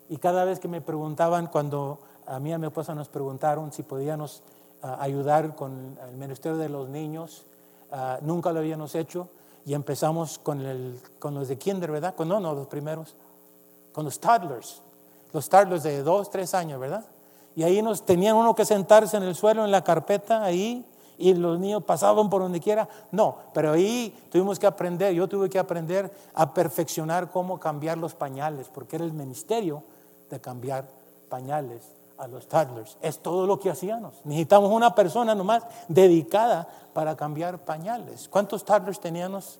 Y 0.09 0.17
cada 0.17 0.45
vez 0.45 0.61
que 0.61 0.69
me 0.69 0.81
preguntaban, 0.81 1.49
cuando 1.49 1.99
a 2.27 2.41
mí 2.41 2.51
y 2.51 2.53
a 2.55 2.59
mi 2.59 2.69
esposa 2.69 2.95
nos 2.95 3.09
preguntaron 3.09 3.71
si 3.71 3.83
podíamos 3.83 4.43
ah, 4.83 4.97
ayudar 5.01 5.55
con 5.57 5.99
el 6.09 6.17
ministerio 6.17 6.57
de 6.57 6.71
los 6.71 6.89
niños, 6.89 7.45
ah, 7.93 8.19
nunca 8.23 8.53
lo 8.53 8.61
habíamos 8.61 8.95
hecho. 8.95 9.29
Y 9.67 9.75
empezamos 9.75 10.39
con, 10.39 10.61
el, 10.61 11.01
con 11.19 11.35
los 11.35 11.49
de 11.49 11.59
kinder, 11.59 11.91
¿verdad? 11.91 12.15
Con, 12.15 12.29
no, 12.29 12.41
no, 12.41 12.55
los 12.55 12.67
primeros. 12.67 13.15
Con 13.93 14.05
los 14.05 14.19
toddlers. 14.19 14.83
Los 15.33 15.49
toddlers 15.49 15.83
de 15.83 16.03
dos, 16.03 16.31
tres 16.31 16.55
años, 16.55 16.81
¿verdad? 16.81 17.05
Y 17.55 17.63
ahí 17.63 17.83
nos 17.83 18.05
tenían 18.05 18.37
uno 18.37 18.55
que 18.55 18.65
sentarse 18.65 19.17
en 19.17 19.23
el 19.23 19.35
suelo, 19.35 19.65
en 19.65 19.71
la 19.71 19.85
carpeta, 19.85 20.43
ahí, 20.43 20.85
y 21.19 21.35
los 21.35 21.59
niños 21.59 21.85
pasaban 21.85 22.31
por 22.31 22.43
donde 22.43 22.61
quiera. 22.61 22.89
No, 23.13 23.37
pero 23.53 23.73
ahí 23.73 24.17
tuvimos 24.31 24.59
que 24.59 24.67
aprender, 24.67 25.13
yo 25.13 25.29
tuve 25.29 25.51
que 25.51 25.59
aprender 25.59 26.11
a 26.35 26.55
perfeccionar 26.55 27.31
cómo 27.31 27.61
cambiar 27.61 27.99
los 27.99 28.15
pañales, 28.15 28.69
porque 28.73 28.97
era 28.97 29.05
el 29.05 29.13
ministerio 29.13 29.83
de 30.31 30.41
cambiar 30.41 30.89
pañales 31.29 32.00
a 32.21 32.29
los 32.29 32.47
toddlers. 32.47 32.99
Es 33.01 33.19
todo 33.19 33.47
lo 33.47 33.59
que 33.59 33.71
hacíamos. 33.71 34.15
Necesitamos 34.25 34.71
una 34.71 34.95
persona 34.95 35.35
nomás 35.35 35.65
dedicada 35.89 36.69
para 36.93 37.17
cambiar 37.17 37.65
pañales. 37.65 38.29
¿Cuántos 38.29 38.65
toddlers 38.65 39.01
teníamos? 39.01 39.59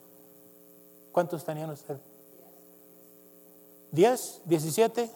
¿Cuántos 1.11 1.43
teníamos? 1.43 1.83
¿Diez? 3.91 4.41
¿Diecisiete? 4.45 5.09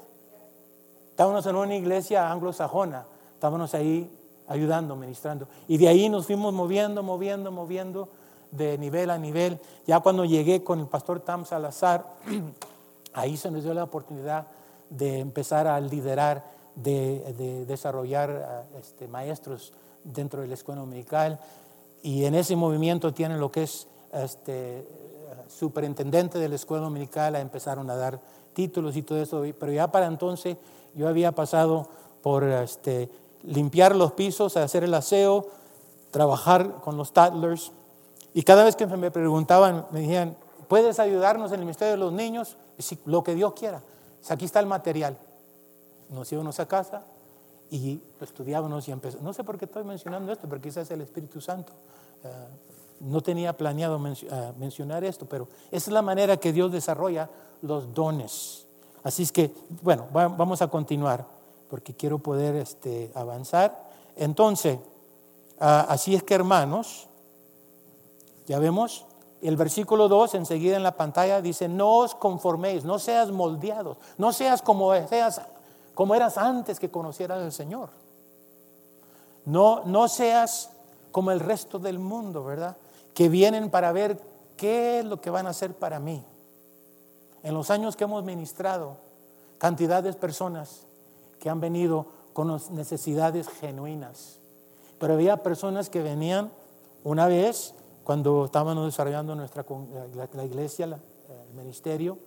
Estábamos 1.12 1.46
en 1.46 1.56
una 1.56 1.76
iglesia 1.76 2.32
anglosajona. 2.32 3.06
Estábamos 3.34 3.74
ahí 3.74 4.10
ayudando, 4.48 4.96
ministrando. 4.96 5.48
Y 5.68 5.78
de 5.78 5.88
ahí 5.88 6.10
nos 6.10 6.26
fuimos 6.26 6.54
moviendo, 6.54 7.04
moviendo, 7.04 7.52
moviendo 7.52 8.10
de 8.52 8.78
nivel 8.78 9.10
a 9.10 9.18
nivel. 9.18 9.60
Ya 9.86 10.00
cuando 10.00 10.26
llegué 10.26 10.64
con 10.64 10.80
el 10.80 10.88
pastor 10.88 11.20
Tam 11.20 11.46
Salazar, 11.46 12.06
ahí 13.14 13.38
se 13.38 13.52
nos 13.52 13.64
dio 13.64 13.74
la 13.74 13.84
oportunidad 13.84 14.48
de 14.90 15.20
empezar 15.20 15.68
a 15.68 15.80
liderar, 15.80 16.44
de, 16.76 17.66
desarrollar 17.68 18.68
este, 18.80 19.08
maestros 19.08 19.74
dentro 20.04 20.42
de 20.42 20.48
la 20.48 20.54
escuela 20.54 20.82
dominical. 20.82 21.40
Y 22.04 22.26
en 22.26 22.36
ese 22.36 22.56
movimiento 22.56 23.14
tienen 23.14 23.40
lo 23.40 23.52
que 23.52 23.64
es 23.64 23.88
este, 24.14 24.88
superintendente 25.48 26.40
de 26.40 26.50
la 26.50 26.56
escuela 26.56 26.84
dominical, 26.84 27.36
empezaron 27.36 27.90
a 27.90 27.96
dar 27.96 28.20
títulos 28.54 28.96
y 28.96 29.02
todo 29.02 29.22
eso. 29.22 29.44
Pero 29.60 29.72
ya 29.72 29.92
para 29.92 30.08
entonces 30.08 30.58
yo 30.94 31.08
había 31.08 31.32
pasado 31.32 31.88
por 32.22 32.44
este, 32.44 33.10
limpiar 33.44 33.96
los 33.96 34.14
pisos, 34.14 34.58
hacer 34.58 34.84
el 34.84 34.94
aseo, 34.94 35.48
trabajar 36.12 36.82
con 36.82 36.98
los 36.98 37.12
toddlers. 37.12 37.72
Y 38.34 38.44
cada 38.44 38.64
vez 38.64 38.76
que 38.76 38.86
me 38.88 39.12
preguntaban, 39.12 39.86
me 39.92 40.02
decían, 40.02 40.36
¿puedes 40.68 41.00
ayudarnos 41.00 41.52
en 41.52 41.60
el 41.60 41.66
ministerio 41.66 41.94
de 41.94 42.00
los 42.00 42.14
niños? 42.14 42.58
lo 43.06 43.24
que 43.24 43.36
Dios 43.36 43.54
quiera. 43.54 43.82
Aquí 44.28 44.44
está 44.46 44.60
el 44.60 44.66
material. 44.66 45.18
Nos 46.10 46.32
íbamos 46.32 46.60
a 46.60 46.68
casa 46.68 47.04
y 47.70 48.00
estudiábamos 48.22 48.88
y 48.88 48.92
empezó. 48.92 49.20
No 49.22 49.34
sé 49.34 49.44
por 49.44 49.58
qué 49.58 49.66
estoy 49.66 49.84
mencionando 49.84 50.32
esto, 50.32 50.48
pero 50.48 50.62
quizás 50.62 50.90
el 50.92 51.02
Espíritu 51.02 51.42
Santo. 51.42 51.74
Eh, 52.24 52.30
no 53.02 53.22
tenía 53.22 53.54
planeado 53.54 54.00
eh, 54.08 54.54
mencionar 54.58 55.04
esto, 55.04 55.26
pero 55.26 55.48
esa 55.72 55.90
es 55.90 55.94
la 55.94 56.02
manera 56.02 56.38
que 56.38 56.54
Dios 56.54 56.72
desarrolla 56.72 57.30
los 57.62 57.94
dones. 57.94 58.66
Así 59.04 59.24
es 59.24 59.32
que, 59.32 59.54
bueno, 59.82 60.08
vamos 60.12 60.62
a 60.62 60.68
continuar 60.68 61.26
porque 61.70 61.94
quiero 61.94 62.20
poder 62.20 62.56
este, 62.56 63.12
avanzar. 63.14 63.90
Entonces, 64.16 64.80
ah, 65.60 65.86
así 65.90 66.16
es 66.16 66.24
que 66.24 66.34
hermanos, 66.34 67.08
ya 68.48 68.60
vemos, 68.60 69.06
el 69.42 69.58
versículo 69.58 70.08
2 70.08 70.36
enseguida 70.36 70.76
en 70.76 70.84
la 70.84 70.96
pantalla 70.96 71.42
dice, 71.42 71.68
no 71.68 71.98
os 71.98 72.16
conforméis, 72.16 72.84
no 72.84 72.98
seas 72.98 73.32
moldeados, 73.32 73.98
no 74.18 74.34
seas 74.34 74.62
como, 74.62 74.94
seas, 75.08 75.42
como 75.96 76.14
eras 76.14 76.38
antes 76.38 76.80
que 76.80 76.92
conocieras 76.92 77.42
al 77.42 77.52
Señor. 77.52 77.90
No, 79.46 79.84
no 79.86 80.08
seas 80.08 80.70
como 81.12 81.32
el 81.32 81.40
resto 81.40 81.80
del 81.80 81.98
mundo, 81.98 82.44
¿verdad? 82.44 82.78
Que 83.14 83.30
vienen 83.30 83.70
para 83.72 83.92
ver 83.92 84.20
qué 84.58 85.00
es 85.00 85.06
lo 85.06 85.22
que 85.22 85.30
van 85.30 85.48
a 85.48 85.52
hacer 85.52 85.74
para 85.74 86.00
mí. 86.00 86.24
En 87.42 87.54
los 87.54 87.70
años 87.70 87.96
que 87.96 88.04
hemos 88.04 88.24
ministrado, 88.24 88.98
cantidad 89.58 90.04
de 90.04 90.14
personas 90.14 90.82
que 91.40 91.50
han 91.50 91.62
venido 91.62 92.06
con 92.34 92.60
necesidades 92.72 93.48
genuinas. 93.48 94.40
Pero 95.00 95.14
había 95.14 95.38
personas 95.38 95.90
que 95.90 96.02
venían 96.02 96.52
una 97.04 97.28
vez, 97.28 97.74
cuando 98.04 98.46
estábamos 98.46 98.86
desarrollando 98.86 99.36
nuestra, 99.36 99.64
la, 100.34 100.44
iglesia, 100.44 100.86
el 100.86 101.56
ministerio, 101.56 102.18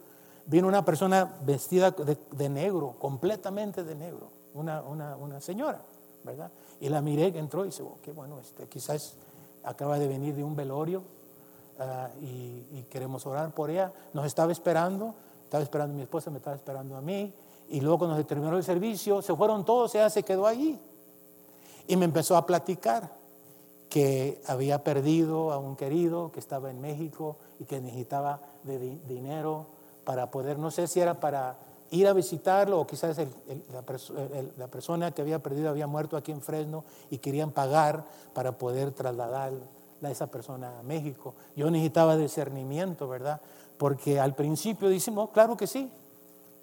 vino 0.49 0.67
una 0.67 0.85
persona 0.85 1.37
vestida 1.45 1.91
de, 1.91 2.49
negro, 2.49 2.97
completamente 2.99 3.85
de 3.85 3.95
negro, 3.95 4.31
una, 4.55 4.83
una, 4.83 5.41
señora, 5.41 5.81
¿verdad? 6.25 6.51
Y 6.81 6.89
la 6.89 7.03
miré, 7.03 7.27
entró 7.39 7.65
y 7.65 7.69
dice, 7.69 7.83
oh, 7.83 7.99
qué 8.03 8.13
bueno, 8.13 8.41
este, 8.41 8.67
quizás 8.67 9.15
acaba 9.63 9.99
de 9.99 10.09
venir 10.09 10.35
de 10.35 10.43
un 10.43 10.57
velorio 10.57 11.03
ah, 11.79 12.09
y, 12.23 12.65
y, 12.73 12.87
queremos 12.89 13.27
orar 13.27 13.53
por 13.53 13.71
ella. 13.71 13.93
Nos 14.15 14.25
estaba 14.25 14.51
esperando, 14.51 15.15
estaba 15.45 15.63
esperando 15.63 15.95
mi 15.95 16.03
esposa, 16.03 16.31
me 16.31 16.39
estaba 16.39 16.57
esperando 16.57 16.97
a 16.97 17.03
mí. 17.03 17.33
Y 17.69 17.83
luego 17.83 17.99
cuando 17.99 18.17
se 18.17 18.25
terminó 18.25 18.57
el 18.57 18.65
servicio, 18.65 19.21
se 19.21 19.37
fueron 19.37 19.67
todos, 19.67 19.95
ella 19.95 20.09
se 20.09 20.23
quedó 20.23 20.47
allí. 20.47 20.81
Y 21.87 21.97
me 21.97 22.07
empezó 22.07 22.37
a 22.37 22.47
platicar 22.47 23.11
que 23.91 24.41
había 24.47 24.83
perdido 24.83 25.53
a 25.53 25.59
un 25.59 25.77
querido 25.77 26.33
que 26.33 26.41
estaba 26.41 26.71
en 26.71 26.81
México 26.81 27.37
y 27.59 27.65
que 27.65 27.81
necesitaba 27.81 28.41
de 28.65 28.79
dinero 29.07 29.78
para 30.09 30.31
poder, 30.31 30.59
no 30.59 30.71
sé 30.71 30.87
si 30.87 31.01
era 31.01 31.21
para 31.21 31.59
ir 31.91 32.09
a 32.09 32.15
visitarlo 32.15 32.81
o 32.81 32.87
quizás 32.87 33.19
la, 34.57 34.67
persona 34.69 35.11
que 35.11 35.21
había 35.21 35.39
perdido 35.39 35.69
había 35.69 35.87
muerto 35.87 36.17
aquí 36.17 36.33
en 36.33 36.41
Fresno 36.41 36.83
y 37.11 37.19
querían 37.19 37.51
pagar 37.51 38.05
para 38.33 38.53
poder 38.53 38.93
trasladar 38.93 39.53
a 40.03 40.11
esa 40.11 40.27
persona 40.29 40.79
a 40.79 40.83
México. 40.83 41.35
Yo 41.55 41.71
necesitaba 41.71 42.17
discernimiento, 42.17 43.07
¿verdad? 43.07 43.39
Porque 43.77 44.19
al 44.19 44.35
principio 44.35 44.89
decimos, 44.89 45.29
claro 45.29 45.59
que 45.59 45.67
sí, 45.67 45.93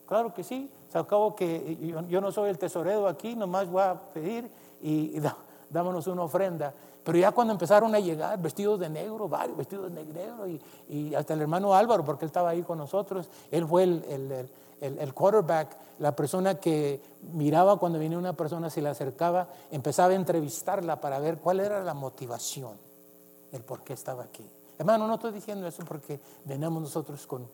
claro 0.08 0.34
que 0.34 0.44
sí, 0.44 0.68
acabo 0.92 1.36
que 1.36 1.94
yo, 2.10 2.22
no 2.22 2.32
soy 2.32 2.50
el 2.50 2.58
tesorero 2.58 3.08
aquí, 3.08 3.36
nomás 3.36 3.70
voy 3.70 3.84
a 3.84 3.94
pedir 4.12 4.50
y, 4.82 5.22
dámonos 5.70 6.08
una 6.08 6.24
ofrenda. 6.24 6.74
Pero 7.06 7.20
ya 7.20 7.32
cuando 7.32 7.54
empezaron 7.54 7.94
a 7.94 8.00
llegar 8.00 8.42
vestidos 8.42 8.80
de 8.80 8.90
negro, 8.90 9.30
varios 9.30 9.56
vestidos 9.56 9.94
de 9.94 10.04
negro, 10.04 10.48
y, 10.90 11.14
hasta 11.14 11.36
el 11.36 11.42
hermano 11.42 11.76
Álvaro, 11.76 12.04
porque 12.04 12.26
él 12.26 12.30
estaba 12.30 12.50
ahí 12.50 12.64
con 12.64 12.80
nosotros, 12.80 13.30
él 13.52 13.68
fue 13.68 13.84
el, 13.84 14.50
el, 14.82 15.14
quarterback, 15.14 15.78
la 16.00 16.16
persona 16.16 16.56
que 16.56 17.00
miraba 17.34 17.78
cuando 17.78 18.00
venía 18.00 18.18
una 18.18 18.34
persona, 18.34 18.72
se 18.72 18.82
le 18.82 18.90
acercaba, 18.90 19.48
empezaba 19.70 20.14
a 20.14 20.16
entrevistarla 20.16 21.00
para 21.00 21.20
ver 21.20 21.38
cuál 21.38 21.60
era 21.60 21.84
la 21.84 21.94
motivación, 21.94 22.74
el 23.52 23.62
por 23.62 23.82
qué 23.82 23.94
estaba 23.94 24.24
aquí. 24.24 24.44
Hermano, 24.80 25.06
no 25.06 25.14
estoy 25.14 25.32
diciendo 25.32 25.68
eso 25.68 25.86
porque 25.86 26.20
venimos 26.44 26.82
nosotros 26.82 27.28
con, 27.28 27.48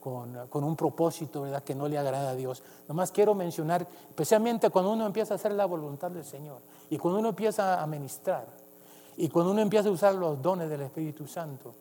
con, 0.00 0.64
un 0.64 0.74
propósito 0.74 1.42
¿verdad? 1.42 1.62
que 1.62 1.74
no 1.74 1.86
le 1.86 1.98
agrada 1.98 2.30
a 2.30 2.34
Dios. 2.34 2.62
Nomás 2.88 3.12
quiero 3.12 3.34
mencionar, 3.34 3.86
especialmente 4.08 4.70
cuando 4.70 4.92
uno 4.92 5.04
empieza 5.04 5.34
a 5.34 5.36
hacer 5.36 5.52
la 5.52 5.66
voluntad 5.66 6.10
del 6.10 6.24
Señor 6.24 6.60
y 6.88 6.96
cuando 6.96 7.20
uno 7.20 7.28
empieza 7.28 7.82
a 7.82 7.86
ministrar 7.86 8.46
y 9.16 9.28
cuando 9.28 9.52
uno 9.52 9.60
empieza 9.60 9.88
a 9.88 9.92
usar 9.92 10.14
los 10.14 10.40
dones 10.42 10.68
del 10.68 10.82
Espíritu 10.82 11.26
Santo, 11.26 11.74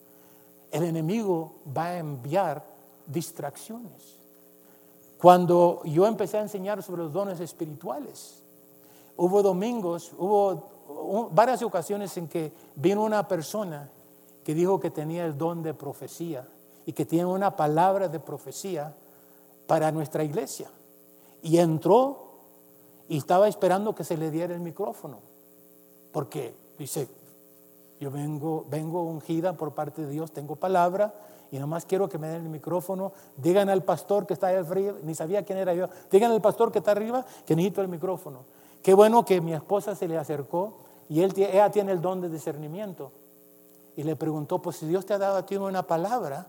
el 0.71 0.83
enemigo 0.83 1.55
va 1.75 1.85
a 1.85 1.97
enviar 1.97 2.63
distracciones. 3.07 4.15
Cuando 5.17 5.81
yo 5.85 6.05
empecé 6.07 6.37
a 6.37 6.41
enseñar 6.41 6.81
sobre 6.83 7.03
los 7.03 7.13
dones 7.13 7.39
espirituales, 7.39 8.41
hubo 9.17 9.41
domingos, 9.41 10.11
hubo 10.17 11.29
varias 11.31 11.61
ocasiones 11.61 12.15
en 12.17 12.27
que 12.27 12.51
vino 12.75 13.03
una 13.03 13.27
persona 13.27 13.89
que 14.43 14.53
dijo 14.53 14.79
que 14.79 14.91
tenía 14.91 15.25
el 15.25 15.37
don 15.37 15.63
de 15.63 15.73
profecía 15.73 16.47
y 16.85 16.93
que 16.93 17.05
tiene 17.05 17.25
una 17.25 17.55
palabra 17.55 18.07
de 18.07 18.19
profecía 18.19 18.93
para 19.67 19.91
nuestra 19.91 20.23
iglesia. 20.23 20.69
Y 21.41 21.57
entró 21.57 22.25
y 23.09 23.17
estaba 23.17 23.47
esperando 23.47 23.95
que 23.95 24.03
se 24.03 24.17
le 24.17 24.31
diera 24.31 24.53
el 24.53 24.61
micrófono, 24.61 25.19
porque 26.11 26.55
dice, 26.77 27.07
yo 27.99 28.11
vengo, 28.11 28.65
vengo 28.69 29.03
ungida 29.03 29.53
por 29.53 29.73
parte 29.73 30.01
de 30.03 30.11
Dios, 30.11 30.31
tengo 30.31 30.55
palabra 30.55 31.13
y 31.51 31.59
nomás 31.59 31.85
quiero 31.85 32.09
que 32.09 32.17
me 32.17 32.27
den 32.27 32.43
el 32.43 32.49
micrófono. 32.49 33.13
Digan 33.37 33.69
al 33.69 33.83
pastor 33.83 34.25
que 34.25 34.33
está 34.33 34.47
ahí 34.47 34.55
arriba, 34.55 34.93
ni 35.03 35.15
sabía 35.15 35.43
quién 35.45 35.57
era 35.57 35.73
yo. 35.73 35.87
Digan 36.11 36.31
al 36.31 36.41
pastor 36.41 36.71
que 36.71 36.79
está 36.79 36.91
arriba 36.91 37.25
que 37.45 37.55
necesito 37.55 37.81
el 37.81 37.87
micrófono. 37.87 38.39
Qué 38.83 38.93
bueno 38.93 39.23
que 39.23 39.39
mi 39.41 39.53
esposa 39.53 39.95
se 39.95 40.07
le 40.07 40.17
acercó 40.17 40.77
y 41.07 41.21
él, 41.21 41.33
ella 41.37 41.69
tiene 41.71 41.91
el 41.91 42.01
don 42.01 42.21
de 42.21 42.29
discernimiento. 42.29 43.11
Y 43.95 44.03
le 44.03 44.15
preguntó, 44.15 44.61
pues 44.61 44.75
si 44.77 44.85
Dios 44.85 45.05
te 45.05 45.13
ha 45.13 45.17
dado 45.17 45.37
a 45.37 45.45
ti 45.45 45.55
una 45.55 45.83
palabra, 45.83 46.47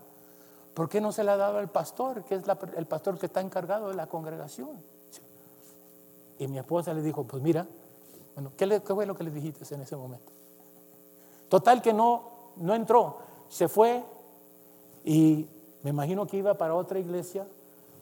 ¿por 0.73 0.89
qué 0.89 0.99
no 0.99 1.11
se 1.11 1.23
la 1.23 1.33
ha 1.33 1.37
dado 1.37 1.59
al 1.59 1.69
pastor, 1.69 2.23
que 2.23 2.35
es 2.35 2.43
el 2.75 2.85
pastor 2.85 3.17
que 3.17 3.27
está 3.27 3.39
encargado 3.39 3.87
de 3.87 3.95
la 3.95 4.07
congregación? 4.07 4.71
Y 6.39 6.47
mi 6.47 6.57
esposa 6.57 6.93
le 6.93 7.01
dijo, 7.01 7.23
pues 7.23 7.41
mira, 7.41 7.65
bueno, 8.35 8.51
¿qué, 8.57 8.65
le, 8.65 8.81
fue 8.81 9.05
lo 9.05 9.15
que 9.15 9.23
le 9.23 9.31
dijiste 9.31 9.73
en 9.73 9.81
ese 9.81 9.95
momento? 9.95 10.36
Total 11.49 11.81
que 11.81 11.93
no, 11.93 12.23
no 12.57 12.75
entró, 12.75 13.17
se 13.49 13.67
fue 13.67 14.03
y 15.05 15.47
me 15.83 15.91
imagino 15.91 16.27
que 16.27 16.37
iba 16.37 16.53
para 16.55 16.75
otra 16.75 16.99
iglesia 16.99 17.47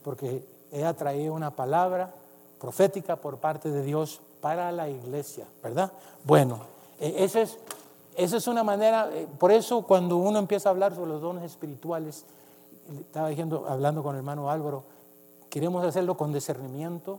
porque 0.02 0.44
ella 0.72 0.94
traía 0.94 1.32
una 1.32 1.50
palabra 1.50 2.12
profética 2.60 3.16
por 3.16 3.38
parte 3.38 3.70
de 3.70 3.82
Dios 3.82 4.20
para 4.40 4.72
la 4.72 4.88
iglesia, 4.88 5.46
¿verdad? 5.62 5.92
Bueno, 6.24 6.60
e, 6.98 7.24
esa 7.24 7.40
es, 7.42 7.58
es 8.16 8.46
una 8.46 8.64
manera, 8.64 9.08
eh, 9.12 9.26
por 9.38 9.52
eso 9.52 9.82
cuando 9.82 10.16
uno 10.16 10.38
empieza 10.38 10.68
a 10.68 10.72
hablar 10.72 10.94
sobre 10.94 11.10
los 11.10 11.22
dones 11.22 11.44
espirituales, 11.44 12.24
estaba 13.00 13.28
diciendo, 13.28 13.66
hablando 13.68 14.02
con 14.02 14.14
el 14.14 14.18
hermano 14.18 14.50
Álvaro, 14.50 14.84
queremos 15.50 15.84
hacerlo 15.84 16.16
con 16.16 16.32
discernimiento, 16.32 17.18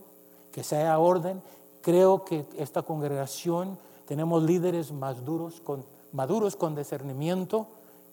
que 0.51 0.63
sea 0.63 0.97
orden. 0.99 1.41
Creo 1.81 2.23
que 2.23 2.45
esta 2.57 2.81
congregación 2.81 3.77
tenemos 4.07 4.43
líderes 4.43 4.91
más 4.91 5.23
duros, 5.25 5.61
con, 5.61 5.83
maduros 6.17 6.55
con 6.55 6.73
discernimiento 6.73 7.67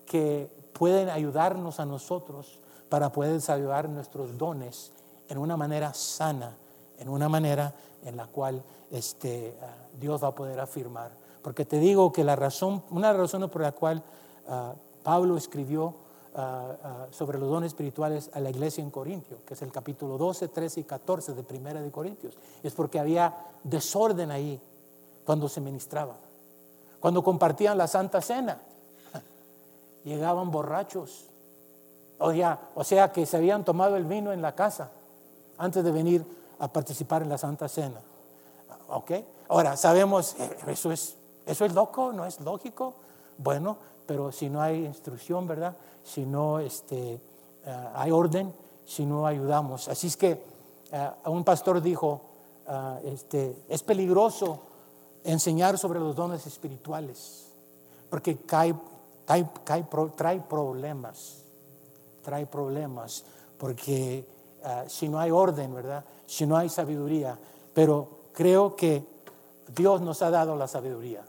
que 0.05 0.51
pueden 0.75 1.09
ayudarnos 1.09 1.81
a 1.81 1.87
nosotros 1.87 2.61
para 2.91 3.11
poder 3.11 3.33
desarrollar 3.33 3.89
nuestros 3.89 4.37
dones 4.37 4.93
en 5.27 5.39
una 5.39 5.57
manera 5.57 5.95
sana, 5.95 6.55
en 6.99 7.09
una 7.09 7.31
manera 7.31 7.75
en 8.05 8.19
la 8.19 8.27
cual 8.27 8.63
este, 8.91 9.57
ah, 9.63 9.89
Dios 9.99 10.23
va 10.23 10.29
a 10.29 10.35
poder 10.35 10.61
afirmar. 10.61 11.13
Porque 11.41 11.65
te 11.65 11.79
digo 11.79 12.13
que 12.13 12.25
la 12.25 12.37
razón, 12.37 12.83
una 12.91 13.09
de 13.09 13.15
las 13.15 13.23
razones 13.23 13.49
por 13.49 13.63
la 13.63 13.73
cual 13.73 14.03
ah, 14.49 14.75
Pablo 15.03 15.39
escribió 15.39 15.95
ah, 16.35 17.07
sobre 17.11 17.39
los 17.39 17.49
dones 17.49 17.69
espirituales 17.69 18.29
a 18.35 18.41
la 18.41 18.51
iglesia 18.51 18.85
en 18.85 18.91
Corintio, 18.91 19.39
que 19.47 19.55
es 19.55 19.63
el 19.63 19.73
capítulo 19.73 20.19
12, 20.19 20.49
13 20.49 20.81
y 20.81 20.85
14 20.85 21.33
de 21.33 21.43
Primera 21.43 21.81
de 21.81 21.91
Corintios, 21.91 22.37
es 22.63 22.75
porque 22.75 23.01
había 23.01 23.35
desorden 23.63 24.31
ahí 24.31 24.61
cuando 25.25 25.49
se 25.49 25.63
ministraba. 25.63 26.19
Cuando 27.05 27.23
compartían 27.23 27.77
la 27.77 27.87
Santa 27.87 28.23
Cena, 28.23 28.63
llegaban 30.05 30.51
borrachos. 30.51 31.27
O 32.17 32.33
sea, 32.33 32.59
o 32.75 32.83
sea, 32.83 33.13
que 33.13 33.27
se 33.27 33.37
habían 33.37 33.63
tomado 33.63 33.97
el 33.97 34.05
vino 34.07 34.33
en 34.33 34.41
la 34.41 34.55
casa 34.55 34.89
antes 35.59 35.85
de 35.85 35.93
venir 35.93 36.25
a 36.61 36.69
participar 36.69 37.21
en 37.21 37.29
la 37.29 37.37
Santa 37.37 37.69
Cena. 37.69 38.01
¿Ok? 38.89 39.13
Ahora, 39.49 39.77
sabemos, 39.77 40.35
eh, 40.39 40.57
eso 40.69 40.93
es, 40.93 41.15
eso 41.45 41.67
es 41.67 41.75
loco, 41.75 42.11
no 42.11 42.25
es 42.25 42.41
lógico. 42.41 42.95
Bueno, 43.37 43.77
pero 44.07 44.33
si 44.33 44.49
no 44.49 44.63
hay 44.63 44.87
instrucción, 44.87 45.47
¿verdad? 45.47 45.77
Si 46.05 46.25
no 46.25 46.59
este, 46.59 47.21
eh, 47.67 47.89
hay 47.97 48.13
orden, 48.13 48.51
si 48.87 49.05
no 49.05 49.27
ayudamos. 49.27 49.89
Así 49.89 50.07
es 50.07 50.17
que 50.17 50.43
eh, 50.91 51.11
un 51.27 51.45
pastor 51.45 51.83
dijo, 51.83 52.23
este, 53.05 53.63
es 53.69 53.83
peligroso 53.83 54.73
enseñar 55.25 55.79
sobre 55.79 55.99
los 55.99 56.15
dones 56.15 56.47
espirituales, 56.47 57.47
porque 58.11 58.37
cae, 58.37 58.75
trae 59.25 60.41
problemas, 60.41 61.43
trae 62.23 62.47
problemas, 62.47 63.25
porque 63.59 64.25
si 64.87 65.09
no 65.09 65.19
hay 65.19 65.31
orden, 65.31 65.75
¿verdad? 65.75 66.05
si 66.27 66.47
no 66.47 66.57
hay 66.57 66.69
sabiduría. 66.69 67.39
Pero 67.73 68.09
creo 68.33 68.77
que 68.77 69.05
Dios 69.75 70.01
nos 70.01 70.23
ha 70.23 70.31
dado 70.31 70.57
la 70.57 70.69
sabiduría. 70.69 71.23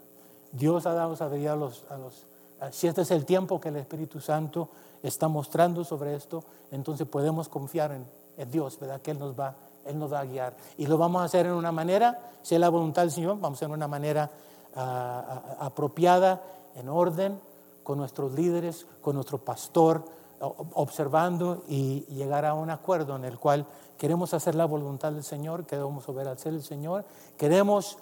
Dios 0.51 0.85
ha 0.85 0.93
dado 0.93 1.15
sabiduría 1.15 1.53
a 1.53 1.55
los, 1.55 1.83
a 1.89 1.97
los 1.97 2.25
si 2.71 2.87
este 2.87 3.01
es 3.01 3.11
el 3.11 3.25
tiempo 3.25 3.59
que 3.59 3.69
el 3.69 3.75
Espíritu 3.75 4.19
Santo 4.19 4.69
está 5.03 5.27
mostrando 5.27 5.83
sobre 5.83 6.15
esto, 6.15 6.43
entonces 6.71 7.07
podemos 7.07 7.49
confiar 7.49 7.91
en, 7.91 8.05
Dios, 8.51 8.79
¿verdad? 8.79 9.01
Que 9.01 9.11
Él 9.11 9.19
nos, 9.19 9.37
va, 9.37 9.55
Él 9.85 9.97
nos 9.97 10.11
va 10.11 10.21
a 10.21 10.25
guiar. 10.25 10.55
Y 10.77 10.87
lo 10.87 10.97
vamos 10.97 11.21
a 11.21 11.25
hacer 11.25 11.45
en 11.45 11.53
una 11.53 11.71
manera, 11.71 12.19
si 12.41 12.55
es 12.55 12.61
la 12.61 12.69
voluntad 12.69 13.03
del 13.03 13.11
Señor, 13.11 13.39
vamos 13.39 13.57
a 13.57 13.57
hacer 13.59 13.67
en 13.67 13.73
una 13.73 13.87
manera 13.87 14.29
ah, 14.75 15.57
apropiada, 15.59 16.41
en 16.75 16.89
orden, 16.89 17.39
con 17.83 17.97
nuestros 17.97 18.33
líderes, 18.33 18.85
con 19.01 19.15
nuestro 19.15 19.37
pastor, 19.37 20.03
observando 20.39 21.63
y 21.67 22.01
llegar 22.07 22.45
a 22.45 22.53
un 22.53 22.69
acuerdo 22.69 23.15
en 23.15 23.25
el 23.25 23.39
cual 23.39 23.65
queremos 23.97 24.33
hacer 24.33 24.55
la 24.55 24.65
voluntad 24.65 25.11
del 25.11 25.23
Señor, 25.23 25.65
queremos 25.65 26.07
obedecer 26.09 26.53
al 26.53 26.63
Señor, 26.63 27.05
queremos 27.37 27.97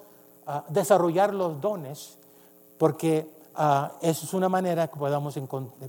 desarrollar 0.69 1.33
los 1.33 1.61
dones, 1.61 2.17
porque 2.77 3.29
uh, 3.55 3.87
eso 4.01 4.25
es 4.25 4.33
una 4.33 4.49
manera 4.49 4.87
que 4.87 4.97
podamos 4.97 5.37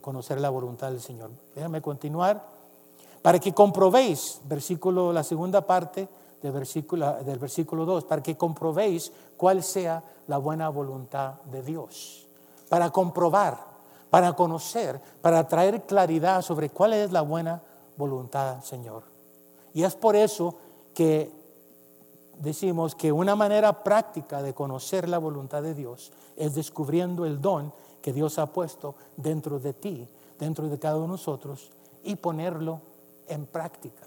conocer 0.00 0.40
la 0.40 0.50
voluntad 0.50 0.90
del 0.90 1.00
Señor. 1.00 1.30
Déjame 1.54 1.80
continuar. 1.80 2.53
Para 3.24 3.40
que 3.40 3.54
comprobéis, 3.54 4.40
versículo, 4.44 5.10
la 5.12 5.24
segunda 5.24 5.66
parte 5.66 6.06
del 6.42 6.52
versículo, 6.52 7.24
del 7.24 7.38
versículo 7.38 7.86
2, 7.86 8.04
para 8.04 8.22
que 8.22 8.36
comprobéis 8.36 9.10
cuál 9.36 9.62
sea 9.62 10.04
la 10.26 10.36
buena 10.36 10.68
voluntad 10.68 11.40
de 11.44 11.62
Dios. 11.62 12.26
Para 12.68 12.90
comprobar 12.90 13.74
para 14.14 14.32
conocer, 14.34 15.00
para 15.20 15.48
traer 15.48 15.86
claridad 15.86 16.40
sobre 16.40 16.70
cuál 16.70 16.92
es 16.92 17.10
la 17.10 17.22
buena 17.22 17.60
voluntad, 17.96 18.62
Señor. 18.62 19.02
Y 19.72 19.82
es 19.82 19.96
por 19.96 20.14
eso 20.14 20.54
que 20.94 21.32
decimos 22.38 22.94
que 22.94 23.10
una 23.10 23.34
manera 23.34 23.82
práctica 23.82 24.40
de 24.40 24.54
conocer 24.54 25.08
la 25.08 25.18
voluntad 25.18 25.64
de 25.64 25.74
Dios 25.74 26.12
es 26.36 26.54
descubriendo 26.54 27.26
el 27.26 27.40
don 27.40 27.72
que 28.00 28.12
Dios 28.12 28.38
ha 28.38 28.46
puesto 28.46 28.94
dentro 29.16 29.58
de 29.58 29.72
ti, 29.72 30.06
dentro 30.38 30.68
de 30.68 30.78
cada 30.78 30.94
uno 30.94 31.06
de 31.06 31.12
nosotros, 31.14 31.72
y 32.04 32.14
ponerlo 32.14 32.82
en 33.28 33.46
práctica. 33.46 34.06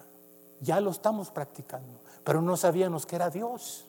Ya 0.61 0.79
lo 0.79 0.91
estamos 0.91 1.31
practicando, 1.31 1.99
pero 2.23 2.41
no 2.41 2.57
sabíamos 2.57 3.05
que 3.05 3.15
era 3.15 3.29
Dios. 3.29 3.85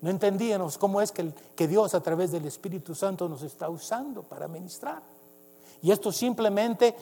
No 0.00 0.10
entendíamos 0.10 0.78
cómo 0.78 1.00
es 1.00 1.12
que, 1.12 1.32
que 1.54 1.68
Dios 1.68 1.94
a 1.94 2.00
través 2.00 2.32
del 2.32 2.46
Espíritu 2.46 2.94
Santo 2.94 3.28
nos 3.28 3.42
está 3.42 3.68
usando 3.68 4.22
para 4.22 4.48
ministrar. 4.48 5.02
Y 5.82 5.90
esto 5.90 6.10
simplemente 6.12 6.94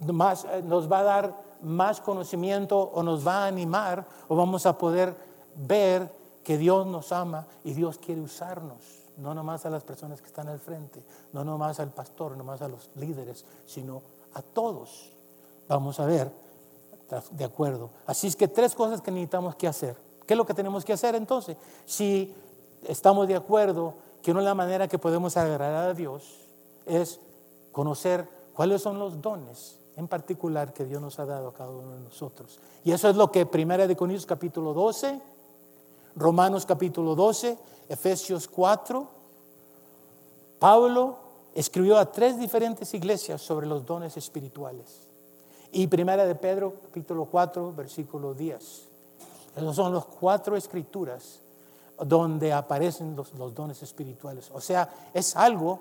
eh, 0.00 0.62
nos 0.64 0.90
va 0.90 0.98
a 0.98 1.02
dar 1.02 1.34
más 1.62 2.00
conocimiento 2.00 2.78
o 2.78 3.02
nos 3.02 3.26
va 3.26 3.44
a 3.44 3.46
animar 3.46 4.04
o 4.28 4.36
vamos 4.36 4.66
a 4.66 4.76
poder 4.76 5.14
ver 5.56 6.10
que 6.42 6.58
Dios 6.58 6.86
nos 6.86 7.12
ama 7.12 7.46
y 7.64 7.72
Dios 7.72 7.98
quiere 7.98 8.20
usarnos. 8.20 8.78
No 9.16 9.32
nomás 9.32 9.64
a 9.64 9.70
las 9.70 9.84
personas 9.84 10.20
que 10.20 10.26
están 10.26 10.48
al 10.48 10.58
frente, 10.58 11.02
no 11.32 11.44
nomás 11.44 11.78
al 11.78 11.90
pastor, 11.90 12.32
no 12.32 12.38
nomás 12.38 12.60
a 12.62 12.68
los 12.68 12.90
líderes, 12.96 13.44
sino 13.64 14.02
a 14.34 14.42
todos. 14.42 15.12
Vamos 15.68 16.00
a 16.00 16.06
ver, 16.06 16.30
de 17.30 17.44
acuerdo. 17.44 17.90
Así 18.06 18.26
es 18.26 18.36
que 18.36 18.48
tres 18.48 18.74
cosas 18.74 19.00
que 19.00 19.10
necesitamos 19.10 19.54
que 19.56 19.68
hacer. 19.68 19.96
¿Qué 20.26 20.34
es 20.34 20.38
lo 20.38 20.46
que 20.46 20.54
tenemos 20.54 20.84
que 20.84 20.92
hacer 20.92 21.14
entonces? 21.14 21.56
Si 21.84 22.34
estamos 22.86 23.28
de 23.28 23.36
acuerdo 23.36 23.94
que 24.22 24.30
una 24.30 24.40
de 24.40 24.46
las 24.46 24.56
maneras 24.56 24.88
que 24.88 24.98
podemos 24.98 25.36
agradar 25.36 25.90
a 25.90 25.94
Dios 25.94 26.46
es 26.86 27.20
conocer 27.72 28.26
cuáles 28.54 28.82
son 28.82 28.98
los 28.98 29.20
dones 29.20 29.78
en 29.96 30.08
particular 30.08 30.72
que 30.72 30.84
Dios 30.84 31.00
nos 31.00 31.18
ha 31.18 31.26
dado 31.26 31.48
a 31.48 31.54
cada 31.54 31.70
uno 31.70 31.92
de 31.92 32.00
nosotros. 32.00 32.58
Y 32.84 32.92
eso 32.92 33.08
es 33.08 33.16
lo 33.16 33.30
que 33.30 33.46
Primera 33.46 33.86
de 33.86 33.96
Corintios 33.96 34.26
capítulo 34.26 34.72
12, 34.72 35.20
Romanos 36.16 36.66
capítulo 36.66 37.14
12, 37.14 37.56
Efesios 37.88 38.48
4, 38.48 39.06
Pablo 40.58 41.16
escribió 41.54 41.98
a 41.98 42.10
tres 42.10 42.38
diferentes 42.38 42.92
iglesias 42.94 43.40
sobre 43.40 43.66
los 43.66 43.84
dones 43.86 44.16
espirituales. 44.16 45.03
Y 45.76 45.88
Primera 45.88 46.24
de 46.24 46.36
Pedro 46.36 46.74
capítulo 46.84 47.24
4, 47.24 47.72
versículo 47.74 48.32
10. 48.32 48.88
Esas 49.56 49.74
son 49.74 49.92
las 49.92 50.04
cuatro 50.04 50.56
escrituras 50.56 51.40
donde 51.98 52.52
aparecen 52.52 53.16
los, 53.16 53.34
los 53.34 53.52
dones 53.52 53.82
espirituales. 53.82 54.52
O 54.54 54.60
sea, 54.60 54.88
es 55.12 55.34
algo 55.34 55.80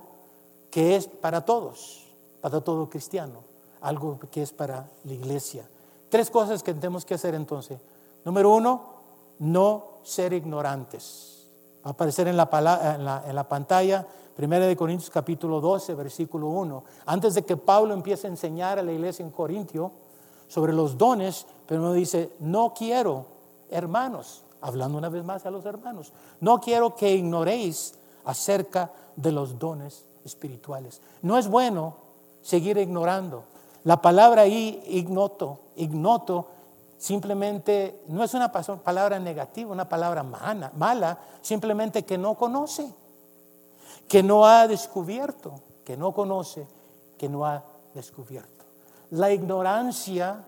que 0.72 0.96
es 0.96 1.08
para 1.08 1.46
todos, 1.46 2.06
para 2.42 2.60
todo 2.62 2.90
cristiano, 2.90 3.42
algo 3.82 4.20
que 4.32 4.42
es 4.42 4.52
para 4.52 4.90
la 5.04 5.14
iglesia. 5.14 5.70
Tres 6.10 6.32
cosas 6.32 6.64
que 6.64 6.74
tenemos 6.74 7.06
que 7.06 7.14
hacer 7.14 7.36
entonces. 7.36 7.80
Número 8.26 8.52
uno, 8.52 8.82
no 9.38 10.00
ser 10.02 10.34
ignorantes. 10.34 11.52
Va 11.86 11.92
a 11.92 11.94
aparecer 11.94 12.28
en 12.28 12.36
la, 12.36 12.50
en 12.96 13.06
la, 13.06 13.24
en 13.28 13.36
la 13.36 13.48
pantalla, 13.48 14.08
1 14.38 14.60
de 14.60 14.76
Corintios 14.76 15.10
capítulo 15.10 15.62
12, 15.62 15.94
versículo 15.94 16.48
1. 16.48 16.84
Antes 17.06 17.36
de 17.36 17.44
que 17.44 17.56
Pablo 17.58 17.94
empiece 17.94 18.28
a 18.28 18.32
enseñar 18.32 18.80
a 18.80 18.84
la 18.84 18.92
iglesia 18.92 19.24
en 19.24 19.32
Corintio 19.32 19.92
sobre 20.48 20.74
los 20.74 20.98
dones, 20.98 21.46
pero 21.68 21.82
no 21.82 21.94
dice, 21.94 22.32
no 22.40 22.74
quiero, 22.74 23.26
hermanos, 23.70 24.44
hablando 24.62 24.98
una 24.98 25.10
vez 25.10 25.24
más 25.24 25.46
a 25.46 25.52
los 25.52 25.66
hermanos, 25.66 26.12
no 26.40 26.60
quiero 26.60 26.96
que 26.96 27.14
ignoréis 27.14 27.94
acerca 28.26 28.92
de 29.16 29.32
los 29.32 29.60
dones 29.60 30.06
espirituales. 30.26 31.02
No 31.22 31.38
es 31.38 31.48
bueno 31.48 31.96
seguir 32.42 32.78
ignorando. 32.78 33.44
La 33.84 34.02
palabra 34.02 34.44
ahí, 34.44 34.82
ignoto, 34.88 35.60
ignoto, 35.76 36.48
simplemente 36.98 38.02
no 38.08 38.24
es 38.24 38.34
una 38.34 38.52
palabra 38.52 39.20
negativa, 39.20 39.72
una 39.72 39.90
palabra 39.90 40.24
mala, 40.24 40.72
mala, 40.76 41.20
simplemente 41.42 42.04
que 42.04 42.18
no 42.18 42.36
conoce, 42.36 42.90
que 44.08 44.24
no 44.24 44.46
ha 44.46 44.68
descubierto, 44.68 45.56
que 45.84 45.98
no 45.98 46.14
conoce, 46.14 46.68
que 47.18 47.30
no 47.30 47.46
ha 47.46 47.64
descubierto. 47.94 48.66
La 49.12 49.32
ignorancia 49.32 50.44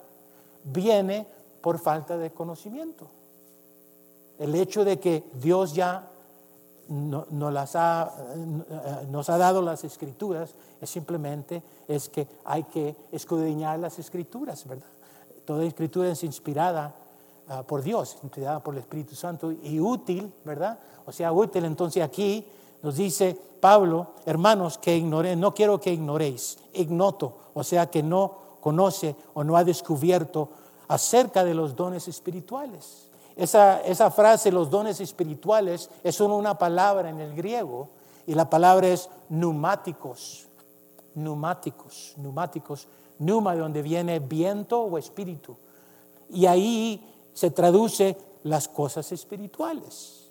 viene 0.63 1.27
por 1.61 1.79
falta 1.79 2.17
de 2.17 2.31
conocimiento. 2.31 3.07
El 4.37 4.53
hecho 4.55 4.83
de 4.83 4.99
que 4.99 5.23
Dios 5.33 5.73
ya 5.73 6.09
no, 6.87 7.51
las 7.51 7.75
ha, 7.75 8.11
nos 9.09 9.29
ha 9.29 9.37
dado 9.37 9.61
las 9.61 9.83
escrituras 9.83 10.53
es 10.79 10.89
simplemente 10.89 11.63
es 11.87 12.09
que 12.09 12.27
hay 12.43 12.63
que 12.63 12.95
escudriñar 13.11 13.79
las 13.79 13.97
escrituras, 13.97 14.67
¿verdad? 14.67 14.85
Toda 15.45 15.63
escritura 15.63 16.09
es 16.09 16.23
inspirada 16.23 16.93
ah, 17.47 17.63
por 17.63 17.81
Dios, 17.81 18.17
inspirada 18.23 18.59
por 18.59 18.73
el 18.73 18.81
Espíritu 18.81 19.15
Santo 19.15 19.51
y 19.51 19.79
útil, 19.79 20.31
¿verdad? 20.43 20.77
O 21.05 21.11
sea, 21.11 21.31
útil. 21.31 21.65
Entonces 21.65 22.03
aquí 22.03 22.45
nos 22.81 22.95
dice 22.97 23.37
Pablo, 23.59 24.07
hermanos, 24.25 24.77
que 24.77 24.95
ignoré, 24.95 25.35
no 25.35 25.53
quiero 25.53 25.79
que 25.79 25.91
ignoréis, 25.91 26.57
ignoto, 26.73 27.37
o 27.53 27.63
sea, 27.63 27.89
que 27.89 28.03
no 28.03 28.33
conoce 28.61 29.15
o 29.33 29.43
no 29.43 29.57
ha 29.57 29.63
descubierto 29.63 30.49
acerca 30.87 31.43
de 31.43 31.53
los 31.53 31.75
dones 31.75 32.07
espirituales. 32.07 33.09
Esa, 33.35 33.81
esa 33.81 34.11
frase, 34.11 34.51
los 34.51 34.69
dones 34.69 35.01
espirituales, 35.01 35.89
es 36.03 36.15
solo 36.15 36.35
una 36.35 36.57
palabra 36.57 37.09
en 37.09 37.19
el 37.19 37.35
griego 37.35 37.89
y 38.27 38.33
la 38.33 38.49
palabra 38.49 38.87
es 38.87 39.09
neumáticos, 39.29 40.47
neumáticos, 41.15 42.13
neumáticos, 42.17 42.87
Numa, 43.19 43.53
de 43.55 43.61
donde 43.61 43.81
viene 43.81 44.19
viento 44.19 44.81
o 44.81 44.97
espíritu. 44.97 45.55
Y 46.29 46.45
ahí 46.45 47.01
se 47.33 47.51
traduce 47.51 48.17
las 48.43 48.67
cosas 48.67 49.11
espirituales. 49.11 50.24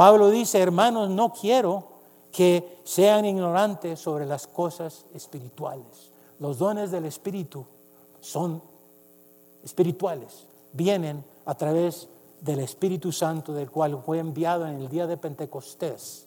Pablo 0.00 0.30
dice, 0.30 0.58
hermanos, 0.58 1.10
no 1.10 1.30
quiero 1.30 1.84
que 2.32 2.80
sean 2.84 3.26
ignorantes 3.26 4.00
sobre 4.00 4.24
las 4.24 4.46
cosas 4.46 5.04
espirituales. 5.12 6.10
Los 6.38 6.56
dones 6.56 6.90
del 6.90 7.04
Espíritu 7.04 7.66
son 8.18 8.62
espirituales, 9.62 10.46
vienen 10.72 11.22
a 11.44 11.54
través 11.54 12.08
del 12.40 12.60
Espíritu 12.60 13.12
Santo, 13.12 13.52
del 13.52 13.70
cual 13.70 14.00
fue 14.02 14.20
enviado 14.20 14.66
en 14.66 14.76
el 14.76 14.88
día 14.88 15.06
de 15.06 15.18
Pentecostés 15.18 16.26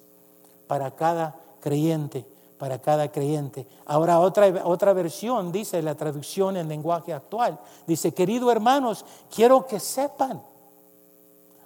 para 0.67 0.91
cada 0.91 1.35
creyente 1.59 2.27
para 2.59 2.79
cada 2.79 3.11
creyente. 3.11 3.65
Ahora 3.87 4.19
otra, 4.19 4.65
otra 4.65 4.93
versión 4.93 5.51
dice 5.51 5.81
la 5.81 5.95
traducción 5.95 6.55
en 6.57 6.69
lenguaje 6.69 7.11
actual. 7.11 7.59
Dice, 7.87 8.13
querido 8.13 8.51
hermanos, 8.51 9.03
quiero 9.33 9.65
que 9.65 9.79
sepan 9.79 10.41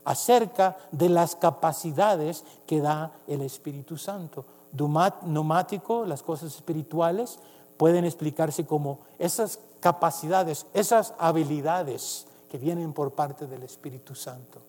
acerca 0.07 0.77
de 0.93 1.09
las 1.09 1.35
capacidades 1.35 2.45
que 2.65 2.79
da 2.79 3.11
el 3.27 3.41
Espíritu 3.41 3.97
Santo. 3.97 4.45
Neumático, 4.71 6.05
las 6.05 6.23
cosas 6.23 6.55
espirituales, 6.55 7.39
pueden 7.75 8.05
explicarse 8.05 8.65
como 8.65 8.99
esas 9.19 9.59
capacidades, 9.81 10.65
esas 10.73 11.13
habilidades 11.19 12.25
que 12.49 12.57
vienen 12.57 12.93
por 12.93 13.11
parte 13.11 13.47
del 13.47 13.63
Espíritu 13.63 14.15
Santo. 14.15 14.61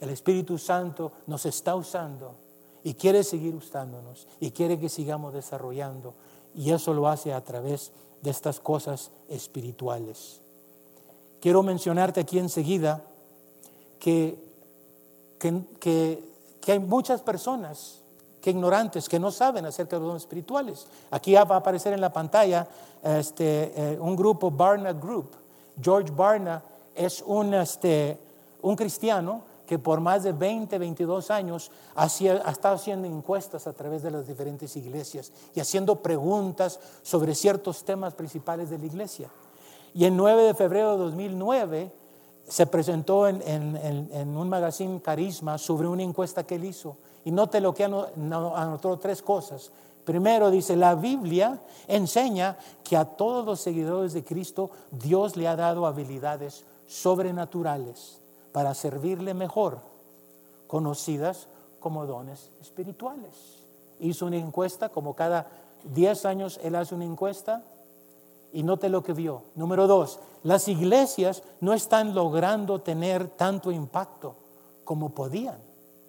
El 0.00 0.08
Espíritu 0.08 0.56
Santo 0.56 1.12
nos 1.26 1.44
está 1.44 1.76
usando 1.76 2.32
y 2.82 2.94
quiere 2.94 3.24
seguir 3.24 3.54
usándonos 3.54 4.26
y 4.40 4.52
quiere 4.52 4.80
que 4.80 4.88
sigamos 4.88 5.34
desarrollando. 5.34 6.14
Y 6.54 6.70
eso 6.70 6.94
lo 6.94 7.08
hace 7.08 7.34
a 7.34 7.44
través 7.44 7.92
de 8.22 8.30
estas 8.30 8.58
cosas 8.58 9.10
espirituales. 9.28 10.40
Quiero 11.42 11.62
mencionarte 11.62 12.20
aquí 12.20 12.38
enseguida 12.38 13.04
que, 13.98 14.51
que, 15.80 16.22
hay 16.68 16.78
muchas 16.78 17.20
personas 17.20 18.00
que 18.40 18.50
ignorantes, 18.50 19.08
que 19.08 19.18
no 19.18 19.30
saben 19.30 19.66
acerca 19.66 19.96
de 19.96 20.00
los 20.00 20.08
dones 20.08 20.22
espirituales. 20.22 20.86
Aquí 21.10 21.34
va 21.34 21.40
a 21.42 21.56
aparecer 21.56 21.92
en 21.92 22.00
la 22.00 22.12
pantalla 22.12 22.66
este, 23.02 23.72
eh, 23.76 23.98
un 24.00 24.16
grupo, 24.16 24.50
Barna 24.50 24.92
Group. 24.92 25.30
George 25.80 26.12
Barna 26.12 26.62
es 26.94 27.22
un, 27.26 27.54
este, 27.54 28.18
un 28.62 28.76
cristiano 28.76 29.42
que 29.66 29.78
por 29.78 30.00
más 30.00 30.22
de 30.22 30.32
20, 30.32 30.76
22 30.78 31.30
años 31.30 31.70
ha, 31.94 32.06
estado 32.06 32.74
haciendo 32.74 33.06
encuestas 33.06 33.66
a 33.66 33.72
través 33.72 34.02
de 34.02 34.10
las 34.10 34.26
diferentes 34.26 34.76
iglesias 34.76 35.32
y 35.54 35.60
haciendo 35.60 35.96
preguntas 35.96 36.78
sobre 37.02 37.34
ciertos 37.34 37.84
temas 37.84 38.14
principales 38.14 38.70
de 38.70 38.78
la 38.78 38.86
iglesia. 38.86 39.28
Y 39.94 40.04
el 40.04 40.16
9 40.16 40.42
de 40.42 40.54
febrero 40.54 40.92
de 40.92 41.04
2009 41.04 42.01
se 42.48 42.66
presentó 42.66 43.28
en, 43.28 44.36
un 44.36 44.48
magazine 44.48 45.00
Carisma 45.00 45.58
sobre 45.58 45.88
una 45.88 46.02
encuesta 46.02 46.44
que 46.44 46.56
él 46.56 46.64
hizo. 46.64 46.96
Y 47.24 47.30
note 47.30 47.60
lo 47.60 47.72
que 47.72 47.84
anotó 47.84 48.98
tres 48.98 49.22
cosas. 49.22 49.70
Primero 50.04 50.50
dice, 50.50 50.74
la 50.74 50.94
Biblia 50.96 51.60
enseña 51.86 52.56
que 52.82 52.96
a 52.96 53.04
todos 53.04 53.46
los 53.46 53.60
seguidores 53.60 54.12
de 54.12 54.24
Cristo 54.24 54.70
Dios 54.90 55.36
le 55.36 55.46
ha 55.46 55.54
dado 55.54 55.86
habilidades 55.86 56.64
sobrenaturales 56.88 58.18
para 58.50 58.74
servirle 58.74 59.32
mejor, 59.32 59.78
conocidas 60.66 61.46
como 61.78 62.06
dones 62.06 62.50
espirituales. 62.60 63.30
Hizo 64.00 64.26
una 64.26 64.36
encuesta, 64.36 64.88
como 64.88 65.14
cada 65.14 65.46
10 65.84 66.26
años 66.26 66.60
él 66.62 66.74
hace 66.74 66.94
una 66.94 67.04
encuesta, 67.04 67.62
y 68.52 68.62
note 68.62 68.88
lo 68.88 69.02
que 69.02 69.12
vio. 69.12 69.42
Número 69.54 69.86
dos, 69.86 70.20
las 70.42 70.68
iglesias 70.68 71.42
no 71.60 71.72
están 71.72 72.14
logrando 72.14 72.80
tener 72.80 73.28
tanto 73.28 73.70
impacto 73.70 74.34
como 74.84 75.10
podían. 75.10 75.58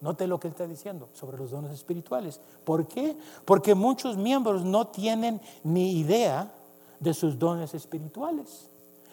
Note 0.02 0.28
lo 0.28 0.40
que 0.40 0.50
está 0.50 0.68
diciendo 0.68 1.08
sobre 1.14 1.38
los 1.38 1.52
dones 1.52 1.72
espirituales. 1.72 2.42
¿Por 2.66 2.88
qué? 2.88 3.16
Porque 3.46 3.74
muchos 3.74 4.18
miembros 4.18 4.66
no 4.66 4.88
tienen 4.88 5.40
ni 5.64 5.94
idea 5.94 6.52
de 7.00 7.14
sus 7.14 7.40
dones 7.40 7.74
espirituales, 7.74 8.70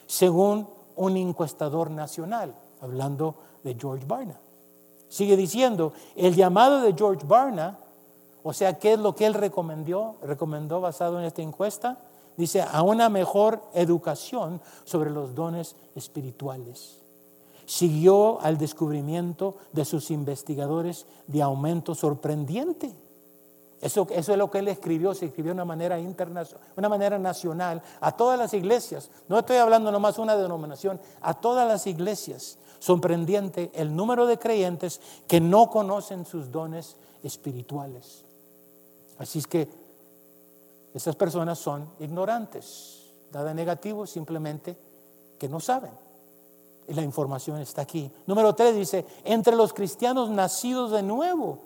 según 0.06 0.66
un 0.96 1.16
encuestador 1.16 1.90
nacional 1.90 2.54
hablando 2.80 3.36
de 3.62 3.74
George 3.74 4.04
Barna. 4.06 4.38
Sigue 5.08 5.36
diciendo, 5.36 5.92
el 6.16 6.34
llamado 6.34 6.80
de 6.80 6.92
George 6.92 7.26
Barna, 7.26 7.78
o 8.42 8.52
sea, 8.52 8.78
¿qué 8.78 8.94
es 8.94 8.98
lo 8.98 9.14
que 9.14 9.26
él 9.26 9.34
recomendó, 9.34 10.16
recomendó 10.22 10.80
basado 10.80 11.18
en 11.18 11.24
esta 11.24 11.42
encuesta? 11.42 11.98
Dice, 12.36 12.62
a 12.62 12.82
una 12.82 13.08
mejor 13.08 13.62
educación 13.74 14.60
sobre 14.84 15.10
los 15.10 15.34
dones 15.34 15.76
espirituales. 15.94 17.02
Siguió 17.66 18.40
al 18.40 18.58
descubrimiento 18.58 19.56
de 19.72 19.84
sus 19.84 20.10
investigadores 20.10 21.06
de 21.26 21.42
aumento 21.42 21.94
sorprendente. 21.94 22.94
Eso, 23.80 24.06
eso, 24.10 24.32
es 24.32 24.38
lo 24.38 24.50
que 24.50 24.58
él 24.58 24.68
escribió, 24.68 25.14
se 25.14 25.26
escribió 25.26 25.50
de 25.50 25.54
una 25.54 25.64
manera 25.64 25.98
internacional, 25.98 26.66
una 26.76 26.88
manera 26.88 27.18
nacional, 27.18 27.82
a 28.00 28.12
todas 28.16 28.38
las 28.38 28.52
iglesias. 28.52 29.10
No 29.28 29.38
estoy 29.38 29.56
hablando 29.56 29.90
nomás 29.90 30.18
una 30.18 30.36
denominación, 30.36 31.00
a 31.20 31.34
todas 31.34 31.66
las 31.66 31.86
iglesias 31.86 32.58
sorprendente 32.80 33.70
el 33.74 33.94
número 33.94 34.26
de 34.26 34.38
creyentes 34.38 35.00
que 35.28 35.40
no 35.40 35.70
conocen 35.70 36.26
sus 36.26 36.50
dones 36.50 36.96
espirituales. 37.22 38.24
Así 39.18 39.38
es 39.38 39.46
que 39.46 39.68
esas 40.94 41.16
personas 41.16 41.58
son 41.58 41.88
ignorantes, 42.00 43.12
nada 43.32 43.54
negativo, 43.54 44.06
simplemente 44.06 44.76
que 45.38 45.48
no 45.48 45.60
saben. 45.60 45.92
Y 46.88 46.94
la 46.94 47.02
información 47.02 47.60
está 47.60 47.82
aquí. 47.82 48.10
Número 48.26 48.54
tres 48.54 48.74
dice, 48.74 49.06
entre 49.24 49.54
los 49.54 49.72
cristianos 49.72 50.30
nacidos 50.30 50.90
de 50.90 51.02
nuevo, 51.02 51.58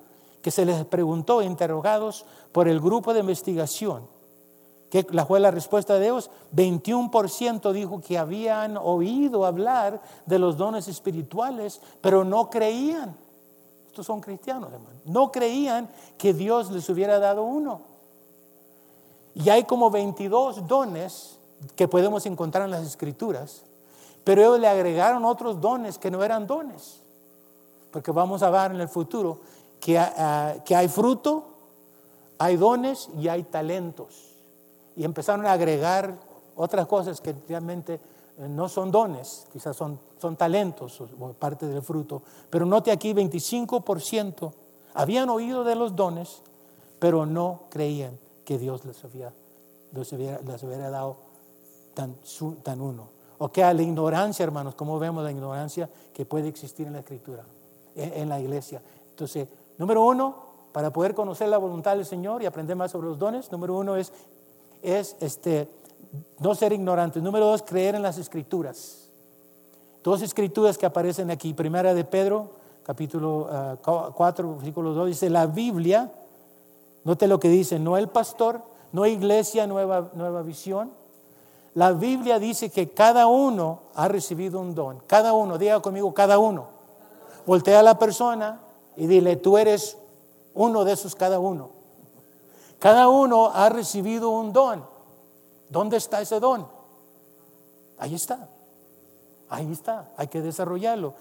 que 0.43 0.51
se 0.51 0.67
les 0.67 0.85
preguntó, 0.85 1.41
interrogados 1.41 2.27
por 2.53 2.69
el 2.69 2.81
grupo 2.81 3.15
de 3.15 3.21
investigación, 3.21 4.07
¿Qué 4.95 5.03
fue 5.27 5.41
la 5.41 5.51
respuesta 5.51 5.95
de 5.95 6.05
Dios? 6.05 6.31
21% 6.55 7.73
dijo 7.73 8.01
que 8.01 8.17
habían 8.17 8.77
oído 8.77 9.45
hablar 9.45 10.01
de 10.25 10.39
los 10.39 10.57
dones 10.57 10.87
espirituales, 10.87 11.81
pero 12.01 12.25
no 12.25 12.49
creían. 12.49 13.17
Estos 13.89 14.07
son 14.07 14.21
cristianos, 14.21 14.73
hermano. 14.73 15.01
No 15.05 15.33
creían 15.33 15.89
que 16.17 16.33
Dios 16.33 16.71
les 16.71 16.89
hubiera 16.89 17.19
dado 17.19 17.43
uno. 17.43 17.94
Y 19.35 19.49
hay 19.49 19.65
como 19.65 19.91
22 19.91 20.67
dones 20.67 21.39
que 21.77 21.89
podemos 21.89 22.25
encontrar 22.27 22.65
en 22.65 22.71
las 22.71 22.87
escrituras, 22.87 23.63
pero 24.23 24.43
ellos 24.43 24.61
le 24.61 24.69
agregaron 24.69 25.25
otros 25.25 25.61
dones 25.61 25.99
que 25.99 26.11
no 26.11 26.23
eran 26.23 26.47
dones. 26.47 27.01
Porque 27.91 28.13
vamos 28.13 28.43
a 28.43 28.51
ver 28.51 28.73
en 28.73 28.81
el 28.81 28.89
futuro 28.89 29.41
que, 29.81 29.99
ah, 29.99 30.55
que 30.65 30.77
hay 30.77 30.89
fruto, 30.89 31.45
hay 32.39 32.57
dones 32.57 33.09
y 33.19 33.29
hay 33.29 33.43
talentos 33.45 34.35
y 34.97 35.05
empezaron 35.05 35.47
a 35.47 35.53
agregar 35.53 36.15
otras 36.57 36.87
cosas 36.87 37.21
que 37.21 37.35
realmente 37.49 37.95
eh, 37.95 38.49
no 38.49 38.69
son 38.69 38.91
dones, 38.91 39.47
quizás 39.53 39.77
son, 39.77 39.99
son 40.21 40.37
talentos 40.37 41.01
o 41.01 41.33
parte 41.33 41.67
del 41.67 41.83
fruto. 41.83 42.23
Pero 42.51 42.67
note 42.67 42.93
aquí, 42.93 43.13
25% 43.13 44.53
habían 44.95 45.29
oído 45.31 45.65
de 45.65 45.75
los 45.75 45.97
dones, 45.97 46.43
pero 47.01 47.27
no 47.27 47.63
creían 47.71 48.24
que 48.45 48.59
Dios 48.59 48.85
les, 48.85 49.03
había, 49.05 49.33
les, 49.93 50.13
hubiera, 50.13 50.41
hubiera 50.41 50.91
dado 50.91 51.17
tan, 51.95 52.17
tan 52.63 52.81
uno. 52.81 53.09
O 53.39 53.51
que 53.51 53.65
a 53.65 53.75
la 53.75 53.83
ignorancia, 53.83 54.45
hermanos, 54.45 54.75
como 54.75 54.99
vemos 54.99 55.25
la 55.25 55.31
ignorancia 55.31 55.89
que 56.13 56.25
puede 56.25 56.49
existir 56.49 56.87
en 56.87 56.93
la 56.93 57.01
escritura, 57.01 57.45
en, 57.97 58.29
la 58.29 58.41
iglesia. 58.41 58.81
Entonces, 59.11 59.49
número 59.79 60.05
uno, 60.05 60.37
para 60.73 60.93
poder 60.93 61.15
conocer 61.15 61.49
la 61.49 61.59
voluntad 61.59 61.97
del 61.97 62.07
Señor 62.07 62.43
y 62.43 62.47
aprender 62.47 62.77
más 62.77 62.93
sobre 62.93 63.09
los 63.09 63.19
dones, 63.19 63.51
número 63.51 63.77
uno 63.77 63.97
es, 63.97 64.13
es 64.83 65.17
este, 65.21 65.69
no 66.39 66.55
ser 66.55 66.73
ignorantes. 66.73 67.23
Número 67.23 67.47
dos, 67.47 67.63
creer 67.63 67.95
en 67.95 68.03
las 68.03 68.19
escrituras. 68.19 69.11
Dos 70.03 70.23
escrituras 70.23 70.79
que 70.79 70.87
aparecen 70.87 71.31
aquí. 71.31 71.55
Primera 71.55 71.95
de 71.95 72.05
Pedro, 72.05 72.51
capítulo 72.85 73.49
4, 73.83 74.49
uh, 74.49 74.55
versículo 74.57 74.93
2, 74.93 75.09
dice, 75.09 75.31
la 75.31 75.47
Biblia, 75.47 76.13
note 77.05 77.27
lo 77.27 77.39
que 77.39 77.49
dice, 77.49 77.79
no 77.79 77.97
el 77.97 78.09
pastor, 78.09 78.63
no 78.93 79.07
iglesia, 79.07 79.67
nueva, 79.67 80.11
nueva 80.15 80.43
visión. 80.43 80.93
La 81.75 81.93
Biblia 81.93 82.39
dice 82.39 82.71
que 82.71 82.91
cada 82.91 83.27
uno 83.27 83.81
ha 83.95 84.09
recibido 84.09 84.61
un 84.61 84.75
don. 84.75 85.01
Cada 85.07 85.33
uno, 85.33 85.59
diga 85.59 85.81
conmigo, 85.81 86.15
cada 86.15 86.39
uno. 86.39 86.69
Voltea 87.47 87.81
a 87.81 87.83
la 87.83 87.99
persona 87.99 88.61
y 88.97 89.07
dile, 89.07 89.37
tú 89.37 89.59
eres 89.59 89.99
uno 90.55 90.85
de 90.85 90.93
esos 90.93 91.15
cada 91.15 91.39
uno. 91.39 91.71
Cada 92.79 93.09
uno 93.09 93.51
ha 93.53 93.69
recibido 93.69 94.31
un 94.31 94.53
don. 94.53 94.85
¿Dónde 95.69 95.97
está 95.97 96.21
ese 96.21 96.39
don? 96.39 96.67
Ahí 97.99 98.15
está. 98.15 98.49
Ahí 99.49 99.73
está. 99.73 100.11
Hay 100.17 100.29
que 100.29 100.41
desarrollarlo. 100.41 101.15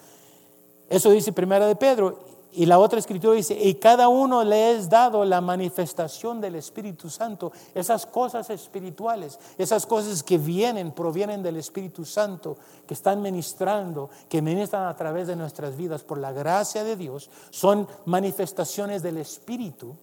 Eso 0.90 1.10
dice 1.10 1.34
Primera 1.34 1.66
de 1.66 1.76
Pedro. 1.76 2.20
Y 2.56 2.68
la 2.68 2.78
otra 2.78 3.00
escritura 3.00 3.34
dice, 3.34 3.58
y 3.60 3.76
cada 3.76 4.08
uno 4.10 4.44
le 4.44 4.74
es 4.74 4.88
dado 4.88 5.26
la 5.26 5.42
manifestación 5.42 6.40
del 6.40 6.56
Espíritu 6.56 7.10
Santo. 7.10 7.52
Esas 7.74 8.06
cosas 8.06 8.48
espirituales, 8.52 9.40
esas 9.58 9.88
cosas 9.88 10.22
que 10.22 10.38
vienen, 10.38 10.92
provienen 10.92 11.42
del 11.42 11.58
Espíritu 11.58 12.06
Santo, 12.06 12.56
que 12.86 12.94
están 12.94 13.24
ministrando, 13.24 14.12
que 14.30 14.42
ministran 14.42 14.88
a 14.88 14.96
través 14.96 15.26
de 15.26 15.36
nuestras 15.36 15.76
vidas 15.76 16.04
por 16.04 16.20
la 16.20 16.32
gracia 16.32 16.84
de 16.84 16.96
Dios, 16.96 17.30
son 17.50 17.88
manifestaciones 18.06 19.02
del 19.02 19.18
Espíritu 19.18 19.96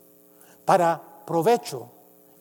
para 0.65 1.01
provecho. 1.25 1.87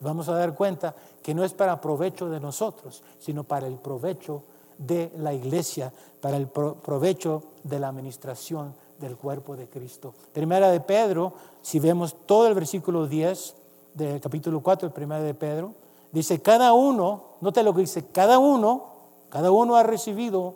Vamos 0.00 0.28
a 0.28 0.34
dar 0.34 0.56
cuenta 0.56 0.92
que 1.22 1.34
no 1.34 1.44
es 1.44 1.52
para 1.52 1.80
provecho 1.80 2.28
de 2.28 2.40
nosotros, 2.40 3.04
sino 3.20 3.44
para 3.44 3.68
el 3.68 3.74
provecho 3.74 4.42
de 4.76 5.12
la 5.18 5.32
iglesia, 5.32 5.92
para 6.20 6.36
el 6.36 6.48
provecho 6.48 7.44
de 7.62 7.78
la 7.78 7.88
administración 7.88 8.74
del 9.00 9.16
cuerpo 9.16 9.56
de 9.56 9.68
Cristo. 9.68 10.14
Primera 10.32 10.70
de 10.70 10.80
Pedro, 10.80 11.32
si 11.62 11.80
vemos 11.80 12.14
todo 12.26 12.46
el 12.46 12.54
versículo 12.54 13.06
10 13.06 13.54
del 13.94 14.20
capítulo 14.20 14.60
4 14.60 14.88
de 14.88 14.94
Primera 14.94 15.22
de 15.22 15.34
Pedro, 15.34 15.74
dice, 16.12 16.40
cada 16.40 16.72
uno, 16.74 17.24
note 17.40 17.62
lo 17.62 17.74
que 17.74 17.80
dice, 17.80 18.06
cada 18.12 18.38
uno, 18.38 18.84
cada 19.30 19.50
uno 19.50 19.76
ha 19.76 19.82
recibido 19.82 20.54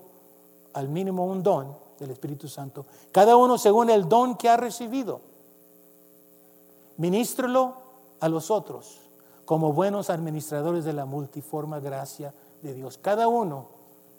al 0.75 0.89
mínimo 0.89 1.25
un 1.25 1.43
don 1.43 1.75
del 1.99 2.11
Espíritu 2.11 2.49
Santo, 2.49 2.85
cada 3.11 3.37
uno 3.37 3.57
según 3.57 3.91
el 3.91 4.09
don 4.09 4.37
que 4.37 4.49
ha 4.49 4.57
recibido. 4.57 5.21
Ministrelo 6.97 7.75
a 8.21 8.29
los 8.29 8.51
otros 8.51 9.01
como 9.45 9.73
buenos 9.73 10.11
administradores 10.11 10.85
de 10.85 10.93
la 10.93 11.05
multiforme 11.05 11.81
gracia 11.81 12.33
de 12.63 12.75
Dios. 12.75 12.99
Cada 12.99 13.29
uno 13.29 13.67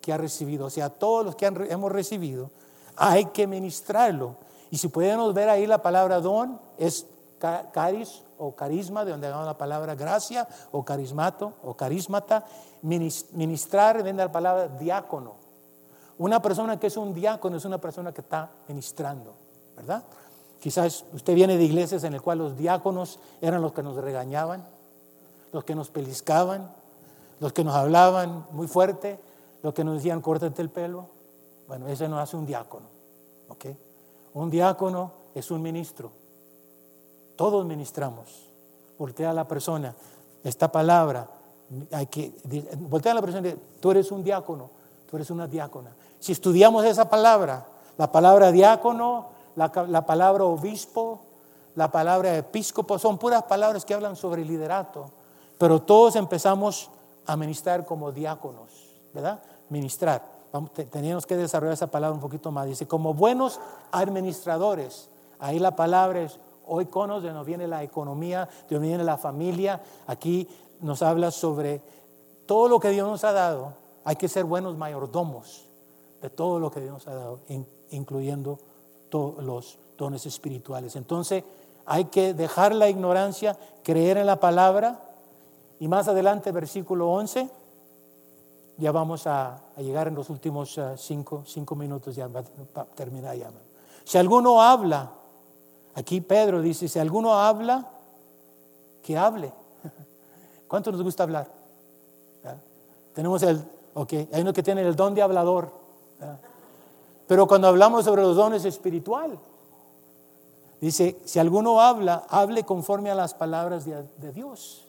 que 0.02 0.14
ha 0.14 0.18
recibido, 0.18 0.68
o 0.68 0.70
sea, 0.70 0.90
todos 0.90 1.26
los 1.26 1.36
que 1.36 1.46
hemos 1.46 1.92
recibido, 1.92 2.52
hay 2.96 3.26
que 3.26 3.48
ministrarlo. 3.48 4.36
Y 4.72 4.78
si 4.78 4.88
podemos 4.88 5.34
ver 5.34 5.50
ahí 5.50 5.66
la 5.68 5.82
palabra 5.82 6.20
don, 6.20 6.60
es 6.78 7.06
caris 7.72 8.24
o 8.38 8.56
carisma, 8.56 9.06
de 9.06 9.12
donde 9.12 9.30
vamos 9.30 9.46
la 9.46 9.58
palabra 9.58 9.96
gracia 9.96 10.48
o 10.72 10.84
carismato 10.84 11.54
o 11.64 11.74
carismata. 11.76 12.46
Ministrar 12.82 14.04
viene 14.04 14.24
la 14.24 14.32
palabra 14.32 14.68
diácono. 14.68 15.34
Una 16.18 16.42
persona 16.42 16.80
que 16.80 16.88
es 16.88 16.98
un 16.98 17.14
diácono 17.14 17.58
es 17.58 17.66
una 17.66 17.78
persona 17.78 18.14
que 18.14 18.22
está 18.22 18.50
ministrando, 18.68 19.34
¿verdad? 19.76 20.04
Quizás 20.62 21.06
usted 21.14 21.36
viene 21.36 21.58
de 21.58 21.64
iglesias 21.64 22.04
en 22.04 22.14
las 22.14 22.22
cuales 22.22 22.44
los 22.44 22.58
diáconos 22.58 23.20
eran 23.42 23.62
los 23.62 23.74
que 23.74 23.84
nos 23.84 23.96
regañaban, 23.96 24.66
los 25.52 25.64
que 25.64 25.76
nos 25.76 25.90
peliscaban, 25.90 26.72
los 27.40 27.54
que 27.54 27.64
nos 27.64 27.76
hablaban 27.76 28.46
muy 28.52 28.68
fuerte, 28.68 29.20
los 29.62 29.74
que 29.74 29.84
nos 29.84 29.96
decían 29.96 30.22
córtate 30.22 30.62
el 30.62 30.70
pelo. 30.70 31.08
Bueno, 31.68 31.88
ese 31.88 32.08
no 32.08 32.20
hace 32.20 32.36
un 32.36 32.46
diácono. 32.46 32.86
¿ok? 33.50 33.66
Un 34.34 34.50
diácono 34.50 35.12
es 35.34 35.52
un 35.52 35.62
ministro. 35.62 36.12
Todos 37.36 37.66
ministramos. 37.66 38.50
Voltea 38.98 39.32
a 39.32 39.34
la 39.34 39.48
persona. 39.48 39.94
Esta 40.44 40.72
palabra, 40.72 41.28
hay 41.92 42.08
que, 42.08 42.34
voltea 42.80 43.12
a 43.12 43.16
la 43.16 43.22
persona 43.22 43.54
tú 43.80 43.92
eres 43.92 44.12
un 44.12 44.24
diácono, 44.24 44.70
tú 45.10 45.18
eres 45.18 45.30
una 45.30 45.48
diácona. 45.48 45.92
Si 46.20 46.32
estudiamos 46.32 46.86
esa 46.86 47.10
palabra, 47.10 47.66
la 47.98 48.12
palabra 48.12 48.52
diácono, 48.52 49.28
la, 49.56 49.72
la 49.88 50.06
palabra 50.06 50.44
obispo, 50.46 51.22
la 51.76 51.92
palabra 51.92 52.38
episcopo, 52.38 53.00
son 53.00 53.18
puras 53.18 53.44
palabras 53.44 53.84
que 53.84 53.94
hablan 53.94 54.16
sobre 54.16 54.46
liderato. 54.46 55.10
Pero 55.58 55.82
todos 55.82 56.16
empezamos 56.16 56.90
a 57.26 57.36
ministrar 57.36 57.86
como 57.86 58.12
diáconos, 58.12 58.70
¿verdad? 59.14 59.42
Ministrar. 59.70 60.35
Teníamos 60.92 61.26
que 61.26 61.36
desarrollar 61.36 61.74
esa 61.74 61.88
palabra 61.88 62.16
un 62.16 62.22
poquito 62.22 62.52
más. 62.52 62.68
Dice, 62.68 62.88
como 62.88 63.14
buenos 63.14 63.60
administradores. 63.92 65.10
Ahí 65.40 65.60
la 65.60 65.76
palabra 65.76 66.22
es 66.22 66.40
oikonos, 66.68 67.24
de 67.24 67.30
donde 67.30 67.46
viene 67.46 67.68
la 67.68 67.84
economía, 67.84 68.48
de 68.68 68.76
donde 68.76 68.88
viene 68.88 69.04
la 69.04 69.18
familia. 69.18 69.82
Aquí 70.08 70.48
nos 70.82 71.02
habla 71.02 71.32
sobre 71.32 71.82
todo 72.46 72.68
lo 72.68 72.80
que 72.80 72.90
Dios 72.90 73.08
nos 73.08 73.24
ha 73.24 73.32
dado. 73.32 73.74
Hay 74.04 74.16
que 74.16 74.28
ser 74.28 74.46
buenos 74.46 74.78
mayordomos 74.78 75.66
de 76.22 76.30
todo 76.30 76.60
lo 76.60 76.72
que 76.72 76.82
Dios 76.82 76.94
nos 76.94 77.08
ha 77.08 77.16
dado, 77.16 77.40
incluyendo 77.90 78.60
todos 79.10 79.44
los 79.44 79.78
dones 79.98 80.26
espirituales. 80.26 80.96
Entonces, 80.96 81.44
hay 81.86 82.06
que 82.06 82.34
dejar 82.34 82.74
la 82.74 82.90
ignorancia, 82.90 83.58
creer 83.84 84.18
en 84.18 84.26
la 84.26 84.40
palabra 84.40 85.00
y 85.80 85.88
más 85.88 86.08
adelante, 86.08 86.52
versículo 86.52 87.12
11, 87.12 87.50
ya 88.78 88.92
vamos 88.92 89.26
a, 89.28 89.62
llegar 89.78 90.08
en 90.08 90.16
los 90.16 90.30
últimos 90.30 90.78
uh, 90.78 90.98
cinco, 90.98 91.76
minutos, 91.76 92.16
ya 92.16 92.28
para 92.28 92.88
terminar 92.96 93.36
ya. 93.36 93.50
Si 94.04 94.18
alguno 94.18 94.62
habla, 94.62 95.12
aquí 95.94 96.22
Pedro 96.22 96.62
dice, 96.62 96.88
si 96.88 97.00
alguno 97.00 97.34
habla, 97.34 97.90
que 99.02 99.18
hable. 99.18 99.54
¿Cuánto 100.68 100.92
nos 100.92 101.04
gusta 101.04 101.24
hablar? 101.24 101.48
Tenemos 103.14 103.44
el, 103.44 103.64
ok, 103.94 104.14
hay 104.34 104.42
uno 104.42 104.52
que 104.52 104.62
tiene 104.62 104.82
el 104.82 104.96
don 104.96 105.14
de 105.14 105.22
hablador. 105.22 105.72
Pero 107.28 107.48
cuando 107.48 107.68
hablamos 107.68 108.04
sobre 108.06 108.22
los 108.22 108.36
dones 108.36 108.66
espiritual, 108.66 109.40
dice, 110.82 111.18
si 111.26 111.40
alguno 111.40 111.80
habla, 111.80 112.26
hable 112.30 112.64
conforme 112.64 113.10
a 113.10 113.16
las 113.16 113.34
palabras 113.34 113.86
de 113.86 114.32
Dios. 114.34 114.85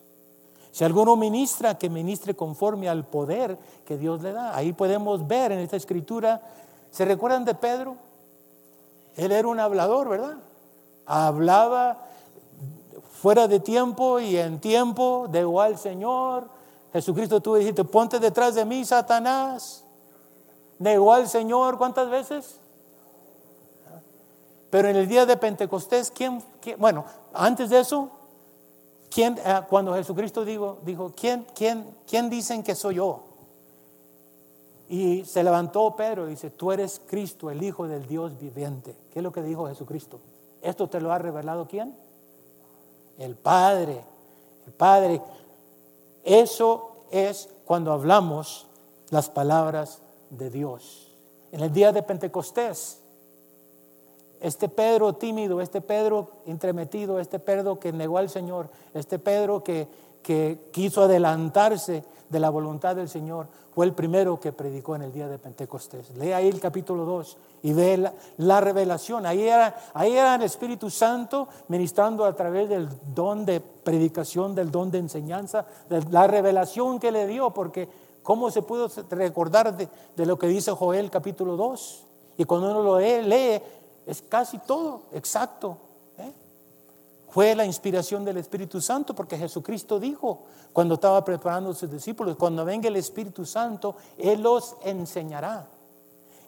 Si 0.77 0.85
alguno 0.85 1.17
ministra, 1.17 1.79
que 1.79 1.89
ministre 1.89 2.37
conforme 2.37 2.87
al 2.87 3.03
poder 3.03 3.57
que 3.87 3.97
Dios 3.97 4.21
le 4.21 4.33
da. 4.33 4.55
Ahí 4.55 4.75
podemos 4.75 5.27
ver 5.27 5.53
en 5.53 5.61
esta 5.61 5.77
escritura, 5.77 6.43
¿se 6.91 7.07
recuerdan 7.07 7.47
de 7.47 7.55
Pedro? 7.55 7.97
Él 9.17 9.33
era 9.33 9.49
un 9.49 9.59
hablador, 9.59 10.11
¿verdad? 10.11 10.37
Hablaba 11.07 11.97
fuera 13.11 13.49
de 13.49 13.59
tiempo 13.59 14.21
y 14.21 14.37
en 14.37 14.61
tiempo, 14.61 15.29
de 15.31 15.41
igual 15.41 15.79
Señor. 15.79 16.51
Jesucristo 16.93 17.41
tú 17.41 17.55
dijiste, 17.55 17.83
ponte 17.83 18.19
detrás 18.19 18.55
de 18.55 18.67
mí, 18.67 18.85
Satanás. 18.85 19.83
Negó 20.79 21.15
al 21.15 21.27
Señor, 21.27 21.79
¿cuántas 21.79 22.11
veces? 22.11 22.61
Pero 24.69 24.89
en 24.89 24.97
el 24.97 25.09
día 25.09 25.25
de 25.25 25.39
Pentecostés, 25.39 26.11
¿quién, 26.11 26.45
quién? 26.61 26.79
bueno, 26.79 27.07
antes 27.33 27.71
de 27.71 27.81
eso, 27.81 28.11
¿Quién, 29.17 29.39
eh, 29.39 29.63
cuando 29.71 29.95
Jesucristo 29.95 30.45
dijo, 30.45 30.77
dijo 30.85 31.15
¿quién, 31.17 31.47
quién, 31.55 31.87
¿quién 32.07 32.29
dicen 32.29 32.63
que 32.63 32.75
soy 32.75 32.97
yo? 32.97 33.23
Y 34.91 35.25
se 35.25 35.43
levantó 35.43 35.97
Pedro 35.97 36.27
y 36.27 36.33
dice, 36.33 36.51
tú 36.51 36.71
eres 36.71 37.01
Cristo, 37.07 37.51
el 37.51 37.63
Hijo 37.63 37.89
del 37.89 38.07
Dios 38.07 38.39
viviente. 38.39 38.95
¿Qué 39.11 39.21
es 39.21 39.23
lo 39.23 39.33
que 39.33 39.41
dijo 39.41 39.69
Jesucristo? 39.69 40.21
¿Esto 40.61 40.91
te 40.91 41.01
lo 41.01 41.13
ha 41.13 41.19
revelado 41.19 41.67
quién? 41.67 41.97
El 43.17 43.37
Padre. 43.37 44.05
El 44.67 44.73
Padre. 44.75 45.23
Eso 46.23 47.07
es 47.11 47.49
cuando 47.65 47.93
hablamos 47.93 48.67
las 49.09 49.31
palabras 49.31 50.03
de 50.29 50.51
Dios. 50.51 51.11
En 51.53 51.63
el 51.63 51.73
día 51.73 51.91
de 51.91 52.03
Pentecostés, 52.03 53.01
este 54.41 54.69
Pedro 54.69 55.15
tímido, 55.15 55.61
este 55.61 55.81
Pedro 55.81 56.29
entremetido, 56.47 57.19
este 57.19 57.39
Pedro 57.39 57.79
que 57.79 57.93
negó 57.93 58.19
al 58.19 58.29
Señor, 58.29 58.69
este 58.95 59.19
Pedro 59.19 59.63
que, 59.63 59.89
que 60.23 60.69
quiso 60.73 61.03
adelantarse 61.03 62.05
de 62.29 62.41
la 62.41 62.51
voluntad 62.51 62.97
del 62.97 63.09
Señor, 63.09 63.49
fue 63.75 63.85
el 63.85 63.93
primero 63.93 64.41
que 64.41 64.53
predicó 64.53 64.97
en 64.97 65.03
el 65.03 65.13
día 65.13 65.29
de 65.29 65.39
Pentecostés. 65.39 66.17
Lee 66.17 66.33
ahí 66.33 66.49
el 66.49 66.61
capítulo 66.61 67.05
2 67.05 67.37
y 67.63 67.75
ve 67.75 68.11
la, 68.39 68.61
revelación. 68.61 69.27
Ahí 69.27 69.43
era, 69.43 69.77
ahí 69.93 70.13
era 70.13 70.37
el 70.37 70.43
Espíritu 70.43 70.89
Santo 70.89 71.49
ministrando 71.69 72.25
a 72.25 72.35
través 72.35 72.71
del 72.71 72.89
don 73.15 73.45
de 73.45 73.61
predicación, 73.61 74.55
del 74.55 74.71
don 74.71 74.91
de 74.91 74.99
enseñanza, 74.99 75.67
de 75.91 76.03
la 76.11 76.27
revelación 76.27 76.99
que 76.99 77.13
le 77.13 77.27
dio, 77.27 77.51
porque 77.51 78.07
¿Cómo 78.27 78.51
se 78.51 78.61
pudo 78.61 78.91
recordar 79.11 79.77
de, 79.77 79.89
de 80.17 80.27
lo 80.27 80.37
que 80.37 80.49
dice 80.49 80.73
Joel 80.73 81.13
capítulo 81.13 81.57
2? 81.57 82.05
Y 82.39 82.45
cuando 82.45 82.73
uno 82.73 82.83
lo 82.83 82.99
lee 82.99 83.63
es 84.07 84.23
casi 84.23 84.59
todo 84.59 85.03
exacto. 85.13 85.77
¿eh? 86.19 86.33
Fue 87.29 87.55
la 87.55 87.67
inspiración 87.67 88.25
del 88.25 88.39
Espíritu 88.39 88.81
Santo 88.81 89.15
porque 89.15 89.37
Jesucristo 89.37 89.99
dijo 89.99 90.45
cuando 90.73 90.95
estaba 90.95 91.25
preparando 91.25 91.71
a 91.71 91.75
sus 91.75 91.91
discípulos, 91.91 92.37
cuando 92.37 92.65
venga 92.65 92.89
el 92.89 92.97
Espíritu 92.97 93.45
Santo, 93.45 93.97
Él 94.17 94.43
los 94.43 94.77
enseñará, 94.85 95.67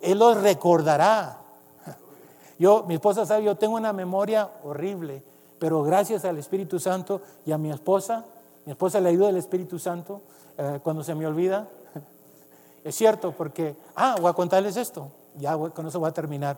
Él 0.01 0.19
los 0.19 0.41
recordará. 0.41 1.39
Yo, 2.59 2.85
mi 2.85 2.95
esposa 2.95 3.27
sabe, 3.27 3.45
yo 3.45 3.57
tengo 3.57 3.77
una 3.77 3.93
memoria 3.93 4.51
horrible, 4.65 5.23
pero 5.59 5.83
gracias 5.83 6.25
al 6.25 6.39
Espíritu 6.39 6.79
Santo 6.79 7.23
y 7.47 7.53
a 7.53 7.59
mi 7.59 7.71
esposa, 7.71 8.25
mi 8.65 8.73
esposa 8.73 9.01
le 9.01 9.09
ayuda 9.09 9.29
al 9.29 9.37
Espíritu 9.37 9.79
Santo 9.79 10.23
eh, 10.57 10.81
cuando 10.83 11.03
se 11.03 11.15
me 11.15 11.27
olvida. 11.27 11.69
Es 12.85 12.95
cierto, 12.95 13.33
porque, 13.33 13.77
ah, 13.97 14.17
voy 14.21 14.31
a 14.31 14.33
contarles 14.33 14.77
esto, 14.77 15.09
ya 15.37 15.59
con 15.59 15.87
eso 15.87 16.01
voy 16.01 16.09
a 16.09 16.13
terminar. 16.13 16.57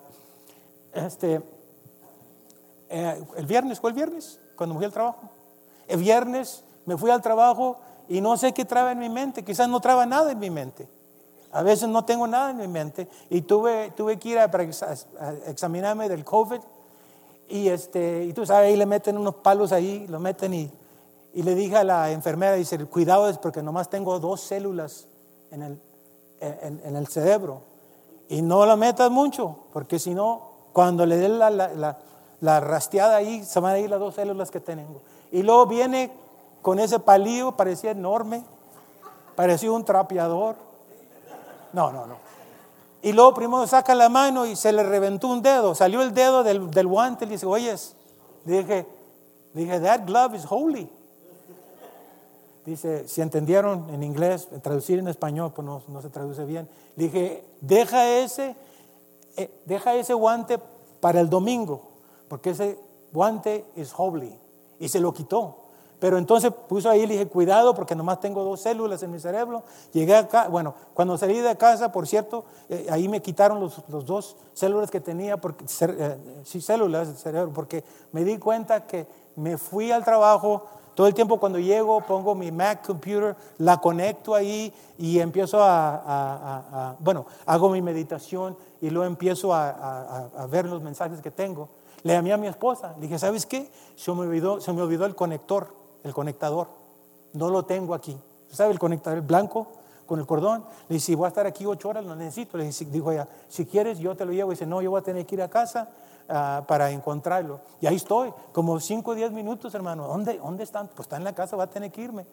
Este, 0.93 1.43
eh, 2.89 3.25
el 3.37 3.47
viernes, 3.47 3.81
¿fue 3.81 3.91
el 3.91 3.97
viernes? 3.97 4.41
Cuando 4.57 4.75
me 4.75 4.79
fui 4.79 4.87
al 4.87 4.93
trabajo. 4.93 5.19
El 5.89 6.01
viernes 6.01 6.65
me 6.87 6.97
fui 6.97 7.11
al 7.11 7.23
trabajo 7.23 7.79
y 8.09 8.21
no 8.21 8.37
sé 8.37 8.53
qué 8.53 8.65
traba 8.65 8.93
en 8.93 8.99
mi 8.99 9.09
mente, 9.09 9.45
quizás 9.45 9.69
no 9.69 9.81
traba 9.81 10.07
nada 10.07 10.33
en 10.33 10.39
mi 10.39 10.51
mente. 10.51 10.89
A 11.53 11.63
veces 11.63 11.89
no 11.89 12.05
tengo 12.05 12.27
nada 12.27 12.51
en 12.51 12.57
mi 12.57 12.69
mente 12.69 13.09
y 13.29 13.43
tuve, 13.43 13.93
tuve 13.97 14.19
que 14.19 14.31
ir 14.31 14.39
a, 14.39 14.51
examinarme 15.47 16.09
del 16.09 16.25
COVID 16.25 16.61
y, 17.49 17.69
este, 17.69 18.25
y 18.25 18.33
tú 18.33 18.47
sabes, 18.47 18.69
ahí 18.69 18.77
le 18.77 18.87
meten 18.87 19.19
unos 19.19 19.37
palos 19.37 19.73
ahí, 19.73 20.07
lo 20.09 20.21
meten 20.21 20.55
y, 20.55 20.71
y 21.35 21.43
le 21.43 21.55
dije 21.55 21.77
a 21.77 21.85
la 21.85 22.11
enfermera, 22.11 22.55
dice, 22.55 22.85
cuidado 22.87 23.29
es 23.29 23.39
porque 23.39 23.63
nomás 23.63 23.91
tengo 23.91 24.19
dos 24.21 24.41
células 24.41 25.09
en 25.51 25.63
el, 25.63 25.81
en, 26.41 26.97
el 26.97 27.07
cerebro 27.09 27.63
y 28.29 28.43
no 28.43 28.65
lo 28.67 28.77
metas 28.77 29.11
mucho 29.11 29.57
porque 29.73 29.99
si 29.99 30.15
no, 30.15 30.50
cuando 30.73 31.07
le 31.07 31.17
den 31.17 31.39
la, 31.39 31.51
la, 31.51 31.99
la, 32.41 32.61
rasteada 32.61 33.17
ahí, 33.17 33.45
se 33.45 33.61
van 33.61 33.75
a 33.75 33.79
ir 33.79 33.91
las 33.91 34.01
dos 34.01 34.15
células 34.15 34.51
que 34.51 34.61
tengo. 34.61 35.01
Y 35.33 35.43
luego 35.43 35.67
viene 35.67 36.11
con 36.63 36.79
ese 36.79 36.99
palillo, 36.99 37.53
parecía 37.53 37.91
enorme, 37.91 38.43
parecía 39.35 39.73
un 39.73 39.85
trapeador 39.85 40.57
no, 41.73 41.93
no, 41.93 42.07
no. 42.07 42.17
Y 43.03 43.13
luego 43.13 43.35
primero 43.35 43.67
saca 43.67 43.95
la 43.95 44.09
mano 44.09 44.45
y 44.47 44.57
se 44.57 44.73
le 44.73 44.83
reventó 44.83 45.29
un 45.29 45.43
dedo. 45.43 45.75
Salió 45.75 46.03
el 46.03 46.13
dedo 46.13 46.43
del, 46.43 46.71
del 46.71 46.87
guante 46.87 47.25
y 47.25 47.29
dice, 47.29 47.47
oyes, 47.47 47.95
dije, 48.45 48.87
dije, 49.55 49.81
that 49.81 50.03
glove 50.07 50.37
is 50.37 50.45
holy. 50.49 50.91
Dice, 52.67 53.09
si 53.09 53.23
entendieron 53.23 53.89
en 53.91 54.03
inglés, 54.03 54.49
traducir 54.63 54.99
en 54.99 55.09
español, 55.09 55.53
pues 55.55 55.65
no, 55.65 55.83
no 55.89 56.03
se 56.03 56.11
traduce 56.11 56.45
bien. 56.45 56.69
dije, 56.95 57.43
deja 57.63 58.07
ese, 58.07 58.55
eh, 59.43 59.51
deja 59.65 59.95
ese 59.95 60.15
guante 60.15 60.59
para 61.01 61.21
el 61.21 61.31
domingo, 61.31 61.83
porque 62.29 62.51
ese 62.51 62.79
guante 63.13 63.65
es 63.77 63.93
holy. 63.97 64.39
Y 64.79 64.89
se 64.89 65.01
lo 65.01 65.13
quitó. 65.13 65.57
Pero 66.01 66.17
entonces 66.17 66.51
puso 66.69 66.89
ahí 66.89 67.07
le 67.07 67.13
dije, 67.13 67.27
cuidado 67.27 67.75
porque 67.75 67.95
nomás 67.95 68.21
tengo 68.21 68.43
dos 68.43 68.63
células 68.63 69.03
en 69.03 69.11
mi 69.11 69.21
cerebro. 69.21 69.63
Llegué 69.93 70.17
acá, 70.17 70.49
bueno, 70.49 70.75
cuando 70.95 71.19
salí 71.19 71.39
de 71.39 71.57
casa, 71.57 71.93
por 71.93 72.07
cierto, 72.07 72.47
eh, 72.71 72.87
ahí 72.91 73.07
me 73.07 73.21
quitaron 73.21 73.61
los, 73.61 73.83
dos 74.07 74.37
células 74.55 74.91
que 74.91 75.01
tenía, 75.01 75.37
porque, 75.37 75.67
eh, 75.67 76.17
sí, 76.45 76.63
células 76.63 77.09
del 77.09 77.17
cerebro, 77.19 77.53
porque 77.53 77.85
me 78.13 78.25
di 78.25 78.39
cuenta 78.39 78.87
que 78.87 79.07
me 79.37 79.59
fui 79.59 79.93
al 79.93 80.03
trabajo, 80.03 80.65
todo 81.01 81.09
el 81.09 81.15
tiempo 81.15 81.41
cuando 81.41 81.59
llego 81.59 82.03
pongo 82.03 82.35
mi 82.35 82.53
Mac 82.53 82.87
computer, 82.87 83.35
la 83.57 83.79
conecto 83.79 84.35
ahí 84.35 84.71
y 84.99 85.19
empiezo 85.19 85.57
a, 85.59 86.95
bueno, 86.99 87.25
hago 87.47 87.71
mi 87.71 87.81
meditación 87.81 88.55
y 88.83 88.91
luego 88.91 89.07
empiezo 89.07 89.55
a, 89.55 90.47
ver 90.51 90.67
los 90.67 90.83
mensajes 90.83 91.23
que 91.23 91.31
tengo. 91.31 91.71
Le 92.03 92.13
llamé 92.13 92.35
a 92.35 92.37
mi 92.37 92.49
esposa, 92.49 92.93
le 92.97 93.07
dije, 93.07 93.19
¿sabes 93.19 93.47
qué? 93.47 93.71
Se 93.97 94.13
me 94.13 94.21
olvidó, 94.21 94.61
se 94.61 94.75
me 94.75 94.83
olvidó 94.83 95.07
el 95.07 95.15
conector 95.15 95.69
el 96.05 96.13
conectador. 96.13 96.69
No 97.33 97.49
lo 97.49 97.65
tengo 97.65 97.95
aquí. 97.95 98.15
¿Sabe 98.53 98.73
el 98.73 98.79
conectador 98.79 99.23
blanco 99.23 99.69
con 100.05 100.21
el 100.21 100.27
cordón? 100.27 100.67
Le 100.91 100.97
dice, 100.97 101.07
si 101.07 101.15
voy 101.15 101.25
a 101.25 101.29
estar 101.29 101.47
aquí 101.47 101.65
ocho 101.65 101.89
horas, 101.89 102.05
lo 102.05 102.15
necesito. 102.15 102.59
Le 102.59 102.65
dijo 102.69 103.11
ella, 103.11 103.27
si 103.49 103.65
quieres, 103.65 104.01
yo 104.01 104.15
te 104.15 104.27
lo 104.27 104.33
llevo. 104.33 104.51
dice, 104.51 104.67
no, 104.67 104.83
yo 104.83 104.91
voy 104.91 105.01
a 105.01 105.03
tener 105.03 105.25
que 105.25 105.35
ir 105.35 105.41
a 105.41 105.49
casa 105.49 105.89
ah, 106.31 106.65
para 106.67 106.91
encontrarlo. 106.91 107.61
Y 107.81 107.87
ahí 107.87 107.97
estoy, 107.97 108.33
como 108.53 108.79
cinco 108.81 109.13
o 109.13 109.15
diez 109.15 109.33
minutos, 109.33 109.75
hermano. 109.75 110.07
¿Dónde, 110.07 110.39
¿Dónde 110.39 110.65
están? 110.65 110.89
Pues 110.89 111.01
está 111.01 111.17
en 111.17 111.25
la 111.25 111.35
casa, 111.35 111.57
va 111.57 111.65
a 111.65 111.71
tener 111.71 111.91
que 111.91 112.03
irme. 112.03 112.27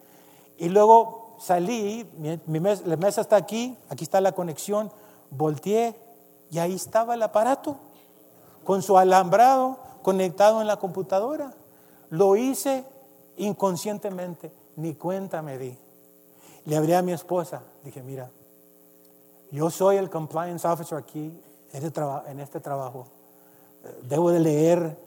Y 0.58 0.70
luego 0.70 1.36
salí, 1.40 2.10
mi, 2.18 2.60
mesa, 2.60 2.84
la 2.86 2.98
mesa 2.98 3.22
está 3.22 3.36
aquí, 3.36 3.78
aquí 3.90 4.04
está 4.04 4.22
la 4.22 4.32
conexión, 4.32 4.92
volteé 5.30 5.96
y 6.50 6.60
ahí 6.60 6.74
estaba 6.74 7.14
el 7.14 7.22
aparato 7.22 7.78
con 8.64 8.82
su 8.82 8.98
alambrado 8.98 9.78
conectado 10.02 10.62
en 10.62 10.68
la 10.68 10.78
computadora. 10.78 11.54
Lo 12.10 12.36
hice 12.36 12.86
inconscientemente, 13.38 14.52
ni 14.78 14.96
cuenta 14.96 15.42
me 15.42 15.58
di. 15.58 15.78
Le 16.66 16.76
abrí 16.76 16.94
a 16.94 17.02
mi 17.02 17.14
esposa, 17.14 17.62
dije, 17.84 18.02
mira, 18.02 18.30
yo 19.52 19.70
soy 19.70 19.98
el 19.98 20.10
compliance 20.10 20.68
officer 20.68 20.98
aquí 20.98 21.42
en 21.72 21.86
este, 21.86 22.02
en 22.28 22.40
este 22.40 22.60
trabajo. 22.60 23.08
Debo 24.04 24.32
de 24.32 24.40
leer 24.40 24.98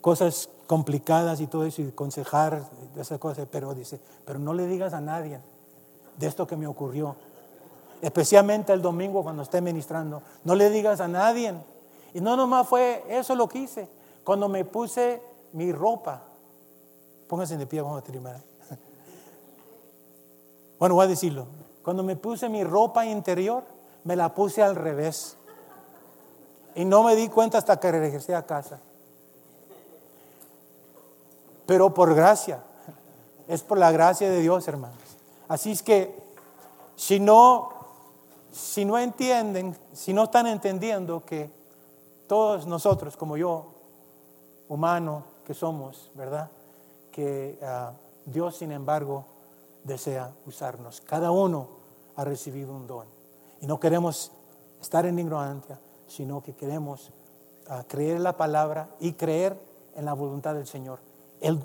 cosas 0.00 0.48
complicadas 0.66 1.40
y 1.40 1.46
todo 1.46 1.64
eso 1.64 1.82
y 1.82 1.88
aconsejar 1.88 2.62
esas 2.96 3.18
cosas, 3.18 3.46
pero 3.50 3.74
dice, 3.74 4.00
pero 4.24 4.38
no 4.38 4.54
le 4.54 4.66
digas 4.66 4.92
a 4.92 5.00
nadie 5.00 5.40
de 6.16 6.26
esto 6.26 6.46
que 6.46 6.56
me 6.56 6.66
ocurrió. 6.66 7.16
Especialmente 8.02 8.72
el 8.72 8.80
domingo 8.80 9.22
cuando 9.22 9.42
esté 9.42 9.60
ministrando. 9.60 10.22
No 10.44 10.54
le 10.54 10.70
digas 10.70 11.00
a 11.00 11.08
nadie. 11.08 11.54
Y 12.14 12.20
no 12.20 12.36
nomás 12.36 12.66
fue 12.66 13.04
eso 13.08 13.34
lo 13.34 13.48
que 13.48 13.58
hice. 13.58 13.88
Cuando 14.24 14.48
me 14.48 14.64
puse 14.64 15.22
mi 15.52 15.72
ropa, 15.72 16.22
Pónganse 17.30 17.56
de 17.56 17.64
pie, 17.64 17.80
vamos 17.80 18.02
a 18.02 18.02
terminar. 18.02 18.40
Bueno, 20.80 20.96
voy 20.96 21.04
a 21.04 21.08
decirlo. 21.08 21.46
Cuando 21.84 22.02
me 22.02 22.16
puse 22.16 22.48
mi 22.48 22.64
ropa 22.64 23.06
interior, 23.06 23.62
me 24.02 24.16
la 24.16 24.34
puse 24.34 24.64
al 24.64 24.74
revés. 24.74 25.36
Y 26.74 26.84
no 26.84 27.02
me 27.02 27.16
di 27.16 27.28
cuenta 27.28 27.58
hasta 27.58 27.78
que 27.78 27.90
regresé 27.90 28.34
a 28.34 28.46
casa. 28.46 28.78
Pero 31.66 31.92
por 31.92 32.14
gracia. 32.14 32.62
Es 33.48 33.62
por 33.62 33.78
la 33.78 33.90
gracia 33.90 34.30
de 34.30 34.40
Dios, 34.40 34.66
hermanos. 34.68 34.98
Así 35.48 35.72
es 35.72 35.82
que 35.82 36.14
si 36.94 37.18
no, 37.18 37.70
si 38.52 38.84
no 38.84 38.98
entienden, 38.98 39.76
si 39.92 40.12
no 40.12 40.24
están 40.24 40.46
entendiendo 40.46 41.24
que 41.24 41.50
todos 42.28 42.66
nosotros, 42.66 43.16
como 43.16 43.36
yo, 43.36 43.66
humano 44.68 45.24
que 45.44 45.54
somos, 45.54 46.10
¿verdad? 46.14 46.48
que 47.10 47.58
ah, 47.62 47.92
Dios, 48.24 48.56
sin 48.56 48.72
embargo, 48.72 49.24
desea 49.84 50.32
usarnos. 50.46 51.00
Cada 51.00 51.30
uno 51.30 51.68
ha 52.16 52.24
recibido 52.24 52.72
un 52.72 52.86
don. 52.86 53.06
Y 53.60 53.66
no 53.66 53.78
queremos 53.78 54.32
estar 54.80 55.04
en 55.06 55.18
ignorancia, 55.18 55.78
sino 56.10 56.42
que 56.42 56.52
queremos 56.52 57.10
ah, 57.68 57.84
creer 57.86 58.16
en 58.16 58.24
la 58.24 58.36
palabra 58.36 58.88
y 58.98 59.12
creer 59.12 59.56
en 59.94 60.04
la 60.04 60.12
voluntad 60.12 60.54
del 60.54 60.66
Señor. 60.66 60.98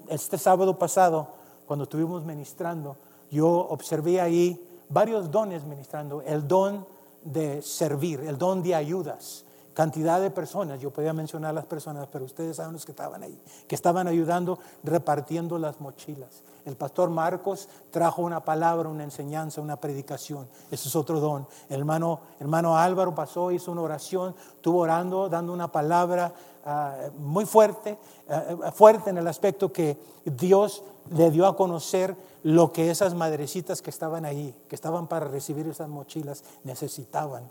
este 0.07 0.37
sábado 0.37 0.77
pasado, 0.77 1.27
cuando 1.65 1.83
estuvimos 1.83 2.23
ministrando, 2.23 2.95
yo 3.31 3.49
observé 3.49 4.21
ahí 4.21 4.61
varios 4.89 5.31
dones 5.31 5.63
ministrando. 5.65 6.21
El 6.21 6.47
don 6.47 6.85
de 7.23 7.61
servir, 7.61 8.21
el 8.21 8.37
don 8.37 8.61
de 8.61 8.75
ayudas, 8.75 9.45
cantidad 9.73 10.21
de 10.21 10.29
personas, 10.29 10.79
yo 10.79 10.91
podía 10.91 11.11
mencionar 11.11 11.53
las 11.53 11.65
personas, 11.65 12.07
pero 12.11 12.25
ustedes 12.25 12.57
saben 12.57 12.73
los 12.73 12.85
que 12.85 12.91
estaban 12.91 13.23
ahí, 13.23 13.37
que 13.67 13.75
estaban 13.75 14.07
ayudando 14.07 14.59
repartiendo 14.83 15.57
las 15.57 15.81
mochilas. 15.81 16.43
El 16.65 16.75
pastor 16.75 17.11
Marcos 17.11 17.69
trajo 17.91 18.23
una 18.23 18.43
palabra, 18.43 18.89
una 18.89 19.03
enseñanza, 19.03 19.61
una 19.61 19.75
predicación. 19.75 20.47
Ese 20.71 20.87
es 20.87 20.95
otro 20.95 21.19
don. 21.19 21.47
El 21.69 21.79
hermano, 21.79 22.21
hermano 22.39 22.75
Álvaro 22.75 23.13
pasó, 23.13 23.51
hizo 23.51 23.71
una 23.71 23.81
oración, 23.81 24.35
estuvo 24.55 24.79
orando, 24.79 25.29
dando 25.29 25.53
una 25.53 25.71
palabra 25.71 26.33
ah, 26.65 26.95
muy 27.19 27.45
fuerte, 27.45 27.99
ah, 28.29 28.71
fuerte 28.73 29.11
en 29.11 29.19
el 29.19 29.27
aspecto 29.27 29.71
que 29.71 29.97
Dios 30.25 30.83
le 31.11 31.29
dio 31.29 31.45
a 31.45 31.55
conocer 31.55 32.15
lo 32.41 32.71
que 32.71 32.89
esas 32.89 33.13
madrecitas 33.13 33.83
que 33.83 33.91
estaban 33.91 34.25
ahí, 34.25 34.55
que 34.67 34.75
estaban 34.75 35.07
para 35.07 35.27
recibir 35.27 35.67
esas 35.67 35.87
mochilas, 35.87 36.43
necesitaban. 36.63 37.47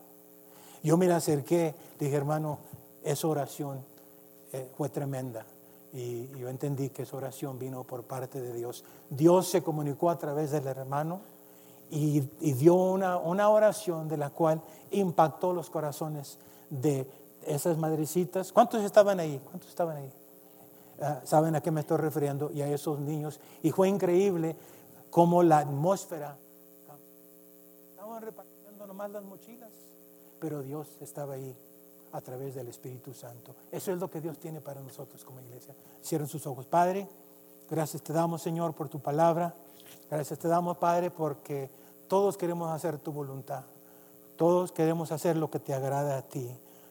Yo 0.83 0.97
me 0.97 1.11
acerqué, 1.11 1.75
dije, 2.01 2.17
hermano, 2.17 2.59
esa 3.05 3.29
oración 3.29 3.79
eh, 4.53 4.69
fue 4.77 4.89
tremenda. 4.89 5.47
Y 5.95 6.27
yo 6.37 6.49
entendí 6.49 6.91
que 6.91 7.03
esa 7.03 7.17
oración 7.17 7.57
vino 7.57 7.85
por 7.85 8.03
parte 8.03 8.41
de 8.41 8.53
Dios. 8.53 8.85
Dios 9.09 9.47
se 9.47 9.63
comunicó 9.63 10.11
a 10.11 10.19
través 10.19 10.51
del 10.51 10.67
hermano 10.67 11.21
y, 11.89 12.21
dio 12.41 12.75
una, 12.75 13.17
una, 13.19 13.49
oración 13.49 14.09
de 14.09 14.17
la 14.17 14.31
cual 14.31 14.61
impactó 14.91 15.53
los 15.53 15.71
corazones 15.71 16.39
de 16.69 17.09
esas 17.47 17.79
madrecitas. 17.79 18.53
¿Cuántos 18.53 18.83
estaban 18.83 19.21
ahí? 19.21 19.41
¿Cuántos 19.45 19.69
estaban 19.69 19.99
ahí? 19.99 20.13
Ah, 21.01 21.21
¿Saben 21.23 21.55
a 21.55 21.61
qué 21.61 21.71
me 21.71 21.83
estoy 21.83 21.99
refiriendo? 21.99 22.51
Y 22.51 22.63
a 22.63 22.69
esos 22.69 22.99
niños. 22.99 23.39
Y 23.63 23.71
fue 23.71 23.89
increíble 23.89 24.57
cómo 25.11 25.45
la 25.45 25.59
atmósfera 25.59 26.37
estaban 27.91 28.21
repartiendo 28.21 28.85
nomás 28.89 29.13
las 29.13 29.23
mochilas, 29.23 29.71
pero 30.41 30.63
Dios 30.63 30.89
estaba 31.01 31.35
ahí 31.35 31.57
a 32.15 32.21
través 32.21 32.55
del 32.55 32.69
Espíritu 32.69 33.13
Santo. 33.13 33.55
Eso 33.73 33.93
es 33.93 33.99
lo 33.99 34.09
que 34.09 34.21
Dios 34.21 34.39
tiene 34.39 34.61
para 34.61 34.81
nosotros 34.81 35.25
como 35.25 35.41
iglesia. 35.41 35.75
Cierren 36.03 36.29
sus 36.29 36.47
ojos. 36.47 36.65
Padre, 36.65 37.09
gracias 37.69 38.03
te 38.03 38.13
damos, 38.13 38.41
Señor, 38.41 38.73
por 38.73 38.89
tu 38.89 39.01
palabra. 39.01 39.53
Gracias 40.09 40.39
te 40.39 40.47
damos, 40.47 40.77
Padre, 40.77 41.11
porque 41.11 41.69
todos 42.07 42.37
queremos 42.37 42.71
hacer 42.71 42.99
tu 42.99 43.11
voluntad. 43.11 43.65
Todos 44.37 44.71
queremos 44.71 45.11
hacer 45.11 45.37
lo 45.37 45.51
que 45.51 45.59
te 45.59 45.75
agrada 45.75 46.17
a 46.19 46.23
ti. 46.23 46.49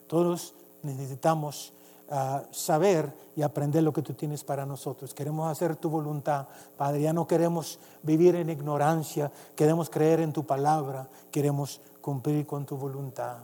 Todos 0.07 0.55
necesitamos 0.81 1.71
ah, 2.09 2.43
saber 2.51 3.13
y 3.37 3.43
aprender 3.43 3.81
lo 3.81 3.93
que 3.93 4.01
tú 4.01 4.13
tienes 4.13 4.43
para 4.43 4.65
nosotros. 4.65 5.13
Queremos 5.13 5.49
hacer 5.49 5.77
tu 5.77 5.89
voluntad, 5.89 6.47
Padre. 6.75 7.01
Ya 7.01 7.13
no 7.13 7.27
queremos 7.27 7.79
vivir 8.01 8.35
en 8.35 8.49
ignorancia. 8.49 9.31
Queremos 9.55 9.89
creer 9.89 10.19
en 10.19 10.33
tu 10.33 10.45
palabra. 10.45 11.07
Queremos 11.31 11.79
cumplir 12.01 12.45
con 12.45 12.65
tu 12.65 12.75
voluntad. 12.75 13.37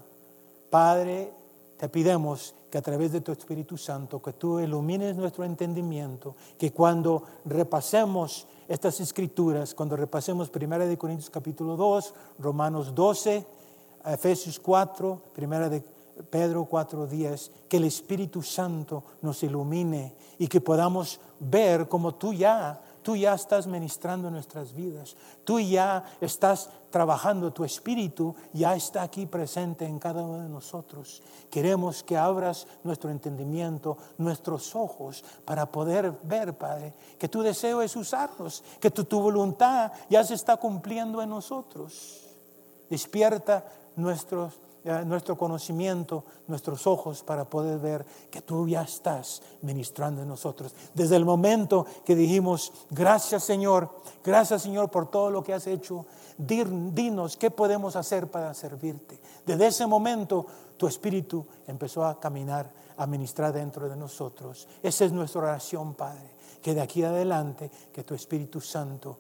Padre, 0.69 1.38
te 1.80 1.88
pidemos 1.88 2.53
que 2.69 2.77
a 2.77 2.82
través 2.82 3.13
de 3.13 3.21
tu 3.21 3.32
Espíritu 3.32 3.77
Santo, 3.77 4.21
que 4.21 4.34
tú 4.34 4.59
ilumines 4.59 5.15
nuestro 5.15 5.45
entendimiento, 5.45 6.36
que 6.57 6.73
cuando 6.73 7.23
repasemos 7.45 8.45
estas 8.67 8.99
escrituras, 8.99 9.73
cuando 9.73 9.95
repasemos 9.95 10.51
1 10.53 10.80
de 10.80 10.97
Corintios 10.97 11.30
capítulo 11.30 11.77
2, 11.77 12.13
Romanos 12.39 12.93
12, 12.93 13.45
Efesios 14.07 14.59
4, 14.59 15.21
1 15.38 15.69
de 15.69 15.82
Pedro 16.30 16.65
4, 16.65 17.07
10, 17.07 17.51
que 17.69 17.77
el 17.77 17.86
Espíritu 17.86 18.41
Santo 18.43 19.01
nos 19.21 19.41
ilumine 19.43 20.13
y 20.38 20.49
que 20.49 20.59
podamos 20.59 21.21
ver 21.39 21.88
como 21.88 22.13
tú 22.15 22.34
ya 22.34 22.82
Tú 23.10 23.16
ya 23.16 23.34
estás 23.34 23.66
ministrando 23.66 24.30
nuestras 24.30 24.72
vidas. 24.72 25.16
Tú 25.43 25.60
ya 25.60 26.03
estás 26.22 26.70
trabajando. 26.91 27.51
Tu 27.51 27.64
espíritu 27.64 28.36
ya 28.53 28.76
está 28.76 29.01
aquí 29.01 29.26
presente 29.26 29.84
en 29.84 29.97
cada 29.97 30.22
uno 30.22 30.43
de 30.43 30.47
nosotros. 30.47 31.24
Queremos 31.49 32.03
que 32.03 32.16
abras 32.16 32.68
nuestro 32.84 33.10
entendimiento, 33.10 33.97
nuestros 34.20 34.76
ojos, 34.76 35.26
para 35.43 35.66
poder 35.72 36.20
ver, 36.22 36.55
Padre, 36.55 36.93
que 37.18 37.28
tu 37.28 37.41
deseo 37.41 37.82
es 37.82 37.95
usarnos, 37.95 38.64
que 38.80 38.91
tu, 38.91 39.03
tu 39.05 39.20
voluntad 39.20 39.91
ya 40.07 40.24
se 40.24 40.36
está 40.36 40.57
cumpliendo 40.57 41.20
en 41.24 41.30
nosotros. 41.30 42.28
Despierta 42.91 43.66
nuestros 43.95 44.53
nuestro 44.84 45.38
conocimiento, 45.38 46.23
nuestros 46.47 46.88
ojos 46.88 47.23
para 47.23 47.45
poder 47.45 47.80
ver 47.80 48.05
que 48.32 48.41
tú 48.41 48.67
ya 48.67 48.82
estás 48.82 49.41
ministrando 49.61 50.21
en 50.21 50.27
nosotros. 50.27 50.73
Desde 50.93 51.15
el 51.15 51.25
momento 51.25 51.86
que 52.05 52.15
dijimos, 52.15 52.71
gracias 52.89 53.43
Señor, 53.43 53.89
gracias 54.23 54.61
Señor 54.61 54.89
por 54.89 55.09
todo 55.09 55.30
lo 55.32 55.43
que 55.43 55.53
has 55.53 55.67
hecho, 55.67 56.05
dinos 56.38 57.36
qué 57.36 57.51
podemos 57.51 57.95
hacer 57.95 58.27
para 58.27 58.53
servirte. 58.53 59.19
Desde 59.45 59.67
ese 59.67 59.86
momento 59.86 60.45
tu 60.77 60.88
espíritu 60.88 61.45
empezó 61.67 62.05
a 62.05 62.19
caminar, 62.19 62.71
a 62.97 63.05
ministrar 63.05 63.51
dentro 63.51 63.89
de 63.89 63.95
nosotros. 63.95 64.67
Esa 64.82 65.05
es 65.05 65.11
nuestra 65.11 65.41
oración, 65.41 65.93
Padre, 65.93 66.32
que 66.61 66.73
de 66.73 66.82
aquí 66.82 67.03
adelante, 67.03 67.69
que 67.91 68.03
tu 68.03 68.13
Espíritu 68.13 68.59
Santo 68.61 69.17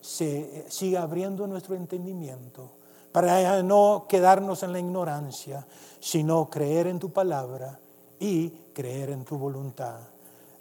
se 0.00 0.66
siga 0.68 1.02
abriendo 1.02 1.46
nuestro 1.46 1.74
entendimiento 1.74 2.79
para 3.12 3.62
no 3.62 4.06
quedarnos 4.08 4.62
en 4.62 4.72
la 4.72 4.78
ignorancia, 4.78 5.66
sino 5.98 6.48
creer 6.48 6.86
en 6.86 6.98
tu 6.98 7.10
palabra 7.10 7.78
y 8.18 8.50
creer 8.72 9.10
en 9.10 9.24
tu 9.24 9.36
voluntad. 9.36 9.98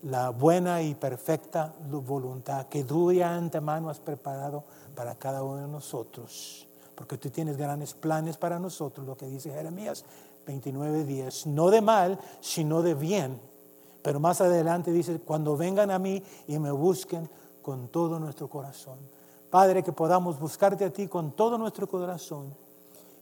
La 0.04 0.30
buena 0.30 0.82
y 0.82 0.95
perfecta 0.95 1.74
voluntad 1.89 2.68
que 2.68 2.84
tú 2.84 3.12
ya 3.12 3.36
antemano 3.36 3.89
has 3.89 4.00
preparado 4.00 4.64
para 4.95 5.16
cada 5.16 5.43
uno 5.43 5.58
de 5.58 5.68
nosotros. 5.68 6.66
Porque 6.95 7.18
tú 7.18 7.30
tienes 7.30 7.58
grandes 7.58 7.93
planes 7.93 8.38
para 8.38 8.60
nosotros, 8.60 9.06
lo 9.06 9.16
que 9.16 9.28
dice 9.28 9.52
Jeremías 9.52 10.04
29 10.45 11.04
días, 11.04 11.45
no 11.45 11.70
de 11.70 11.82
mal, 11.82 12.20
sino 12.41 12.82
de 12.82 12.95
bien. 12.95 13.39
Pero 14.02 14.20
más 14.20 14.41
adelante 14.41 14.91
dice, 14.91 15.20
cuando 15.20 15.56
vengan 15.56 15.91
a 15.91 16.00
mí 16.00 16.24
y 16.47 16.58
me 16.58 16.72
busquen 16.72 17.30
con 17.62 17.89
todo 17.89 18.20
nuestro 18.20 18.47
corazón. 18.47 18.97
Padre, 19.50 19.84
que 19.84 19.91
podamos 19.91 20.39
buscarte 20.39 20.86
a 20.86 20.91
ti 20.91 21.08
con 21.08 21.32
todo 21.32 21.58
nuestro 21.58 21.88
corazón 21.88 22.54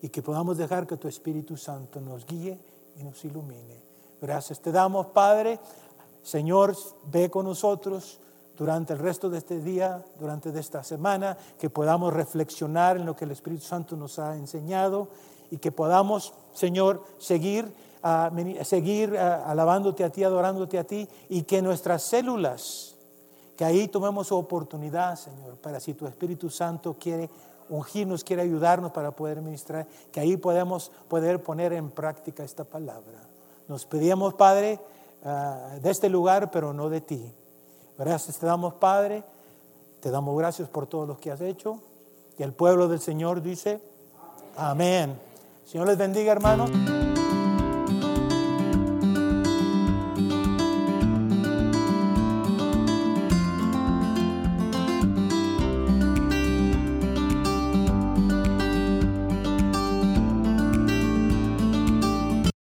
y 0.02 0.10
que 0.10 0.22
podamos 0.22 0.58
dejar 0.58 0.86
que 0.86 0.98
tu 0.98 1.08
Espíritu 1.08 1.56
Santo 1.56 2.02
nos 2.02 2.26
guíe 2.26 2.60
y 3.00 3.04
nos 3.04 3.24
ilumine. 3.24 3.82
Gracias 4.22 4.60
te 4.60 4.72
damos, 4.72 5.08
Padre. 5.08 5.60
Señor, 6.24 6.76
ve 7.06 7.30
con 7.30 7.46
nosotros 7.46 8.20
durante 8.58 8.94
el 8.94 9.00
resto 9.00 9.30
de 9.30 9.38
este 9.38 9.62
día, 9.62 10.04
durante 10.20 10.58
esta 10.60 10.84
semana, 10.84 11.38
que 11.58 11.70
podamos 11.70 12.14
reflexionar 12.14 12.98
en 12.98 13.06
lo 13.06 13.16
que 13.16 13.26
el 13.26 13.32
Espíritu 13.32 13.64
Santo 13.64 13.96
nos 13.96 14.20
ha 14.20 14.36
enseñado 14.36 15.08
y 15.52 15.58
que 15.58 15.72
podamos, 15.72 16.34
Señor, 16.54 17.04
seguir, 17.20 17.72
ah, 18.04 18.32
seguir 18.64 19.16
ah, 19.18 19.46
alabándote 19.48 20.04
a 20.04 20.10
ti, 20.10 20.24
adorándote 20.24 20.78
a 20.78 20.84
ti 20.84 21.08
y 21.30 21.44
que 21.44 21.62
nuestras 21.62 22.04
células 22.04 22.87
que 23.58 23.66
ahí 23.66 23.88
tomemos 23.88 24.32
oportunidad, 24.32 25.16
Señor, 25.18 25.56
para 25.58 25.80
si 25.80 25.96
tu 25.96 26.06
Espíritu 26.06 26.50
Santo 26.50 26.96
quiere 26.98 27.30
ungirnos, 27.70 28.24
quiere 28.24 28.44
ayudarnos 28.44 28.92
para 28.92 29.12
poder 29.12 29.42
ministrar, 29.42 29.86
que 30.12 30.20
ahí 30.20 30.38
podamos 30.38 30.92
poder 31.08 31.42
poner 31.42 31.74
en 31.74 31.90
práctica 31.90 32.44
esta 32.44 32.64
palabra. 32.64 33.20
Nos 33.68 33.86
pedimos, 33.86 34.36
Padre, 34.36 34.80
ah, 35.26 35.76
de 35.82 35.90
este 35.90 36.08
lugar, 36.08 36.52
pero 36.52 36.72
no 36.72 36.88
de 36.90 37.02
ti. 37.02 37.34
Gracias 37.98 38.38
te 38.38 38.46
damos, 38.46 38.76
Padre. 38.76 39.24
Te 40.00 40.12
damos 40.12 40.38
gracias 40.38 40.70
por 40.70 40.86
todo 40.86 41.08
lo 41.08 41.20
que 41.20 41.32
has 41.32 41.42
hecho. 41.42 41.80
Y 42.38 42.44
el 42.44 42.54
pueblo 42.54 42.88
del 42.88 43.00
Señor 43.00 43.42
dice, 43.42 43.82
amén. 44.56 45.20
Señor 45.66 45.88
les 45.88 45.98
bendiga, 45.98 46.32
hermanos. 46.32 46.70